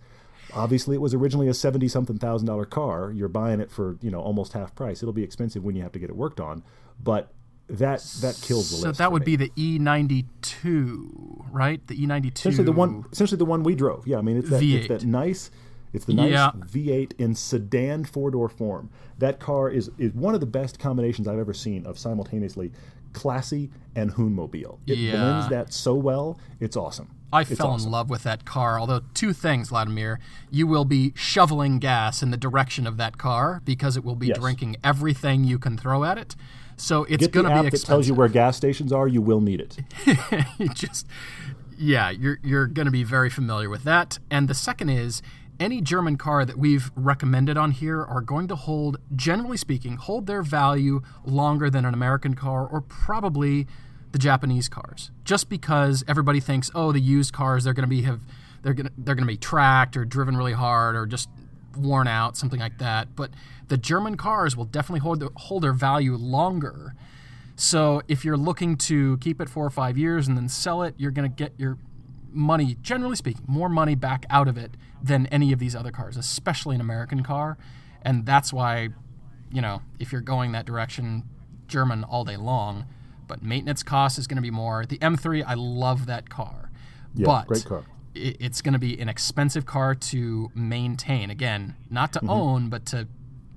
Obviously, 0.52 0.96
it 0.96 1.00
was 1.00 1.14
originally 1.14 1.48
a 1.48 1.54
seventy 1.54 1.88
something 1.88 2.18
thousand 2.18 2.46
dollar 2.46 2.66
car. 2.66 3.10
You're 3.10 3.28
buying 3.28 3.60
it 3.60 3.70
for 3.70 3.96
you 4.02 4.10
know 4.10 4.20
almost 4.20 4.52
half 4.52 4.74
price. 4.74 5.02
It'll 5.02 5.12
be 5.12 5.22
expensive 5.22 5.64
when 5.64 5.76
you 5.76 5.82
have 5.82 5.92
to 5.92 5.98
get 5.98 6.10
it 6.10 6.16
worked 6.16 6.40
on, 6.40 6.62
but 7.02 7.32
that 7.70 8.00
that 8.20 8.38
kills 8.42 8.70
the 8.70 8.76
so 8.76 8.86
list. 8.88 8.98
So 8.98 9.02
that 9.02 9.12
would 9.12 9.24
be 9.24 9.36
the 9.36 9.50
E92, 9.56 11.44
right? 11.52 11.84
The 11.86 11.94
E92. 11.96 12.36
essentially 12.38 12.64
the 12.64 12.72
one 12.72 13.04
essentially 13.12 13.38
the 13.38 13.44
one 13.44 13.62
we 13.62 13.74
drove. 13.74 14.06
Yeah, 14.06 14.18
I 14.18 14.22
mean 14.22 14.36
it's 14.36 14.50
that, 14.50 14.62
it's 14.62 14.86
V8. 14.86 14.88
that 14.88 15.04
nice. 15.04 15.50
It's 15.92 16.04
the 16.04 16.14
nice 16.14 16.30
Yeah. 16.30 16.52
V8 16.54 17.12
in 17.18 17.34
sedan 17.34 18.04
four 18.04 18.30
door 18.30 18.48
form. 18.48 18.90
That 19.18 19.40
car 19.40 19.68
is 19.70 19.90
is 19.98 20.12
one 20.14 20.34
of 20.34 20.40
the 20.40 20.46
best 20.46 20.78
combinations 20.78 21.26
I've 21.28 21.38
ever 21.38 21.54
seen 21.54 21.86
of 21.86 21.98
simultaneously 21.98 22.72
classy 23.12 23.70
and 23.96 24.12
hoonmobile. 24.14 24.78
It 24.86 24.98
Yeah. 24.98 25.12
blends 25.16 25.48
that 25.48 25.72
so 25.72 25.94
well. 25.94 26.38
It's 26.60 26.76
awesome. 26.76 27.08
I 27.32 27.42
It's 27.42 27.54
fell 27.54 27.68
awesome. 27.68 27.86
in 27.88 27.92
love 27.92 28.10
with 28.10 28.22
that 28.24 28.44
car. 28.44 28.78
Although 28.78 29.02
two 29.14 29.32
things, 29.32 29.70
Wladimir, 29.70 30.18
you 30.50 30.66
will 30.66 30.84
be 30.84 31.12
shoveling 31.16 31.78
gas 31.78 32.22
in 32.22 32.30
the 32.32 32.36
direction 32.36 32.86
of 32.88 32.96
that 32.98 33.18
car 33.18 33.62
because 33.64 33.96
it 33.96 34.04
will 34.04 34.16
be 34.16 34.28
Yes. 34.28 34.38
drinking 34.38 34.76
everything 34.82 35.44
you 35.44 35.58
can 35.58 35.76
throw 35.76 36.02
at 36.04 36.18
it. 36.18 36.34
So 36.80 37.04
it's 37.04 37.26
going 37.26 37.46
to 37.46 37.52
app 37.52 37.64
be 37.64 37.70
that 37.70 37.82
tells 37.84 38.08
you 38.08 38.14
where 38.14 38.28
gas 38.28 38.56
stations 38.56 38.92
are. 38.92 39.06
You 39.06 39.20
will 39.20 39.40
need 39.40 39.60
it. 39.60 39.78
you 40.58 40.68
just 40.70 41.06
yeah 41.80 42.10
you're 42.10 42.38
you're 42.42 42.66
going 42.66 42.84
to 42.84 42.92
be 42.92 43.02
very 43.02 43.30
familiar 43.30 43.70
with 43.70 43.84
that 43.84 44.18
and 44.30 44.48
the 44.48 44.54
second 44.54 44.90
is 44.90 45.22
any 45.58 45.80
german 45.80 46.16
car 46.16 46.44
that 46.44 46.58
we've 46.58 46.90
recommended 46.94 47.56
on 47.56 47.70
here 47.70 48.04
are 48.04 48.20
going 48.20 48.46
to 48.46 48.54
hold 48.54 48.98
generally 49.16 49.56
speaking 49.56 49.96
hold 49.96 50.26
their 50.26 50.42
value 50.42 51.00
longer 51.24 51.70
than 51.70 51.86
an 51.86 51.94
american 51.94 52.34
car 52.34 52.66
or 52.66 52.82
probably 52.82 53.66
the 54.12 54.18
japanese 54.18 54.68
cars 54.68 55.10
just 55.24 55.48
because 55.48 56.04
everybody 56.06 56.38
thinks 56.38 56.70
oh 56.74 56.92
the 56.92 57.00
used 57.00 57.32
cars 57.32 57.64
they're 57.64 57.72
going 57.72 57.88
to 57.88 57.88
be 57.88 58.02
have 58.02 58.20
they're 58.62 58.74
going 58.74 58.86
to 58.86 58.92
they're 58.98 59.14
going 59.14 59.26
to 59.26 59.32
be 59.32 59.38
tracked 59.38 59.96
or 59.96 60.04
driven 60.04 60.36
really 60.36 60.52
hard 60.52 60.94
or 60.94 61.06
just 61.06 61.30
worn 61.76 62.08
out 62.08 62.36
something 62.36 62.60
like 62.60 62.78
that 62.78 63.14
but 63.14 63.30
the 63.68 63.76
german 63.76 64.16
cars 64.16 64.56
will 64.56 64.64
definitely 64.64 65.00
hold 65.00 65.20
their, 65.20 65.28
hold 65.36 65.62
their 65.62 65.72
value 65.72 66.16
longer 66.16 66.94
so 67.60 68.00
if 68.08 68.24
you're 68.24 68.38
looking 68.38 68.76
to 68.78 69.18
keep 69.18 69.38
it 69.38 69.50
four 69.50 69.66
or 69.66 69.70
five 69.70 69.98
years 69.98 70.26
and 70.26 70.34
then 70.34 70.48
sell 70.48 70.82
it, 70.82 70.94
you're 70.96 71.10
going 71.10 71.30
to 71.30 71.34
get 71.34 71.52
your 71.58 71.76
money, 72.32 72.78
generally 72.80 73.16
speaking, 73.16 73.44
more 73.46 73.68
money 73.68 73.94
back 73.94 74.24
out 74.30 74.48
of 74.48 74.56
it 74.56 74.70
than 75.02 75.26
any 75.26 75.52
of 75.52 75.58
these 75.58 75.76
other 75.76 75.90
cars, 75.90 76.16
especially 76.16 76.74
an 76.74 76.80
American 76.80 77.22
car. 77.22 77.58
And 78.00 78.24
that's 78.24 78.50
why, 78.50 78.88
you 79.52 79.60
know, 79.60 79.82
if 79.98 80.10
you're 80.10 80.22
going 80.22 80.52
that 80.52 80.64
direction, 80.64 81.24
German 81.68 82.02
all 82.02 82.24
day 82.24 82.38
long. 82.38 82.86
But 83.28 83.42
maintenance 83.42 83.82
cost 83.82 84.18
is 84.18 84.26
going 84.26 84.36
to 84.36 84.42
be 84.42 84.50
more. 84.50 84.86
The 84.86 84.96
M3, 84.96 85.44
I 85.46 85.52
love 85.52 86.06
that 86.06 86.30
car. 86.30 86.70
Yeah, 87.14 87.26
but 87.26 87.46
great 87.46 87.66
car. 87.66 87.84
It's 88.14 88.60
going 88.62 88.72
to 88.72 88.78
be 88.78 88.98
an 89.00 89.08
expensive 89.08 89.66
car 89.66 89.94
to 89.94 90.50
maintain. 90.54 91.30
Again, 91.30 91.76
not 91.90 92.12
to 92.14 92.18
Mm-hmm. 92.20 92.30
own, 92.30 92.68
but 92.68 92.86
to 92.86 93.06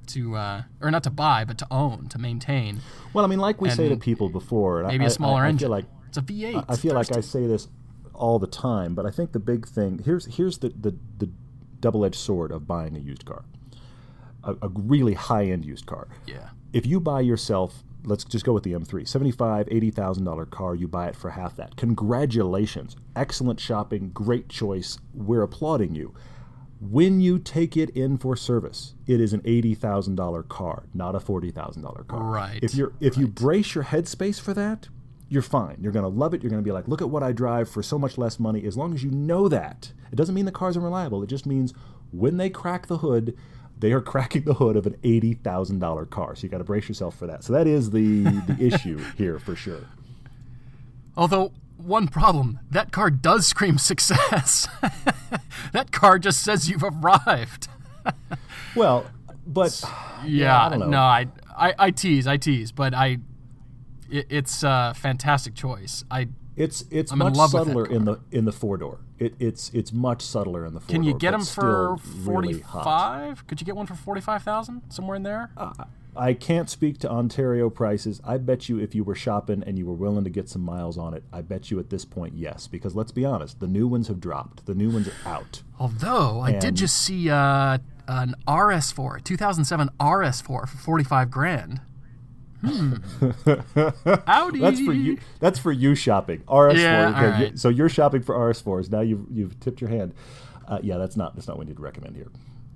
to 0.08 0.36
uh, 0.36 0.64
or 0.82 0.92
not 0.92 1.04
to 1.04 1.10
buy, 1.10 1.46
but 1.46 1.58
to 1.60 1.68
own, 1.72 2.08
to 2.10 2.20
maintain. 2.20 2.82
Well, 3.14 3.24
I 3.24 3.28
mean, 3.28 3.40
like 3.40 3.62
we 3.62 3.70
say 3.70 3.90
to 3.90 3.96
people 3.98 4.30
before, 4.30 4.84
Maybe 4.84 5.04
I- 5.06 5.08
a 5.08 5.10
smaller 5.10 5.42
I, 5.42 5.46
I 5.46 5.50
engine. 5.50 5.70
like 5.72 5.86
it's 6.08 6.18
a 6.18 6.22
V8. 6.22 6.66
I 6.70 6.76
feel 6.76 6.94
like 6.94 7.16
I 7.16 7.22
say 7.22 7.48
this 7.48 7.68
all 8.14 8.38
the 8.38 8.48
time, 8.48 8.94
but 8.96 9.06
I 9.06 9.12
think 9.12 9.32
the 9.32 9.40
big 9.40 9.66
thing 9.68 10.02
here's 10.06 10.26
here's 10.36 10.58
the 10.60 10.70
the, 10.70 10.96
the 11.18 11.30
double 11.80 12.06
edged 12.06 12.16
sword 12.20 12.52
of 12.52 12.68
buying 12.68 12.96
a 12.96 13.00
used 13.00 13.26
car, 13.26 13.44
a, 14.44 14.52
a 14.62 14.68
really 14.70 15.14
high 15.14 15.46
end 15.46 15.66
used 15.66 15.86
car. 15.86 16.08
Yeah. 16.28 16.50
If 16.74 16.86
you 16.86 17.00
buy 17.00 17.22
yourself, 17.22 17.84
let's 18.06 18.24
just 18.24 18.46
go 18.46 18.54
with 18.54 18.64
the 18.64 18.74
M3, 18.74 19.08
seventy-five, 19.08 19.68
eighty 19.72 19.92
thousand 19.92 20.26
dollar 20.26 20.46
car, 20.46 20.76
you 20.76 20.88
buy 20.88 21.08
it 21.08 21.16
for 21.16 21.32
half 21.32 21.56
that. 21.58 21.76
Congratulations, 21.78 22.96
excellent 23.16 23.60
shopping, 23.60 24.10
great 24.14 24.50
choice. 24.50 24.98
We're 25.14 25.42
applauding 25.42 25.96
you. 25.96 26.14
When 26.80 27.22
you 27.22 27.40
take 27.40 27.78
it 27.78 27.90
in 27.92 28.18
for 28.18 28.36
service, 28.36 28.94
it 29.08 29.22
is 29.22 29.32
an 29.34 29.42
eighty 29.46 29.74
thousand 29.74 30.16
dollar 30.16 30.44
car, 30.44 30.84
not 30.94 31.16
a 31.16 31.20
forty 31.20 31.50
thousand 31.52 31.82
dollar 31.84 32.04
car. 32.04 32.24
Right, 32.24 32.60
If 32.62 32.76
you're 32.76 32.94
if 33.00 33.18
you 33.18 33.28
brace 33.28 33.74
your 33.76 33.86
headspace 33.86 34.40
for 34.40 34.54
that, 34.54 34.90
you're 35.30 35.42
fine. 35.42 35.78
You're 35.82 35.94
going 35.94 36.04
to 36.04 36.10
love 36.10 36.34
it. 36.34 36.44
You're 36.44 36.50
going 36.50 36.62
to 36.62 36.68
be 36.68 36.74
like, 36.74 36.88
look 36.88 37.02
at 37.02 37.10
what 37.10 37.24
I 37.24 37.32
drive 37.32 37.70
for 37.70 37.82
so 37.82 37.98
much 37.98 38.18
less 38.18 38.40
money. 38.40 38.66
As 38.66 38.78
long 38.78 38.94
as 38.94 39.04
you 39.04 39.12
know 39.12 39.48
that, 39.48 39.94
it 40.12 40.16
doesn't 40.16 40.36
mean 40.36 40.46
the 40.46 40.52
car's 40.52 40.76
unreliable. 40.78 41.24
It 41.24 41.28
just 41.28 41.46
means 41.46 41.74
when 42.12 42.38
they 42.38 42.50
crack 42.50 42.88
the 42.88 42.98
hood, 43.00 43.36
they 43.84 43.92
are 43.92 44.00
cracking 44.02 44.44
the 44.46 44.54
hood 44.54 44.78
of 44.78 44.88
an 44.88 44.96
eighty 45.04 45.34
thousand 45.34 45.80
dollar 45.80 46.06
car. 46.06 46.36
So 46.36 46.44
you 46.44 46.50
got 46.50 46.60
to 46.60 46.64
brace 46.64 46.88
yourself 46.88 47.18
for 47.18 47.28
that. 47.28 47.44
So 47.44 47.52
that 47.52 47.68
is 47.68 47.92
the 47.92 48.24
the 48.24 48.56
issue 48.60 48.98
here 49.18 49.38
for 49.40 49.56
sure. 49.58 49.82
Although 51.18 51.52
one 51.76 52.08
problem, 52.08 52.60
that 52.72 52.94
car 52.94 53.10
does 53.12 53.46
scream 53.46 53.78
success. 53.78 54.70
that 55.74 55.92
car 55.92 56.18
just 56.18 56.42
says 56.42 56.70
you've 56.70 56.84
arrived. 56.84 57.68
Well, 58.76 59.06
but 59.46 59.84
Yeah, 60.26 60.66
I 60.66 60.70
don't 60.70 60.80
know. 60.80 60.88
no, 60.88 61.00
I, 61.00 61.28
I 61.56 61.74
I 61.78 61.92
tease, 61.92 62.26
I 62.26 62.38
tease, 62.38 62.72
but 62.72 62.94
I 62.96 63.18
it, 64.10 64.26
it's 64.30 64.64
a 64.64 64.94
fantastic 64.96 65.54
choice. 65.54 66.04
I 66.10 66.30
it's 66.56 66.86
it's 66.92 67.12
I'm 67.12 67.20
much 67.20 67.36
that 67.36 67.50
subtler 67.50 67.86
in 67.86 68.06
the 68.06 68.20
in 68.32 68.46
the 68.46 68.52
four 68.52 68.78
door. 68.78 69.00
It, 69.20 69.36
it's 69.40 69.70
it's 69.74 69.92
much 69.92 70.22
subtler 70.22 70.66
in 70.66 70.74
the 70.74 70.80
four 70.80 70.88
door. 70.88 70.96
can 70.96 71.04
you 71.04 71.18
get 71.18 71.32
them 71.32 71.44
for 71.46 71.98
forty 72.26 72.50
really 72.50 72.62
five? 72.62 73.46
Could 73.48 73.62
you 73.62 73.66
get 73.66 73.76
one 73.76 73.88
for 73.88 73.96
forty 73.96 74.22
five 74.22 74.44
thousand 74.44 74.82
somewhere 74.90 75.16
in 75.16 75.24
there? 75.24 75.52
I 76.16 76.34
can't 76.34 76.70
speak 76.70 77.00
to 77.00 77.10
Ontario 77.10 77.72
prices. 77.72 78.22
I 78.24 78.38
bet 78.38 78.70
you 78.70 78.80
if 78.80 78.94
you 78.94 79.04
were 79.04 79.16
shopping 79.16 79.64
and 79.66 79.80
you 79.80 79.86
were 79.88 79.96
willing 79.96 80.24
to 80.26 80.30
get 80.30 80.48
some 80.48 80.62
miles 80.62 80.96
on 80.98 81.16
it, 81.16 81.24
I 81.34 81.42
bet 81.42 81.72
you 81.72 81.80
at 81.80 81.90
this 81.90 82.06
point, 82.06 82.36
yes. 82.36 82.68
Because 82.68 82.96
let's 82.96 83.12
be 83.12 83.26
honest, 83.26 83.60
the 83.60 83.68
new 83.68 83.88
ones 83.88 84.10
have 84.10 84.22
dropped. 84.22 84.68
The 84.68 84.76
new 84.76 84.92
ones 84.92 85.08
are 85.08 85.28
out. 85.28 85.64
Although 85.80 86.42
I 86.42 86.52
did 86.52 86.76
just 86.76 87.02
see 87.02 87.32
uh, 87.32 87.80
an 88.08 88.36
RS4, 88.48 89.24
2007 89.24 89.90
RS4 90.00 90.44
for 90.44 90.68
45 90.68 91.32
grand. 91.32 91.82
Hmm. 92.64 92.94
Howdy. 94.28 94.60
That's 94.60 94.80
for 94.80 94.94
you. 94.94 95.18
That's 95.40 95.60
for 95.60 95.72
you 95.72 95.96
shopping. 95.96 96.40
RS4. 96.48 96.78
Yeah, 96.78 97.10
okay, 97.10 97.44
right. 97.46 97.60
So 97.60 97.70
you're 97.70 97.90
shopping 97.90 98.22
for 98.22 98.36
RS4s. 98.36 98.92
Now 98.92 99.02
you've 99.02 99.26
you've 99.30 99.60
tipped 99.60 99.82
your 99.82 99.90
hand. 99.90 100.14
Uh, 100.68 100.80
yeah, 100.82 100.98
that's 100.98 101.18
not 101.18 101.36
that's 101.36 101.48
not 101.48 101.58
what 101.58 101.66
we 101.66 101.70
need 101.72 101.78
to 101.78 101.84
recommend 101.84 102.16
here. 102.16 102.28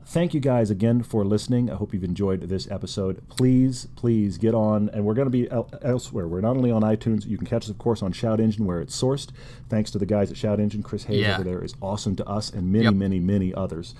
Thank 0.09 0.33
you 0.33 0.39
guys 0.39 0.69
again 0.69 1.03
for 1.03 1.25
listening. 1.25 1.69
I 1.69 1.75
hope 1.75 1.93
you've 1.93 2.03
enjoyed 2.05 2.39
this 2.43 2.71
episode. 2.71 3.21
Please, 3.27 3.87
please 3.97 4.37
get 4.37 4.55
on, 4.55 4.89
and 4.93 5.03
we're 5.03 5.13
going 5.13 5.25
to 5.25 5.29
be 5.29 5.51
el- 5.51 5.69
elsewhere. 5.81 6.29
We're 6.29 6.39
not 6.39 6.55
only 6.55 6.71
on 6.71 6.81
iTunes. 6.81 7.25
You 7.25 7.37
can 7.37 7.45
catch 7.45 7.63
us, 7.65 7.69
of 7.69 7.77
course, 7.77 8.01
on 8.01 8.13
Shout 8.13 8.39
Engine 8.39 8.65
where 8.65 8.79
it's 8.79 8.99
sourced. 9.01 9.31
Thanks 9.67 9.91
to 9.91 9.97
the 9.97 10.05
guys 10.05 10.31
at 10.31 10.37
Shout 10.37 10.61
Engine. 10.61 10.81
Chris 10.81 11.03
Hayes 11.05 11.21
Yeah. 11.23 11.33
over 11.35 11.43
there 11.43 11.61
is 11.61 11.75
awesome 11.81 12.15
to 12.15 12.25
us 12.25 12.49
and 12.49 12.71
many, 12.71 12.85
Yep. 12.85 12.93
many, 12.93 13.19
many 13.19 13.53
others. 13.53 13.95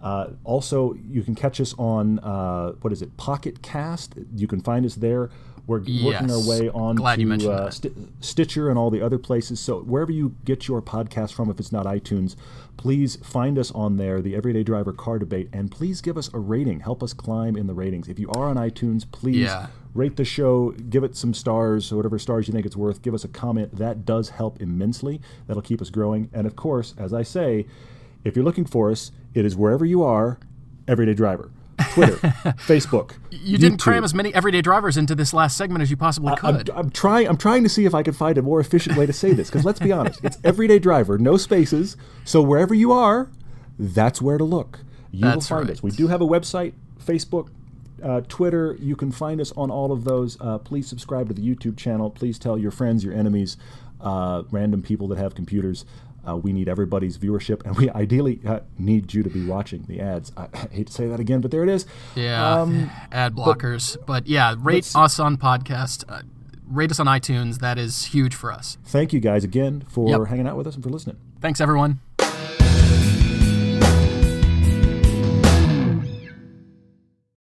Uh, 0.00 0.28
also, 0.44 0.94
you 1.10 1.22
can 1.22 1.34
catch 1.34 1.60
us 1.60 1.74
on 1.78 2.18
uh, 2.20 2.72
what 2.80 2.92
is 2.92 3.02
it, 3.02 3.16
Pocket 3.16 3.62
Cast. 3.62 4.14
You 4.34 4.46
can 4.46 4.60
find 4.60 4.86
us 4.86 4.94
there. 4.94 5.30
We're 5.66 5.80
working 6.02 6.30
our 6.30 6.48
way 6.48 6.70
on 6.70 6.96
Glad 6.96 7.18
to 7.18 7.50
uh. 7.52 7.70
Sti- 7.70 7.90
Stitcher 8.20 8.70
and 8.70 8.78
all 8.78 8.90
the 8.90 9.02
other 9.02 9.18
places. 9.18 9.60
So 9.60 9.80
wherever 9.80 10.10
you 10.10 10.34
get 10.46 10.66
your 10.66 10.80
podcast 10.80 11.34
from, 11.34 11.50
if 11.50 11.60
it's 11.60 11.72
not 11.72 11.84
iTunes, 11.84 12.36
please 12.78 13.16
find 13.16 13.58
us 13.58 13.70
on 13.72 13.98
there, 13.98 14.22
the 14.22 14.34
Everyday 14.34 14.62
Driver 14.62 14.94
Car 14.94 15.18
Debate, 15.18 15.50
and 15.52 15.70
please 15.70 16.00
give 16.00 16.16
us 16.16 16.32
a 16.32 16.38
rating. 16.38 16.80
Help 16.80 17.02
us 17.02 17.12
climb 17.12 17.54
in 17.54 17.66
the 17.66 17.74
ratings. 17.74 18.08
If 18.08 18.18
you 18.18 18.30
are 18.30 18.44
on 18.48 18.56
iTunes, 18.56 19.04
please 19.12 19.36
Yeah. 19.44 19.66
rate 19.92 20.16
the 20.16 20.24
show, 20.24 20.70
give 20.70 21.04
it 21.04 21.14
some 21.16 21.34
stars, 21.34 21.92
or 21.92 21.96
whatever 21.96 22.18
stars 22.18 22.48
you 22.48 22.52
think 22.54 22.64
it's 22.64 22.76
worth. 22.76 23.02
Give 23.02 23.12
us 23.12 23.24
a 23.24 23.28
comment. 23.28 23.76
That 23.76 24.06
does 24.06 24.30
help 24.30 24.62
immensely. 24.62 25.20
That'll 25.48 25.60
keep 25.60 25.82
us 25.82 25.90
growing. 25.90 26.30
And 26.32 26.46
of 26.46 26.56
course, 26.56 26.94
as 26.96 27.12
I 27.12 27.22
say, 27.24 27.66
if 28.28 28.36
you're 28.36 28.44
looking 28.44 28.64
for 28.64 28.90
us, 28.90 29.10
it 29.34 29.44
is 29.44 29.56
wherever 29.56 29.84
you 29.84 30.02
are, 30.02 30.38
Everyday 30.86 31.14
Driver. 31.14 31.50
Twitter, 31.92 32.16
Facebook. 32.66 33.12
You 33.30 33.56
didn't 33.56 33.78
cram 33.78 34.02
as 34.02 34.12
many 34.12 34.34
everyday 34.34 34.60
drivers 34.62 34.96
into 34.96 35.14
this 35.14 35.32
last 35.32 35.56
segment 35.56 35.80
as 35.80 35.90
you 35.90 35.96
possibly 35.96 36.34
could. 36.36 36.70
I'm 36.70 36.90
trying. 36.90 37.28
I'm 37.28 37.36
trying 37.36 37.62
to 37.62 37.68
see 37.68 37.84
if 37.84 37.94
I 37.94 38.02
can 38.02 38.14
find 38.14 38.36
a 38.36 38.42
more 38.42 38.58
efficient 38.58 38.96
way 38.96 39.06
to 39.06 39.12
say 39.12 39.32
this. 39.32 39.48
Because 39.48 39.64
let's 39.64 39.78
be 39.78 39.92
honest, 39.92 40.20
it's 40.24 40.38
everyday 40.42 40.80
driver, 40.80 41.18
no 41.18 41.36
spaces. 41.36 41.96
So 42.24 42.42
wherever 42.42 42.74
you 42.74 42.92
are, 42.92 43.30
that's 43.78 44.20
where 44.20 44.38
to 44.38 44.44
look. 44.44 44.80
You 45.10 45.22
That's 45.22 45.36
will 45.36 45.58
find 45.58 45.68
right. 45.68 45.76
us. 45.76 45.82
We 45.82 45.90
do 45.90 46.08
have 46.08 46.20
a 46.20 46.26
website, 46.26 46.74
Facebook, 47.02 47.48
uh, 48.02 48.22
Twitter. 48.28 48.76
You 48.78 48.96
can 48.96 49.10
find 49.10 49.40
us 49.40 49.52
on 49.56 49.70
all 49.70 49.92
of 49.92 50.04
those. 50.04 50.38
Uh, 50.40 50.58
please 50.58 50.86
subscribe 50.86 51.28
to 51.28 51.34
the 51.34 51.42
YouTube 51.42 51.76
channel. 51.76 52.10
Please 52.10 52.38
tell 52.38 52.58
your 52.58 52.70
friends, 52.70 53.04
your 53.04 53.14
enemies, 53.14 53.56
uh, 54.00 54.42
random 54.50 54.82
people 54.82 55.08
that 55.08 55.18
have 55.18 55.34
computers. 55.34 55.84
Uh, 56.28 56.36
we 56.36 56.52
need 56.52 56.68
everybody's 56.68 57.16
viewership, 57.18 57.64
and 57.64 57.76
we 57.76 57.88
ideally 57.90 58.40
uh, 58.46 58.60
need 58.78 59.14
you 59.14 59.22
to 59.22 59.30
be 59.30 59.46
watching 59.46 59.84
the 59.88 60.00
ads. 60.00 60.30
I, 60.36 60.48
I 60.52 60.58
hate 60.70 60.86
to 60.88 60.92
say 60.92 61.06
that 61.08 61.20
again, 61.20 61.40
but 61.40 61.50
there 61.50 61.62
it 61.62 61.68
is. 61.70 61.86
yeah, 62.14 62.60
Um, 62.60 62.90
ad 63.12 63.34
blockers. 63.34 63.96
But, 64.06 64.26
yeah, 64.26 64.54
rate 64.58 64.90
us 64.94 65.18
on 65.18 65.36
podcast. 65.38 66.04
Uh, 66.08 66.22
rate 66.68 66.90
us 66.90 67.00
on 67.00 67.06
iTunes. 67.06 67.60
That 67.60 67.78
is 67.78 68.06
huge 68.06 68.34
for 68.34 68.52
us. 68.52 68.76
thank 68.84 69.12
you 69.12 69.20
guys 69.20 69.42
again 69.44 69.84
for 69.88 70.10
Yep. 70.10 70.28
hanging 70.28 70.46
out 70.46 70.56
with 70.56 70.66
us 70.66 70.74
and 70.74 70.84
for 70.84 70.90
listening. 70.90 71.16
Thanks, 71.40 71.60
everyone. 71.60 72.00